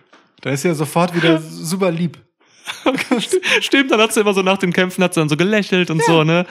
[0.42, 2.18] Dann ist sie ja sofort wieder super lieb.
[3.60, 6.02] Stimmt, dann hat sie immer so nach den Kämpfen hat sie dann so gelächelt und
[6.02, 6.46] so, ne?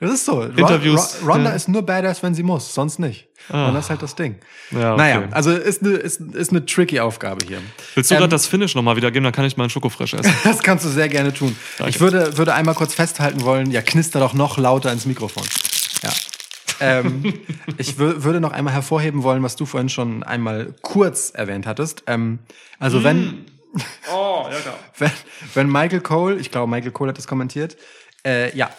[0.00, 0.42] Das ist so.
[0.42, 1.56] Interviews, Ron- Ronda ja.
[1.56, 3.28] ist nur badass, wenn sie muss, sonst nicht.
[3.50, 4.36] Und das ist halt das Ding.
[4.70, 4.96] Ja, okay.
[4.96, 7.58] Naja, also ist eine, ist, ist eine tricky Aufgabe hier.
[7.94, 10.32] Willst du Ähm, gerade das Finish nochmal wiedergeben, dann kann ich mal einen Schokofresh essen.
[10.44, 11.54] Das kannst du sehr gerne tun.
[11.78, 11.90] Danke.
[11.90, 15.42] Ich würde, würde einmal kurz festhalten wollen, ja, knister doch noch lauter ins Mikrofon.
[16.02, 16.10] Ja.
[16.80, 17.34] ähm,
[17.76, 22.04] ich wür- würde noch einmal hervorheben wollen, was du vorhin schon einmal kurz erwähnt hattest.
[22.06, 22.38] Ähm,
[22.78, 23.44] also wenn,
[24.12, 24.74] Oh, ja klar.
[24.98, 25.10] wenn,
[25.54, 27.76] wenn Michael Cole, ich glaube, Michael Cole hat das kommentiert,
[28.24, 28.70] äh, ja,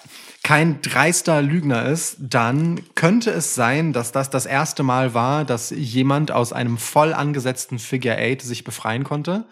[0.44, 5.70] kein dreister Lügner ist, dann könnte es sein, dass das das erste Mal war, dass
[5.70, 9.46] jemand aus einem voll angesetzten Figure Eight sich befreien konnte.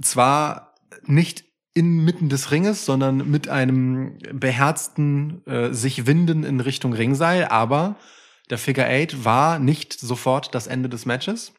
[0.00, 1.44] Zwar nicht
[1.74, 7.96] inmitten des Ringes, sondern mit einem beherzten äh, sich Winden in Richtung Ringseil, aber
[8.50, 11.52] der Figure Eight war nicht sofort das Ende des Matches.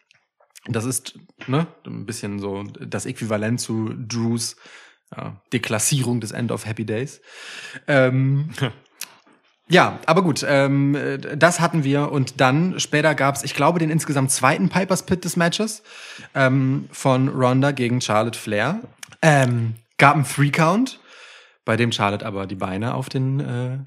[0.68, 4.55] Das ist ne, ein bisschen so das Äquivalent zu Drews
[5.16, 7.22] ja, Deklassierung des End of Happy Days.
[7.88, 8.49] Ähm,
[9.68, 13.89] ja, aber gut, ähm, äh, das hatten wir und dann später gab's, ich glaube, den
[13.89, 15.84] insgesamt zweiten Piper's Pit des Matches
[16.36, 18.82] ähm, von Ronda gegen Charlotte Flair.
[19.22, 20.99] Ähm, gab einen Three Count,
[21.66, 23.78] bei dem Charlotte aber die Beine auf den äh,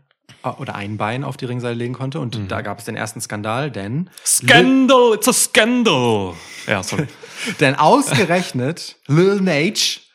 [0.58, 3.70] oder ein Bein auf die Ringseile legen konnte und da gab es den ersten Skandal,
[3.70, 6.34] denn Scandal, it's a scandal.
[6.68, 7.08] Ja, sorry.
[7.60, 10.05] denn ausgerechnet Lil Nate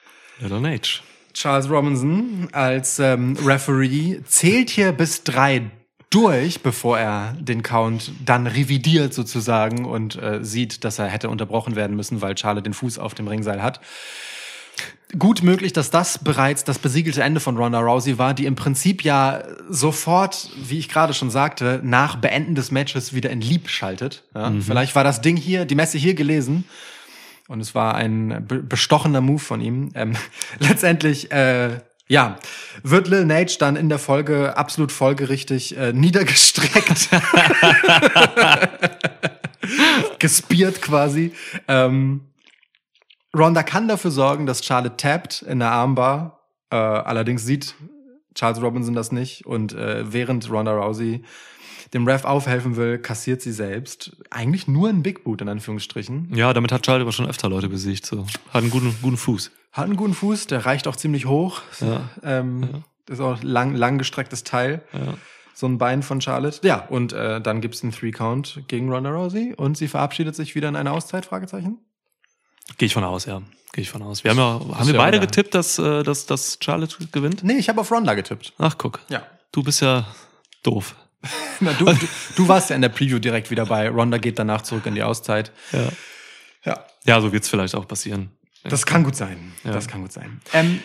[0.42, 1.02] Little Nage.
[1.34, 5.72] Charles Robinson als ähm, Referee zählt hier bis drei
[6.10, 11.76] durch, bevor er den Count dann revidiert sozusagen und äh, sieht, dass er hätte unterbrochen
[11.76, 13.80] werden müssen, weil Charlotte den Fuß auf dem Ringseil hat.
[15.18, 19.04] Gut möglich, dass das bereits das besiegelte Ende von Ronda Rousey war, die im Prinzip
[19.04, 24.24] ja sofort, wie ich gerade schon sagte, nach Beenden des Matches wieder in Lieb schaltet.
[24.34, 26.66] Ja, Vielleicht war das Ding hier, die Messe hier gelesen
[27.52, 29.92] und es war ein be bestochener Move von ihm.
[29.94, 30.14] Ähm,
[30.60, 32.40] letztendlich, äh, ja,
[32.82, 37.10] wird Lil Nage dann in der Folge absolut folgerichtig äh, niedergestreckt.
[40.20, 41.34] Gespiert quasi.
[41.68, 42.22] Ähm,
[43.36, 46.48] Ronda kann dafür sorgen, dass Charlotte tappt in der Armbar.
[46.70, 47.76] Äh, allerdings sieht
[48.34, 49.46] Charles Robinson das nicht.
[49.46, 51.24] Und äh, während Ronda Rousey
[51.94, 56.34] dem Ref aufhelfen will, kassiert sie selbst eigentlich nur ein Big Boot in Anführungsstrichen.
[56.34, 58.06] Ja, damit hat Charlie aber schon öfter Leute besiegt.
[58.06, 58.26] So.
[58.54, 59.52] Hat einen guten, guten Fuß.
[59.74, 61.62] Hat einen guten Fuß, der reicht auch ziemlich hoch.
[61.80, 62.10] Ja.
[62.24, 64.84] Ähm, Ist auch lang, lang gestrecktes Teil.
[64.94, 65.16] Ja.
[65.54, 66.66] So ein Bein von Charlotte.
[66.66, 70.70] Ja, und äh, dann gibt's einen Three-Count gegen Ronda Rousey und sie verabschiedet sich wieder
[70.70, 71.78] in eine Auszeit, Fragezeichen.
[72.78, 73.42] Gehe ich von aus, ja.
[73.74, 74.24] Gehe ich von aus.
[74.24, 77.44] Wir haben ja, haben wir ja beide getippt, dass, äh, dass, dass Charlotte gewinnt?
[77.44, 78.54] Nee, ich habe auf Ronda getippt.
[78.58, 79.00] Ach, guck.
[79.10, 79.24] Ja.
[79.52, 80.08] Du bist ja
[80.64, 80.96] doof.
[81.60, 83.90] Na, du, du, du warst ja in der Preview direkt wieder bei.
[83.90, 85.52] Ronda geht danach zurück in die Auszeit.
[85.72, 85.90] Ja,
[86.66, 88.30] Ja, ja so wird's vielleicht auch passieren.
[88.64, 89.54] das kann gut sein.
[89.64, 89.72] Ja.
[89.74, 90.42] Das kann gut sein.
[90.54, 90.80] Ähm,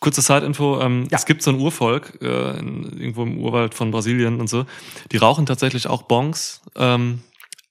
[0.00, 1.16] Kurze Side-Info, ähm, Ja.
[1.16, 4.66] es gibt so ein Urvolk, äh, in, irgendwo im Urwald von Brasilien und so,
[5.12, 7.22] die rauchen tatsächlich auch Bongs ähm,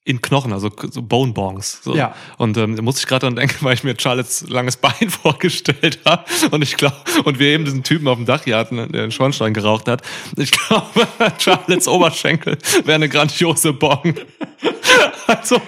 [0.05, 1.79] in Knochen, also so Bone-Bongs.
[1.81, 1.95] So.
[1.95, 2.13] Ja.
[2.37, 5.99] Und ähm, da musste ich gerade dran denken, weil ich mir Charlottes langes Bein vorgestellt
[6.05, 8.87] habe und ich glaube, und wir eben diesen Typen auf dem Dach hier hatten, der
[8.87, 10.01] den Schornstein geraucht hat.
[10.35, 11.07] Ich glaube,
[11.39, 14.15] Charlottes Oberschenkel wäre eine grandiose Bong.
[15.27, 15.61] Also,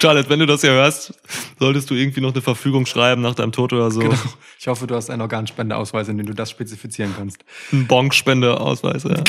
[0.00, 1.12] Charlotte, wenn du das hier hörst,
[1.58, 4.00] solltest du irgendwie noch eine Verfügung schreiben nach deinem Tod oder so.
[4.00, 4.14] genau.
[4.60, 7.38] Ich hoffe, du hast einen Organspendeausweis, in dem du das spezifizieren kannst.
[7.72, 9.24] Ein Bonkspendeausweis, ja.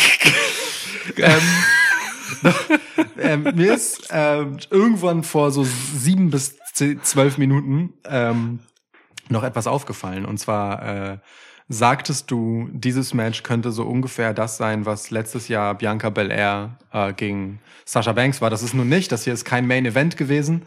[1.18, 1.42] ähm,
[3.20, 8.60] ähm, mir ist ähm, irgendwann vor so sieben bis zwölf Minuten ähm,
[9.30, 10.26] noch etwas aufgefallen.
[10.26, 11.18] Und zwar äh,
[11.70, 17.14] sagtest du, dieses Match könnte so ungefähr das sein, was letztes Jahr Bianca Belair äh,
[17.14, 18.50] gegen Sasha Banks war.
[18.50, 19.12] Das ist nun nicht.
[19.12, 20.64] Das hier ist kein Main Event gewesen.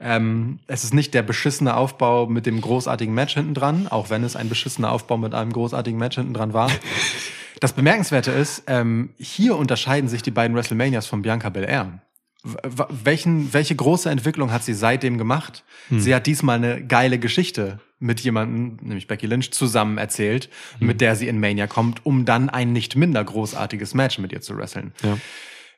[0.00, 4.22] Ähm, es ist nicht der beschissene Aufbau mit dem großartigen Match hinten dran, auch wenn
[4.22, 6.70] es ein beschissener Aufbau mit einem großartigen Match hinten dran war.
[7.60, 12.00] Das Bemerkenswerte ist, ähm, hier unterscheiden sich die beiden WrestleManias von Bianca Belair.
[12.44, 15.64] W- Welchen, welche große Entwicklung hat sie seitdem gemacht?
[15.90, 20.48] Sie hat diesmal eine geile Geschichte mit jemandem, nämlich Becky Lynch, zusammen erzählt,
[20.78, 24.40] mit der sie in Mania kommt, um dann ein nicht minder großartiges Match mit ihr
[24.40, 24.92] zu wresteln.
[25.02, 25.18] Ja.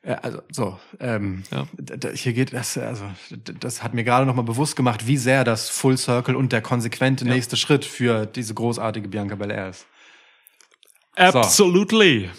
[0.03, 1.67] Äh, Also so, ähm, Ja.
[2.15, 3.05] hier geht das, also
[3.59, 6.61] das hat mir gerade noch mal bewusst gemacht, wie sehr das Full Circle und der
[6.61, 9.87] konsequente nächste Schritt für diese großartige Bianca Belair ist.
[11.17, 12.31] Absolutely.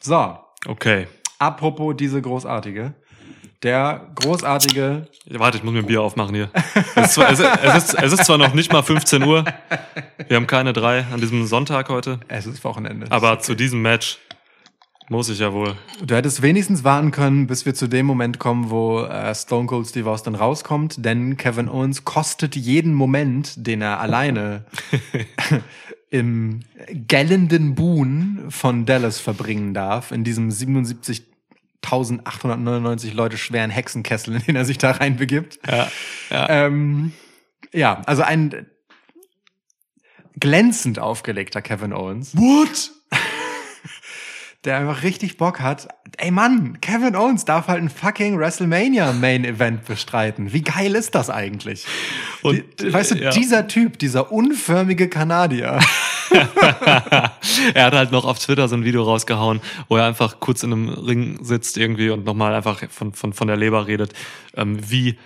[0.00, 1.06] So, Okay.
[1.38, 2.94] apropos diese großartige,
[3.62, 6.50] der großartige, Warte, ich muss mir ein Bier aufmachen hier.
[6.96, 9.44] Es ist, zwar, es, ist, es, ist, es ist zwar noch nicht mal 15 Uhr.
[10.28, 12.20] Wir haben keine drei an diesem Sonntag heute.
[12.28, 13.06] es ist Wochenende.
[13.10, 14.18] Aber zu diesem Match
[15.08, 15.76] muss ich ja wohl.
[16.04, 19.86] Du hättest wenigstens warten können, bis wir zu dem Moment kommen, wo äh, Stone Cold
[19.86, 24.64] Steve Austin rauskommt, denn Kevin Owens kostet jeden Moment, den er alleine
[26.10, 26.60] im
[27.08, 34.64] gellenden Buhn von Dallas verbringen darf, in diesem 77.899 Leute schweren Hexenkessel, in den er
[34.64, 35.60] sich da reinbegibt.
[35.66, 35.88] Ja,
[36.30, 36.48] ja.
[36.48, 37.12] Ähm,
[37.72, 38.66] ja, also ein
[40.38, 42.36] glänzend aufgelegter Kevin Owens.
[42.36, 42.90] What?
[44.64, 45.88] Der einfach richtig Bock hat.
[46.18, 50.52] Ey Mann, Kevin Owens darf halt ein fucking WrestleMania Main Event bestreiten.
[50.52, 51.86] Wie geil ist das eigentlich?
[52.42, 53.30] Und, Die, weißt du, ja.
[53.30, 55.78] dieser Typ, dieser unförmige Kanadier.
[57.74, 60.72] er hat halt noch auf Twitter so ein Video rausgehauen, wo er einfach kurz in
[60.72, 64.12] einem Ring sitzt irgendwie und nochmal einfach von, von, von der Leber redet,
[64.56, 65.18] ähm, wie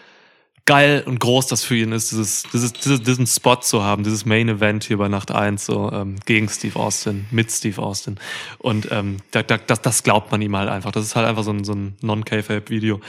[0.67, 4.49] geil und groß das für ihn ist, dieses, dieses, diesen Spot zu haben, dieses Main
[4.49, 8.19] Event hier bei Nacht 1, so ähm, gegen Steve Austin, mit Steve Austin.
[8.59, 10.91] Und ähm, da, da, das, das glaubt man ihm halt einfach.
[10.91, 13.01] Das ist halt einfach so ein, so ein Non-K-Fape-Video.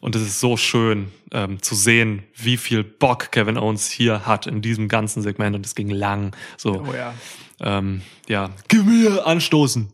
[0.00, 4.46] Und es ist so schön ähm, zu sehen, wie viel Bock Kevin Owens hier hat
[4.46, 5.56] in diesem ganzen Segment.
[5.56, 6.36] Und es ging lang.
[6.58, 7.14] So, Oh ja.
[7.60, 9.90] ähm, ja, gib mir anstoßen.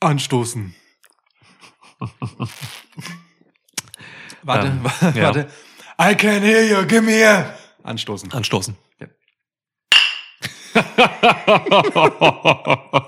[0.00, 0.74] Anstoßen.
[4.42, 5.22] warte, Ähm, wa- ja.
[5.24, 5.46] warte.
[6.00, 7.52] I can hear you, give me here.
[7.82, 8.32] Anstoßen.
[8.32, 8.76] Anstoßen.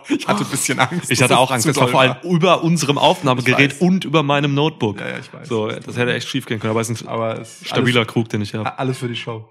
[0.09, 1.11] Ich hatte ein bisschen Angst.
[1.11, 5.01] Ich hatte auch Angst, das war vor allem über unserem Aufnahmegerät und über meinem Notebook.
[5.01, 5.49] Ja, ja, ich weiß.
[5.49, 8.13] So, das hätte echt schief gehen können, aber es ist ein Aber ist stabiler alles,
[8.13, 8.79] Krug, den ich habe.
[8.79, 9.49] alles für die Show.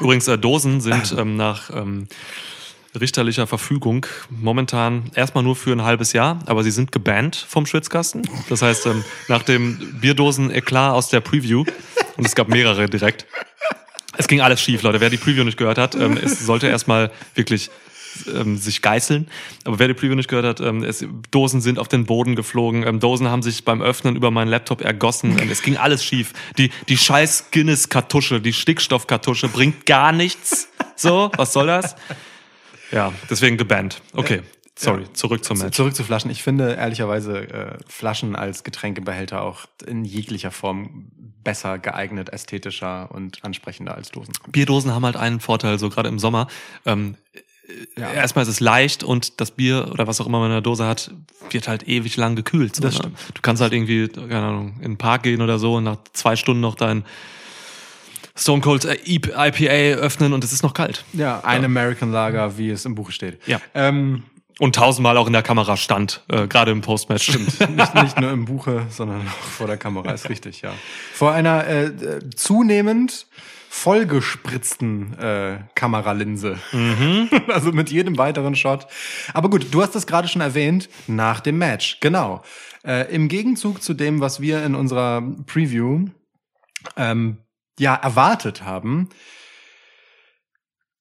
[0.00, 2.08] Übrigens, äh, Dosen sind ähm, nach ähm,
[3.00, 8.22] richterlicher Verfügung momentan erstmal nur für ein halbes Jahr, aber sie sind gebannt vom Schwitzkasten.
[8.48, 11.64] Das heißt, ähm, nach dem Bierdosen-Eklat aus der Preview,
[12.16, 13.26] und es gab mehrere direkt,
[14.16, 15.00] es ging alles schief, Leute.
[15.00, 17.70] Wer die Preview nicht gehört hat, ähm, es sollte erstmal wirklich
[18.32, 19.28] ähm, sich geißeln.
[19.64, 22.86] Aber wer die Preview nicht gehört hat, ähm, es, Dosen sind auf den Boden geflogen.
[22.86, 25.36] Ähm, Dosen haben sich beim Öffnen über meinen Laptop ergossen.
[25.50, 26.32] Es ging alles schief.
[26.58, 30.68] Die, die scheiß Guinness-Kartusche, die Stickstoff-Kartusche bringt gar nichts.
[30.96, 31.96] So, was soll das?
[32.94, 34.00] Ja, deswegen gebannt.
[34.12, 34.42] Okay,
[34.76, 35.76] sorry, zurück zum Match.
[35.76, 36.30] Zurück zu Flaschen.
[36.30, 41.10] Ich finde ehrlicherweise äh, Flaschen als Getränkebehälter auch in jeglicher Form
[41.42, 44.32] besser geeignet, ästhetischer und ansprechender als Dosen.
[44.48, 46.46] Bierdosen haben halt einen Vorteil, so gerade im Sommer.
[46.86, 47.16] Ähm,
[47.96, 48.12] Ja.
[48.12, 50.86] Erstmal ist es leicht und das Bier oder was auch immer man in der Dose
[50.86, 51.10] hat,
[51.50, 52.76] wird halt ewig lang gekühlt.
[52.76, 52.98] So, Das ne?
[53.00, 53.18] stimmt.
[53.34, 56.36] Du kannst halt irgendwie, keine Ahnung, in den Park gehen oder so und nach zwei
[56.36, 57.04] Stunden noch dein
[58.36, 61.04] Stone Cold äh, IPA öffnen und es ist noch kalt.
[61.12, 63.40] Ja, ein American Lager, wie es im Buche steht.
[63.46, 63.60] Ja.
[63.74, 64.24] Ähm,
[64.58, 67.24] Und tausendmal auch in der Kamera stand, äh, gerade im Postmatch.
[67.24, 67.60] Stimmt.
[67.76, 70.72] nicht, nicht nur im Buche, sondern auch vor der Kamera, ist richtig, ja.
[71.12, 71.92] Vor einer äh,
[72.34, 73.26] zunehmend
[73.68, 76.58] vollgespritzten äh, Kameralinse.
[77.48, 78.86] also mit jedem weiteren Shot.
[79.32, 81.98] Aber gut, du hast es gerade schon erwähnt, nach dem Match.
[82.00, 82.42] Genau.
[82.84, 86.06] Äh, Im Gegenzug zu dem, was wir in unserer Preview
[86.96, 87.38] ähm,
[87.78, 89.08] ja erwartet haben,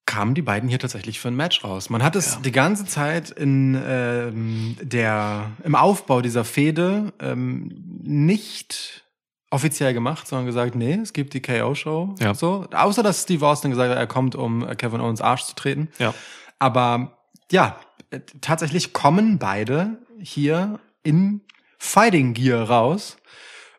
[0.06, 1.90] kamen die beiden hier tatsächlich für ein Match raus.
[1.90, 7.70] Man hat es die ganze Zeit in ähm, der im Aufbau dieser Fehde ähm,
[8.02, 9.06] nicht
[9.50, 12.16] offiziell gemacht, sondern gesagt, nee, es gibt die KO-Show.
[12.20, 12.34] Ja.
[12.34, 15.90] So, außer dass Steve Austin gesagt hat, er kommt, um Kevin Owens Arsch zu treten.
[16.00, 16.14] Ja.
[16.60, 17.18] Aber
[17.52, 17.78] ja,
[18.10, 21.42] äh, tatsächlich kommen beide hier in
[21.78, 23.18] Fighting Gear raus.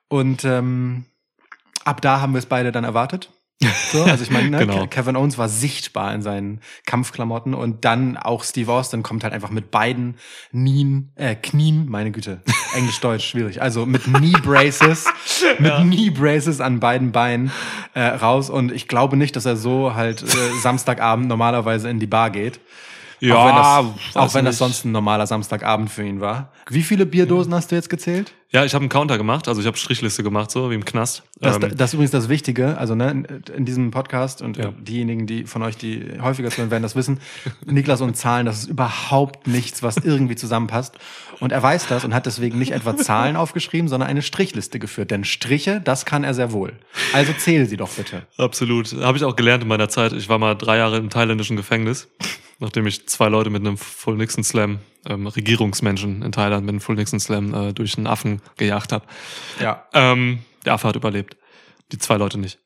[0.08, 1.06] Und ähm,
[1.84, 3.30] ab da haben wir es beide dann erwartet.
[3.92, 4.80] So, also ich meine, ne, Genau.
[4.82, 9.32] Ke- Kevin Owens war sichtbar in seinen Kampfklamotten und dann auch Steve Austin kommt halt
[9.32, 10.16] einfach mit beiden
[10.50, 12.42] Knien, äh, Knien, meine Güte,
[12.74, 15.06] Englisch-Deutsch, schwierig, also mit Knee Braces,
[15.60, 17.52] mit Knee Braces an beiden Beinen
[17.94, 20.26] äh, raus und ich glaube nicht, dass er so halt äh,
[20.60, 22.60] Samstagabend normalerweise in die Bar geht.
[23.24, 26.52] Ja, auch wenn das, auch wenn das sonst ein normaler Samstagabend für ihn war.
[26.68, 28.32] Wie viele Bierdosen hast du jetzt gezählt?
[28.50, 31.24] Ja, ich habe einen Counter gemacht, also ich habe Strichliste gemacht, so wie im Knast.
[31.40, 33.24] Das, Ähm, das ist übrigens das Wichtige, also ne,
[33.56, 34.70] in, diesem Podcast und Ja.
[34.78, 37.18] diejenigen, die von euch, die häufiger zuhören, werden das wissen.
[37.66, 40.94] Niklas und Zahlen, das ist überhaupt nichts, was irgendwie zusammenpasst.
[41.40, 45.10] Und er weiß das und hat deswegen nicht etwa Zahlen aufgeschrieben, sondern eine Strichliste geführt.
[45.10, 46.74] Denn Striche, das kann er sehr wohl.
[47.12, 48.22] Also zähle sie doch bitte.
[48.38, 48.92] Absolut.
[49.02, 50.12] Habe ich auch gelernt in meiner Zeit.
[50.12, 52.08] Ich war mal drei Jahre im thailändischen Gefängnis,
[52.58, 56.80] nachdem ich zwei Leute mit einem Full Nixon Slam, ähm, Regierungsmenschen in Thailand mit einem
[56.80, 59.04] Full Nixon Slam äh, durch einen Affen gejagt habe.
[59.60, 59.86] Ja.
[59.92, 61.36] Ähm, der Affe hat überlebt.
[61.92, 62.58] Die zwei Leute nicht.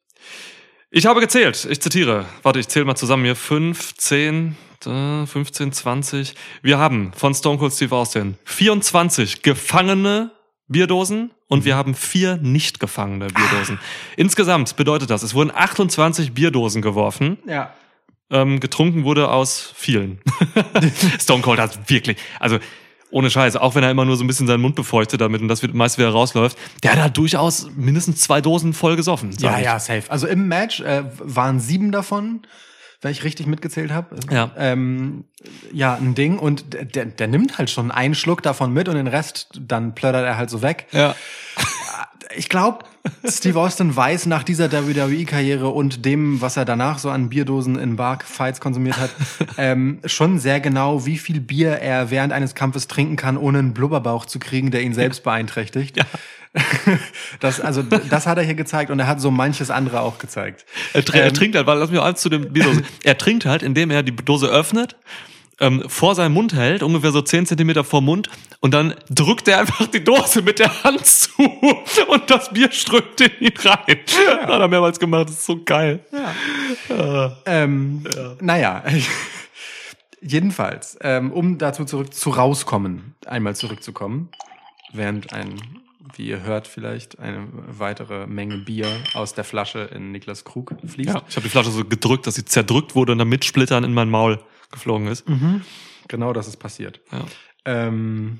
[0.90, 1.66] Ich habe gezählt.
[1.70, 2.24] Ich zitiere.
[2.42, 3.36] Warte, ich zähle mal zusammen hier.
[3.36, 4.56] 15,
[4.86, 6.34] äh, 15, 20.
[6.62, 10.30] Wir haben von Stone Cold Steve Austin 24 gefangene
[10.68, 13.78] Bierdosen und wir haben vier nicht gefangene Bierdosen.
[14.16, 17.38] Insgesamt bedeutet das, es wurden 28 Bierdosen geworfen.
[17.46, 17.74] Ja.
[18.30, 20.18] Ähm, getrunken wurde aus vielen.
[21.20, 22.58] Stone Cold hat wirklich, also
[23.10, 25.48] ohne Scheiß, auch wenn er immer nur so ein bisschen seinen Mund befeuchtet damit und
[25.48, 29.30] das meist wieder rausläuft, der hat da durchaus mindestens zwei Dosen voll gesoffen.
[29.40, 29.64] Ja, ich.
[29.64, 30.02] ja, safe.
[30.10, 32.42] Also im Match äh, waren sieben davon,
[33.00, 34.16] wenn ich richtig mitgezählt habe.
[34.30, 34.50] Ja.
[34.58, 35.24] Ähm,
[35.72, 36.38] ja, ein Ding.
[36.38, 39.94] Und der- der, der nimmt halt schon einen Schluck davon mit und den Rest, dann
[39.94, 40.86] plöttert er halt so weg.
[40.92, 41.14] Ja.
[42.36, 42.84] Ich glaube,
[43.26, 47.96] Steve Austin weiß nach dieser WWE-Karriere und dem, was er danach so an Bierdosen in
[47.96, 49.10] Bar-Fights konsumiert hat,
[49.58, 53.74] ähm, schon sehr genau, wie viel Bier er während eines Kampfes trinken kann, ohne einen
[53.74, 55.96] Blubberbauch zu kriegen, der ihn selbst beeinträchtigt.
[55.96, 56.04] Ja.
[57.40, 60.64] Das, also, das hat er hier gezeigt und er hat so manches andere auch gezeigt.
[60.92, 62.82] Er, tr er Ähm, trinkt halt, weil lass mich eins zu dem Bierdose.
[63.04, 64.96] er trinkt halt, indem er die Dose öffnet,
[65.60, 68.28] ähm, vor seinem Mund hält, ungefähr so 10 Zentimeter vor Mund,
[68.60, 73.20] und dann drückt er einfach die Dose mit der Hand zu und das Bier strömt
[73.20, 73.98] in ihn rein.
[74.42, 76.00] Hat er mehrmals gemacht, das ist so geil.
[77.46, 78.04] Ähm,
[78.40, 78.84] Naja,
[80.20, 84.30] jedenfalls, ähm, um dazu zurück zu rauskommen, einmal zurückzukommen,
[84.92, 85.54] während ein,
[86.16, 91.10] wie ihr hört, vielleicht eine weitere Menge Bier aus der Flasche in Niklas Krug fließt.
[91.10, 93.84] Ja, ich habe die Flasche so gedrückt, dass sie zerdrückt wurde und dann mit Splittern
[93.84, 94.38] in mein Maul
[94.70, 95.24] geflogen ist.
[96.08, 97.00] Genau das ist passiert.
[97.12, 97.24] Ja.
[97.64, 98.38] Ähm,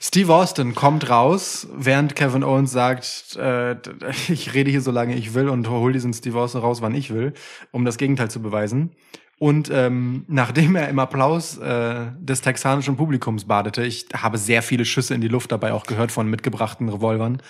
[0.00, 3.76] Steve Austin kommt raus, während Kevin Owens sagt, äh,
[4.28, 7.12] ich rede hier so lange ich will und hol diesen Steve Austin raus, wann ich
[7.12, 7.34] will,
[7.72, 8.92] um das Gegenteil zu beweisen.
[9.40, 14.84] Und ähm, nachdem er im Applaus äh, des texanischen Publikums badete, ich habe sehr viele
[14.84, 17.40] Schüsse in die Luft dabei auch gehört von mitgebrachten Revolvern,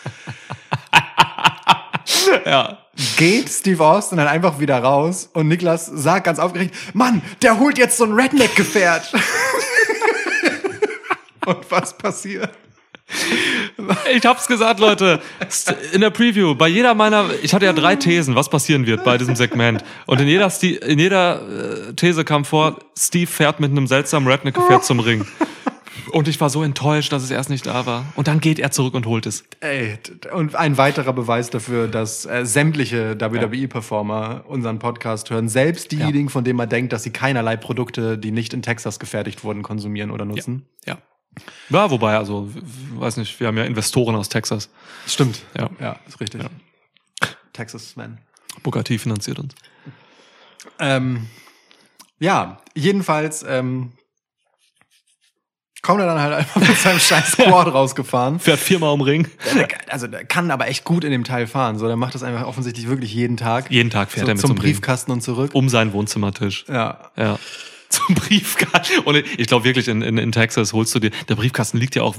[2.47, 2.79] Ja.
[3.17, 7.79] geht Steve Austin dann einfach wieder raus und Niklas sagt ganz aufgeregt, Mann, der holt
[7.79, 9.13] jetzt so ein Redneck-Gefährt.
[11.47, 12.51] und was passiert?
[14.15, 15.21] Ich hab's gesagt, Leute.
[15.93, 19.17] In der Preview, bei jeder meiner, ich hatte ja drei Thesen, was passieren wird bei
[19.17, 19.83] diesem Segment.
[20.07, 24.29] Und in jeder, Sti in jeder äh, These kam vor, Steve fährt mit einem seltsamen
[24.29, 25.27] Redneck-Gefährt zum Ring.
[26.13, 28.05] Und ich war so enttäuscht, dass es erst nicht da war.
[28.17, 29.45] Und dann geht er zurück und holt es.
[29.61, 29.99] Ey,
[30.33, 36.45] und ein weiterer Beweis dafür, dass äh, sämtliche WWE-Performer unseren Podcast hören, selbst diejenigen, von
[36.45, 40.25] denen man denkt, dass sie keinerlei Produkte, die nicht in Texas gefertigt wurden, konsumieren oder
[40.25, 40.67] nutzen.
[40.87, 40.99] Ja.
[41.69, 42.49] Ja, wobei, also,
[42.95, 44.71] weiß nicht, wir haben ja Investoren aus Texas.
[45.07, 45.41] Stimmt.
[45.57, 45.71] Ja.
[45.81, 46.43] ja, ist richtig.
[47.53, 48.19] Texas Man.
[48.63, 49.55] Booker T finanziert uns.
[50.81, 51.29] Ähm,
[52.19, 53.93] ja, jedenfalls ähm,
[55.83, 58.41] kommt er dann halt einfach mit seinem scheiß Quad rausgefahren.
[58.41, 59.29] Fährt viermal um Ring.
[59.55, 61.79] Der- Also der kann aber echt gut in dem Teil fahren.
[61.79, 63.71] So, der macht das einfach offensichtlich wirklich jeden Tag.
[63.71, 64.73] Jeden Tag fährt so, er mit zum zum Ring.
[64.73, 65.51] Briefkasten und zurück.
[65.55, 66.65] Um seinen Wohnzimmertisch.
[66.69, 67.11] Ja.
[67.17, 67.39] Ja.
[68.11, 69.01] Briefkasten.
[69.01, 72.03] Und ich glaube wirklich, in, in, in Texas holst du dir, der Briefkasten liegt ja
[72.03, 72.17] auch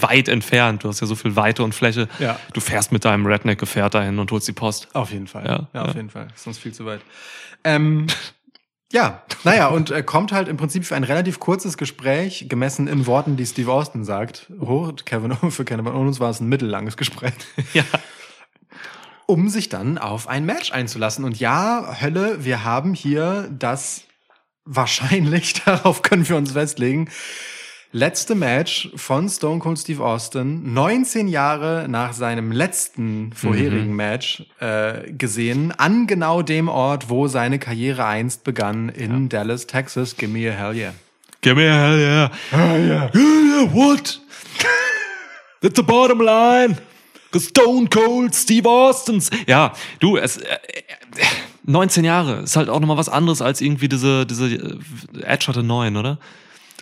[0.00, 0.84] weit entfernt.
[0.84, 2.08] Du hast ja so viel Weite und Fläche.
[2.18, 2.38] Ja.
[2.52, 4.88] Du fährst mit deinem Redneck-Gefährt dahin und holst die Post.
[4.94, 5.44] Auf jeden Fall.
[5.46, 5.94] Ja, Ja, auf ja.
[5.94, 6.28] jeden Fall.
[6.34, 7.00] Ist sonst viel zu weit.
[7.64, 8.06] Ähm,
[8.92, 13.06] ja, naja, und äh, kommt halt im Prinzip für ein relativ kurzes Gespräch, gemessen in
[13.06, 14.52] Worten, die Steve Austin sagt.
[14.60, 17.32] Hoch, Kevin, für Kevin Owens war es ein mittellanges Gespräch.
[17.72, 17.84] Ja.
[19.26, 21.24] um sich dann auf ein Match einzulassen.
[21.24, 24.02] Und ja, Hölle, wir haben hier das
[24.64, 27.08] wahrscheinlich, darauf können wir uns festlegen,
[27.92, 35.12] letzte Match von Stone Cold Steve Austin, 19 Jahre nach seinem letzten vorherigen Match äh,
[35.12, 40.16] gesehen, an genau dem Ort, wo seine Karriere einst begann, in Dallas, Texas.
[40.16, 40.94] Give me a hell yeah.
[41.42, 42.30] Give me a hell yeah.
[42.50, 43.10] Hell yeah.
[43.14, 44.20] yeah what?
[45.60, 46.78] That's the bottom line.
[47.32, 49.30] The Stone Cold Steve Austins.
[49.46, 50.82] Ja, du, es, äh, äh,
[51.64, 54.78] 19 Jahre ist halt auch nochmal was anderes als irgendwie diese, diese äh,
[55.22, 56.18] Edge hatte 9, oder?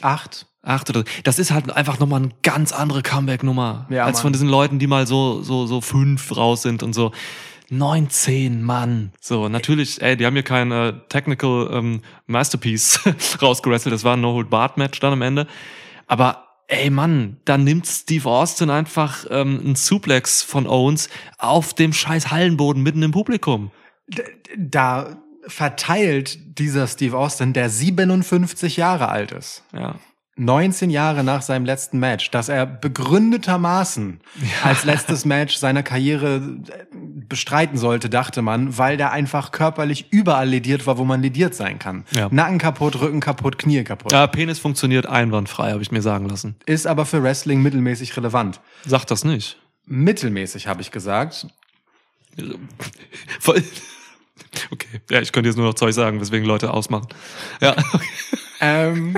[0.01, 0.47] Acht.
[0.62, 4.23] Acht oder das ist halt einfach nochmal eine ganz andere Comeback-Nummer Ja, als Mann.
[4.24, 7.12] von diesen Leuten, die mal so so so fünf raus sind und so
[7.70, 9.12] 19 Mann.
[9.20, 13.01] So natürlich, ey, die haben hier kein äh, Technical ähm, Masterpiece
[13.43, 13.95] rausgerestelt.
[13.95, 15.47] Das war ein No Hold Barred Match dann am Ende.
[16.07, 21.09] Aber ey Mann, dann nimmt Steve Austin einfach ähm, einen Suplex von Owens
[21.39, 23.70] auf dem scheiß Hallenboden mitten im Publikum.
[24.59, 25.16] Da
[25.47, 29.65] verteilt dieser Steve Austin, der 57 Jahre alt ist.
[29.73, 29.95] Ja.
[30.40, 34.20] 19 Jahre nach seinem letzten Match, dass er begründetermaßen
[34.64, 36.86] als letztes Match seiner Karriere äh,
[37.28, 41.78] bestreiten sollte, dachte man, weil der einfach körperlich überall lediert war, wo man lediert sein
[41.78, 42.04] kann.
[42.16, 42.28] Ja.
[42.30, 44.12] Nacken kaputt, Rücken kaputt, Knie kaputt.
[44.12, 46.56] ja, Penis funktioniert einwandfrei, habe ich mir sagen lassen.
[46.66, 48.60] Ist aber für Wrestling mittelmäßig relevant.
[48.86, 49.58] Sag das nicht.
[49.86, 51.46] Mittelmäßig, habe ich gesagt.
[53.40, 53.62] Voll-
[54.72, 57.06] Okay, ja, ich könnte jetzt nur noch Zeug sagen, weswegen Leute ausmachen.
[57.60, 58.06] Ja, okay.
[58.60, 59.14] Ähm,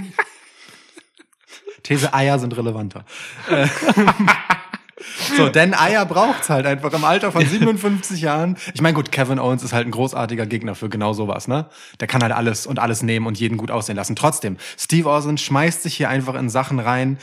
[1.84, 3.04] These Eier sind relevanter.
[5.36, 8.56] So, denn Eier braucht's halt einfach im Alter von 57 Jahren.
[8.74, 11.66] Ich meine, gut, Kevin Owens ist halt ein großartiger Gegner für genau sowas, ne?
[12.00, 14.16] Der kann halt alles und alles nehmen und jeden gut aussehen lassen.
[14.16, 17.18] Trotzdem, Steve Austin schmeißt sich hier einfach in Sachen rein,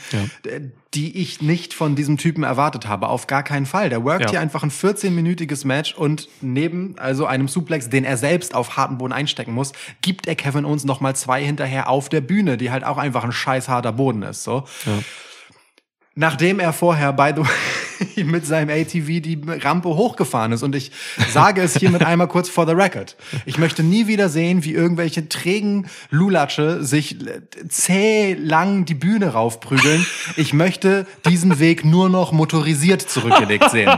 [0.46, 0.60] äh,
[0.94, 3.08] die ich nicht von diesem Typen erwartet habe.
[3.08, 3.90] Auf gar keinen Fall.
[3.90, 4.30] Der workt Ja.
[4.30, 8.98] hier einfach ein 14-minütiges Match und neben also einem Suplex, den er selbst auf harten
[8.98, 12.72] Boden einstecken muss, gibt er Kevin Owens noch mal zwei hinterher auf der Bühne, die
[12.72, 14.64] halt auch einfach ein scheiß harter Boden ist, so.
[16.14, 20.62] Nachdem er vorher, by the way, mit seinem ATV die Rampe hochgefahren ist.
[20.62, 20.90] Und ich
[21.30, 23.16] sage es hiermit einmal kurz for the record.
[23.46, 27.16] Ich möchte nie wieder sehen, wie irgendwelche trägen Lulatsche sich
[27.68, 30.04] zäh lang die Bühne raufprügeln.
[30.36, 33.90] Ich möchte diesen Weg nur noch motorisiert zurückgelegt sehen.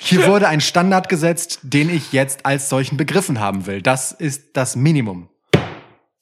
[0.00, 3.82] Hier wurde ein Standard gesetzt, den ich jetzt als solchen begriffen haben will.
[3.82, 5.28] Das ist das Minimum.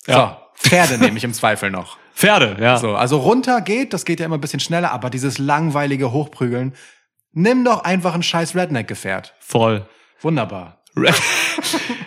[0.07, 0.15] Ja.
[0.15, 1.97] So, Pferde nehme ich im Zweifel noch.
[2.15, 2.77] Pferde, ja.
[2.77, 6.75] So, also runter geht, das geht ja immer ein bisschen schneller, aber dieses langweilige Hochprügeln,
[7.33, 9.35] nimm doch einfach ein scheiß Redneck-Gefährt.
[9.41, 9.87] Voll.
[10.21, 10.83] Wunderbar.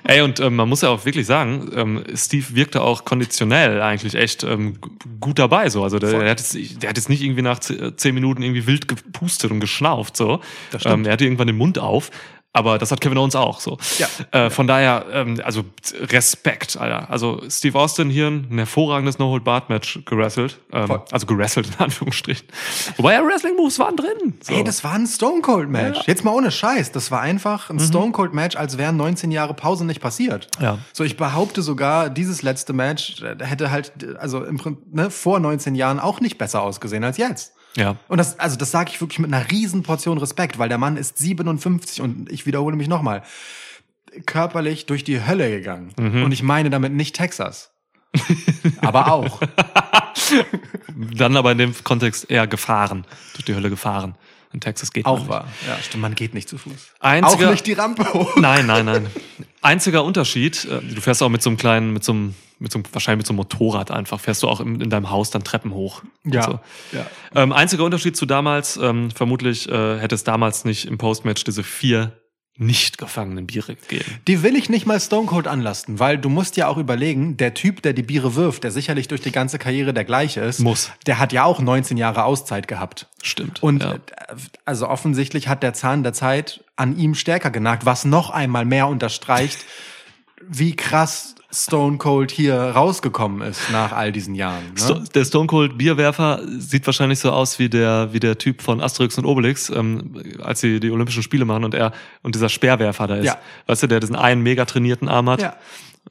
[0.06, 4.14] Ey, und ähm, man muss ja auch wirklich sagen, ähm, Steve wirkte auch konditionell eigentlich
[4.16, 4.78] echt ähm,
[5.22, 5.70] gut dabei.
[5.70, 5.84] So.
[5.84, 6.54] Also der, der, hat jetzt,
[6.84, 10.18] der hat jetzt nicht irgendwie nach ze- zehn Minuten irgendwie wild gepustet und geschnauft.
[10.18, 10.42] So.
[10.72, 10.96] Das stimmt.
[10.96, 12.12] Ähm, er hatte irgendwann den Mund auf.
[12.56, 13.80] Aber das hat Kevin Owens auch so.
[13.98, 14.08] Ja.
[14.32, 15.66] Äh, von daher, ähm, also
[16.00, 17.10] Respekt, Alter.
[17.10, 20.60] Also Steve Austin hier ein hervorragendes No-Hold-Barred-Match gerasselt.
[20.72, 21.02] Ähm, Voll.
[21.12, 22.48] also gerasselt in Anführungsstrichen.
[22.98, 24.36] Wobei ja Wrestling-Moves waren drin.
[24.42, 24.54] So.
[24.54, 25.98] Ey, das war ein Stone Cold Match.
[25.98, 26.04] Ja.
[26.06, 26.92] Jetzt mal ohne Scheiß.
[26.92, 30.48] Das war einfach ein Stone Cold Match, als wären 19 Jahre Pause nicht passiert.
[30.60, 30.78] Ja.
[30.94, 35.40] So, ich behaupte sogar, dieses letzte Match äh, hätte halt, also im Prinzip, ne, vor
[35.40, 37.54] 19 Jahren auch nicht besser ausgesehen als jetzt.
[37.76, 37.96] Ja.
[38.08, 40.98] Und das, also das sage ich wirklich mit einer riesen Portion Respekt, weil der Mann
[40.98, 43.24] ist 57 und ich wiederhole mich nochmal,
[44.26, 45.92] körperlich durch die Hölle gegangen.
[45.98, 47.72] Und ich meine damit nicht Texas.
[48.82, 49.42] Aber auch.
[50.96, 53.06] Dann aber in dem Kontext eher gefahren.
[53.34, 54.16] Durch die Hölle gefahren.
[54.54, 55.30] In Texas geht man Auch nicht.
[55.30, 55.48] wahr.
[55.68, 56.74] Ja, stimmt, man geht nicht zu Fuß.
[57.00, 58.36] Einziger- auch nicht die Rampe hoch.
[58.38, 59.08] Nein, nein, nein.
[59.62, 62.78] Einziger Unterschied, äh, du fährst auch mit so einem kleinen, mit so einem, mit so
[62.80, 65.44] einem, wahrscheinlich mit so einem Motorrad einfach, fährst du auch in, in deinem Haus dann
[65.44, 66.04] Treppen hoch.
[66.24, 66.44] Ja.
[66.44, 66.60] So.
[66.92, 67.06] ja.
[67.36, 71.64] Ähm, einziger Unterschied zu damals, ähm, vermutlich äh, hätte es damals nicht im Postmatch diese
[71.64, 72.12] vier
[72.58, 74.20] nicht gefangenen Biere gegeben.
[74.28, 77.56] Die will ich nicht mal Stone Cold anlasten, weil du musst ja auch überlegen, der
[77.56, 80.92] Typ, der die Biere wirft, der sicherlich durch die ganze Karriere der gleiche ist, Muss.
[81.08, 83.08] der hat ja auch 19 Jahre Auszeit gehabt.
[83.24, 83.64] Stimmt.
[83.64, 83.94] Und ja.
[83.94, 83.98] äh,
[84.66, 88.88] also offensichtlich hat der Zahn der Zeit an ihm stärker genagt, was noch einmal mehr
[88.88, 89.66] unterstreicht,
[90.50, 94.64] wie krass Stone Cold hier rausgekommen ist nach all diesen Jahren.
[94.76, 95.04] Ne?
[95.14, 99.18] der Stone Cold Bierwerfer sieht wahrscheinlich so aus wie der wie der Typ von Asterix
[99.18, 101.92] und Obelix, ähm, als sie die Olympischen Spiele machen und er
[102.24, 103.26] und dieser Speerwerfer da ist.
[103.26, 103.38] Ja.
[103.68, 105.42] Weißt du, der diesen einen mega trainierten Arm hat.
[105.42, 105.56] Ja.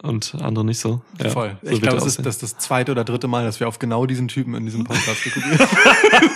[0.03, 1.03] und andere nicht so.
[1.21, 1.57] Ja, Voll.
[1.63, 4.07] So ich glaube, das ist das, das zweite oder dritte Mal, dass wir auf genau
[4.07, 5.59] diesen Typen in diesem Podcast spekulieren.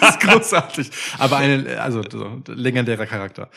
[0.00, 0.90] das ist großartig.
[1.18, 3.48] Aber eine, also so, legendärer Charakter.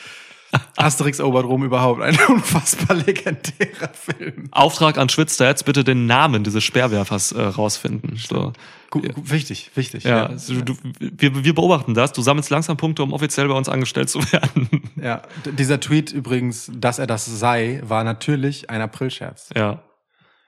[0.78, 2.02] Asterix erobert Rom überhaupt.
[2.02, 4.48] Ein unfassbar legendärer Film.
[4.52, 8.16] Auftrag an Schwitzstats, bitte den Namen dieses Speerwerfers äh, rausfinden.
[8.18, 8.54] So.
[8.94, 10.04] Wichtig, wichtig.
[10.06, 12.12] Ja, also du, wir, wir beobachten das.
[12.14, 14.90] Du sammelst langsam Punkte, um offiziell bei uns angestellt zu werden.
[14.96, 15.22] ja.
[15.46, 19.50] D- Dieser Tweet übrigens, dass er das sei, war natürlich ein Aprilscherz.
[19.56, 19.84] ja.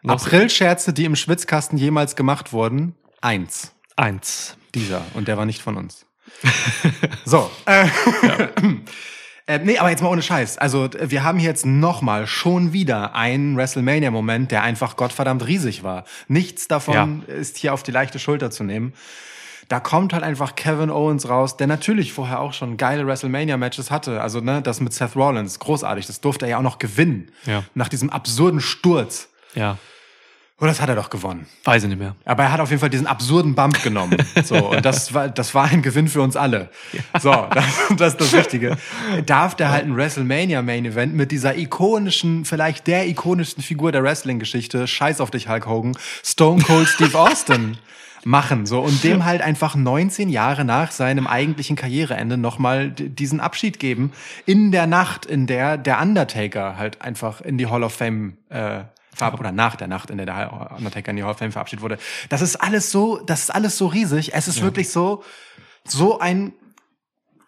[0.08, 3.72] Aprilscherze, die im Schwitzkasten jemals gemacht wurden, eins.
[3.96, 4.58] eins.
[4.74, 5.04] Dieser.
[5.14, 6.08] Und der war nicht von uns.
[7.26, 7.52] so.
[7.68, 7.86] Äh,
[9.52, 10.58] äh, nee, aber jetzt mal ohne Scheiß.
[10.58, 16.06] Also wir haben hier jetzt nochmal schon wieder einen WrestleMania-Moment, der einfach gottverdammt riesig war.
[16.28, 18.94] Nichts davon ist hier auf die leichte Schulter zu nehmen.
[19.68, 24.22] Da kommt halt einfach Kevin Owens raus, der natürlich vorher auch schon geile WrestleMania-Matches hatte.
[24.22, 26.08] Also ne, das mit Seth Rollins, großartig.
[26.08, 27.32] Das durfte er ja auch noch gewinnen.
[27.46, 27.64] Ja.
[27.74, 29.30] Nach diesem absurden Sturz.
[29.56, 29.78] Ja.
[30.62, 31.48] Oder das hat er doch gewonnen.
[31.64, 32.16] Weiß ich nicht mehr.
[32.24, 34.16] Aber er hat auf jeden Fall diesen absurden Bump genommen.
[34.44, 36.70] So, und das war, das war ein Gewinn für uns alle.
[37.20, 37.66] So, das,
[37.98, 38.78] das ist das Wichtige.
[39.26, 44.04] Darf der halt ein WrestleMania Main Event mit dieser ikonischen, vielleicht der ikonischsten Figur der
[44.04, 47.78] Wrestling-Geschichte, Scheiß auf dich, Hulk Hogan, Stone Cold Steve Austin
[48.24, 53.80] machen, so, und dem halt einfach 19 Jahre nach seinem eigentlichen Karriereende nochmal diesen Abschied
[53.80, 54.12] geben,
[54.46, 58.82] in der Nacht, in der der Undertaker halt einfach in die Hall of Fame, äh,
[59.16, 61.84] verab- oder nach der Nacht, in der der Undertaker in die Hall of Fame verabschiedet
[61.84, 61.98] wurde.
[62.30, 64.34] Das ist alles so, das ist alles so riesig.
[64.34, 65.24] Es ist wirklich so,
[65.86, 66.54] so ein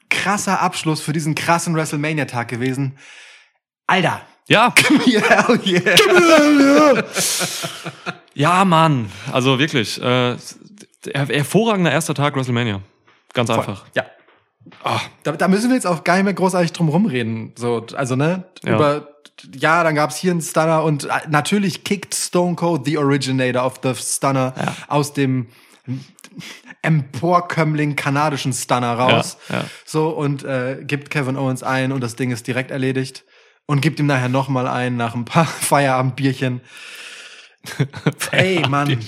[0.09, 2.97] krasser Abschluss für diesen krassen WrestleMania-Tag gewesen.
[3.87, 4.21] Alter.
[4.47, 4.73] Ja,
[5.05, 7.03] Hell yeah.
[8.33, 9.09] ja, Mann.
[9.31, 9.99] Also wirklich.
[10.01, 10.37] Äh, her-
[11.29, 12.81] hervorragender erster Tag WrestleMania.
[13.33, 13.85] Ganz einfach.
[13.95, 14.05] Ja.
[14.83, 17.53] Ah, da, da müssen wir jetzt auch gar nicht mehr großartig drum rumreden.
[17.57, 18.75] So, also, ne, Ja.
[18.75, 19.07] über,
[19.55, 23.79] ja, dann gab's hier einen Stunner und äh, natürlich kickt Stone Cold, the originator of
[23.83, 24.75] the Stunner, Ja.
[24.87, 25.47] aus dem
[26.81, 29.37] emporkömmling kanadischen Stunner raus.
[29.49, 29.65] Ja, ja.
[29.85, 33.23] So, und äh, gibt Kevin Owens ein und das Ding ist direkt erledigt.
[33.65, 36.59] Und gibt ihm nachher nochmal ein nach ein paar Feierabendbierchen.
[38.31, 38.99] Ey, Mann.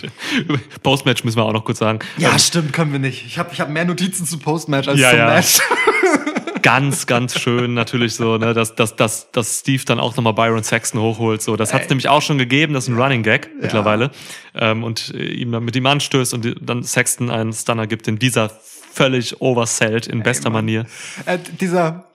[0.81, 1.99] Postmatch müssen wir auch noch kurz sagen.
[2.17, 3.25] Ja, Ähm, stimmt, können wir nicht.
[3.25, 5.19] Ich habe ich hab mehr Notizen zu Postmatch als Ja, zum.
[5.19, 5.59] Match.
[6.65, 10.63] ganz, ganz schön natürlich so, ne, dass, dass, dass, dass Steve dann auch nochmal Byron
[10.63, 11.43] Saxton hochholt.
[11.43, 14.09] So, das hat es nämlich auch schon gegeben, das ist ein Running Gag mittlerweile.
[14.55, 18.17] Ähm, und äh, ihm dann mit ihm anstößt und dann Saxton einen Stunner gibt in
[18.17, 20.65] dieser völlig oversellt in bester Mann.
[20.65, 20.87] Manier.
[21.27, 22.05] äh, dieser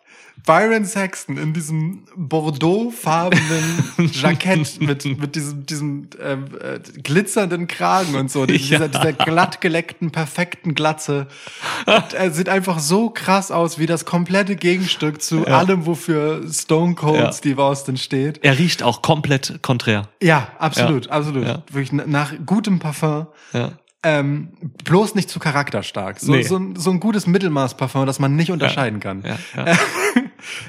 [0.46, 8.30] Byron Saxton in diesem bordeauxfarbenen Jackett mit, mit diesem, diesem ähm, äh, glitzernden Kragen und
[8.30, 8.88] so, dieser, Ja.
[8.88, 11.26] dieser glatt geleckten, perfekten Glatze.
[11.86, 15.58] Und er sieht einfach so krass aus wie das komplette Gegenstück zu Ja.
[15.58, 17.32] allem, wofür Stone Cold Ja.
[17.32, 18.40] Steve Austin steht.
[18.42, 20.08] Er riecht auch komplett konträr.
[20.22, 21.46] Ja, absolut, absolut.
[21.72, 23.26] Wirklich na- nach gutem Parfum.
[23.52, 23.72] Ja.
[24.02, 24.48] Ähm,
[24.84, 26.18] bloß nicht zu charakterstark.
[26.20, 26.42] So, Nee.
[26.42, 29.22] so, ein, so ein gutes Mittelmaß-Parfum, das man nicht unterscheiden kann.
[29.26, 29.76] Ja, ja.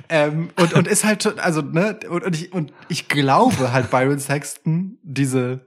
[0.10, 4.19] Ähm, und, und ist halt, also, ne, und, und, ich, und ich glaube halt Byron
[4.19, 5.61] Sexton, diese,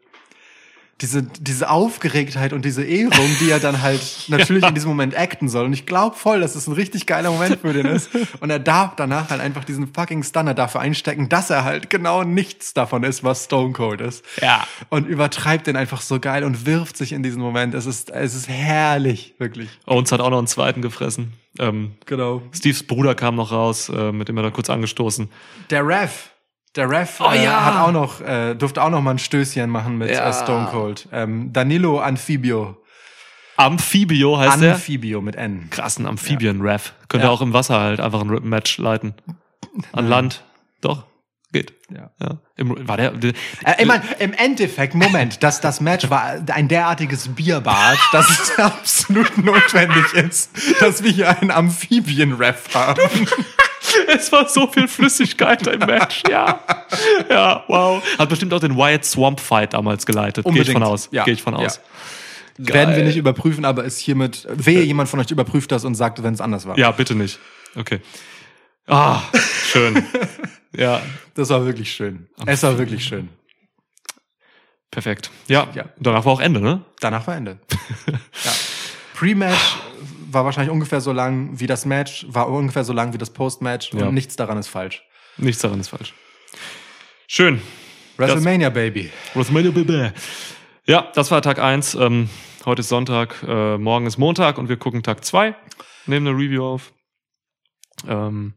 [1.01, 5.49] diese, diese Aufgeregtheit und diese Ehrung, die er dann halt natürlich in diesem Moment acten
[5.49, 5.65] soll.
[5.65, 8.11] Und ich glaube voll, dass es ein richtig geiler Moment für den ist.
[8.41, 12.23] Und er darf danach halt einfach diesen fucking Stunner dafür einstecken, dass er halt genau
[12.23, 14.25] nichts davon ist, was Stone Cold ist.
[14.41, 14.66] Ja.
[14.89, 17.75] Und übertreibt den einfach so geil und wirft sich in diesen Moment.
[17.75, 19.69] Es ist, es ist herrlich, wirklich.
[19.87, 21.33] Owens hat auch noch einen zweiten gefressen.
[21.59, 22.43] Ähm, Genau.
[22.53, 25.29] Steves Bruder kam noch raus, äh, mit dem er da kurz angestoßen.
[25.71, 26.31] Der Ref.
[26.77, 27.65] Der Ref Oh äh, ja.
[27.65, 30.29] hat auch noch, äh, durfte auch noch mal ein Stößchen machen mit Ja.
[30.29, 31.09] äh, Stone Cold.
[31.13, 32.77] Ähm, Danilo Amphibio.
[33.57, 34.75] Amphibio heißt der.
[34.75, 35.69] Amphibio mit N.
[35.71, 36.93] Krassen Amphibien-Ref.
[37.09, 37.33] Könnte Ja.
[37.33, 39.15] auch im Wasser halt einfach ein Match leiten.
[39.93, 40.43] An Land.
[40.81, 41.05] Doch.
[41.53, 41.73] Geht.
[41.89, 42.11] Ja.
[42.21, 42.39] Ja.
[42.57, 43.33] Im, war der, der
[43.65, 48.59] Äh, ich mein, im Endeffekt, Moment, dass das Match war ein derartiges Bierbad, dass es
[48.59, 53.01] absolut notwendig ist, dass wir hier einen Amphibien-Ref haben.
[54.09, 56.61] es war so viel Flüssigkeit im Match, ja.
[57.29, 58.03] Ja, wow.
[58.19, 60.45] Hat bestimmt auch den Wyatt Swamp Fight damals geleitet.
[60.47, 61.09] Gehe ich von aus.
[61.12, 61.25] Ja.
[61.25, 61.66] Gehe ich von Ja.
[61.66, 61.81] aus.
[62.57, 66.23] Werden wir nicht überprüfen, aber ist hiermit, wehe jemand von euch überprüft das und sagt,
[66.23, 66.79] wenn es anders war.
[66.79, 67.39] Ja, bitte nicht.
[67.77, 68.01] Okay.
[68.87, 69.21] Ah,
[69.73, 70.05] schön.
[70.77, 71.01] ja,
[71.35, 72.29] Das war wirklich schön.
[72.47, 73.29] Es war wirklich schön.
[74.91, 75.31] perfekt.
[75.49, 75.87] Ja, Ja.
[75.99, 76.83] danach war auch Ende, ne?
[77.01, 77.59] Danach war Ende.
[78.45, 78.53] ja.
[79.15, 79.77] Pre-Match
[80.35, 83.93] war wahrscheinlich ungefähr so lang wie das Match, war ungefähr so lang wie das Post-Match
[83.94, 84.06] Ja.
[84.06, 85.02] und nichts daran ist falsch.
[85.36, 86.12] Nichts daran ist falsch.
[87.27, 87.61] Schön.
[88.16, 89.11] WrestleMania, Baby.
[89.35, 90.11] WrestleMania Baby.
[90.86, 91.94] Ja, das war Tag 1.
[91.94, 92.28] Ähm,
[92.65, 95.55] heute ist Sonntag, äh, morgen ist Montag und wir gucken Tag 2.
[96.06, 96.93] Nehmen eine Review auf.
[98.06, 98.55] Ähm,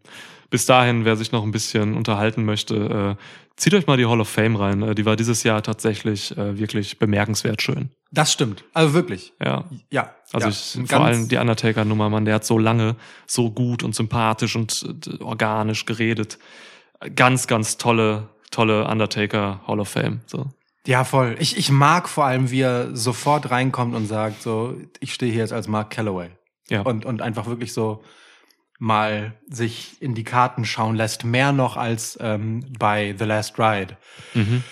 [0.49, 3.23] bis dahin, wer sich noch ein bisschen unterhalten möchte, äh,
[3.57, 4.81] zieht euch mal die Hall of Fame rein.
[4.81, 7.89] Äh, die war dieses Jahr tatsächlich äh, wirklich bemerkenswert schön.
[8.11, 8.63] Das stimmt.
[8.73, 9.33] Also wirklich.
[9.43, 9.65] Ja.
[9.89, 10.15] Ja.
[10.31, 10.83] Also ja.
[10.83, 15.05] ich, vor allem die Undertaker-Nummer, Mann, der hat so lange, so gut und sympathisch und
[15.05, 16.37] äh, organisch geredet.
[17.15, 20.21] Ganz, ganz tolle, tolle Undertaker Hall of Fame.
[20.25, 20.47] So.
[20.85, 21.35] Ja, voll.
[21.39, 25.41] Ich, ich mag vor allem, wie er sofort reinkommt und sagt so, ich stehe hier
[25.41, 26.29] jetzt als Mark Calloway.
[26.69, 26.81] Ja.
[26.81, 28.03] Und, und einfach wirklich so
[28.77, 31.23] mal sich in die Karten schauen lässt.
[31.23, 33.97] Mehr noch als ähm, bei The Last Ride.
[34.33, 34.63] Mhm.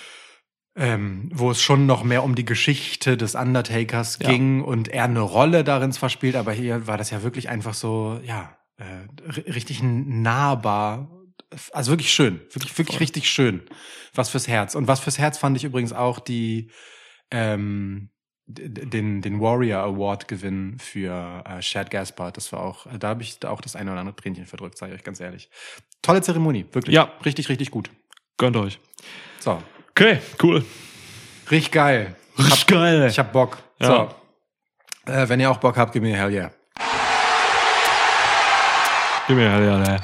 [0.78, 4.28] ähm, wo es schon noch mehr um die Geschichte des Undertakers Ja.
[4.28, 7.72] ging und er eine Rolle darin zwar spielt, aber hier war das ja wirklich einfach
[7.74, 11.10] so, ja, äh, ri- richtig nahbar.
[11.72, 13.02] Also wirklich schön, wirklich, wirklich Voll.
[13.04, 13.62] richtig schön.
[14.14, 14.74] Was fürs Herz.
[14.74, 16.70] Und was fürs Herz fand ich übrigens auch die,
[17.30, 18.10] ähm,
[18.46, 22.36] den, den Warrior Award Gewinn für äh, Chad Gaspard.
[22.36, 25.00] Das war auch, da habe ich auch das eine oder andere Tränchen verdrückt, sage ich
[25.00, 25.50] euch ganz ehrlich.
[26.02, 26.94] Tolle Zeremonie, wirklich.
[26.94, 27.10] Ja.
[27.24, 27.90] Richtig, richtig gut.
[28.36, 28.78] Gönnt euch.
[29.40, 29.62] So.
[29.90, 30.64] Okay, cool.
[31.50, 32.14] Richtig geil.
[32.38, 33.06] Richtig geil.
[33.08, 33.58] Ich hab Bock.
[33.80, 33.86] Ja.
[35.06, 35.12] So.
[35.12, 36.50] Äh, wenn ihr auch Bock habt, gib mir Hell yeah.
[39.26, 40.00] Gib mir ja, ja, ja.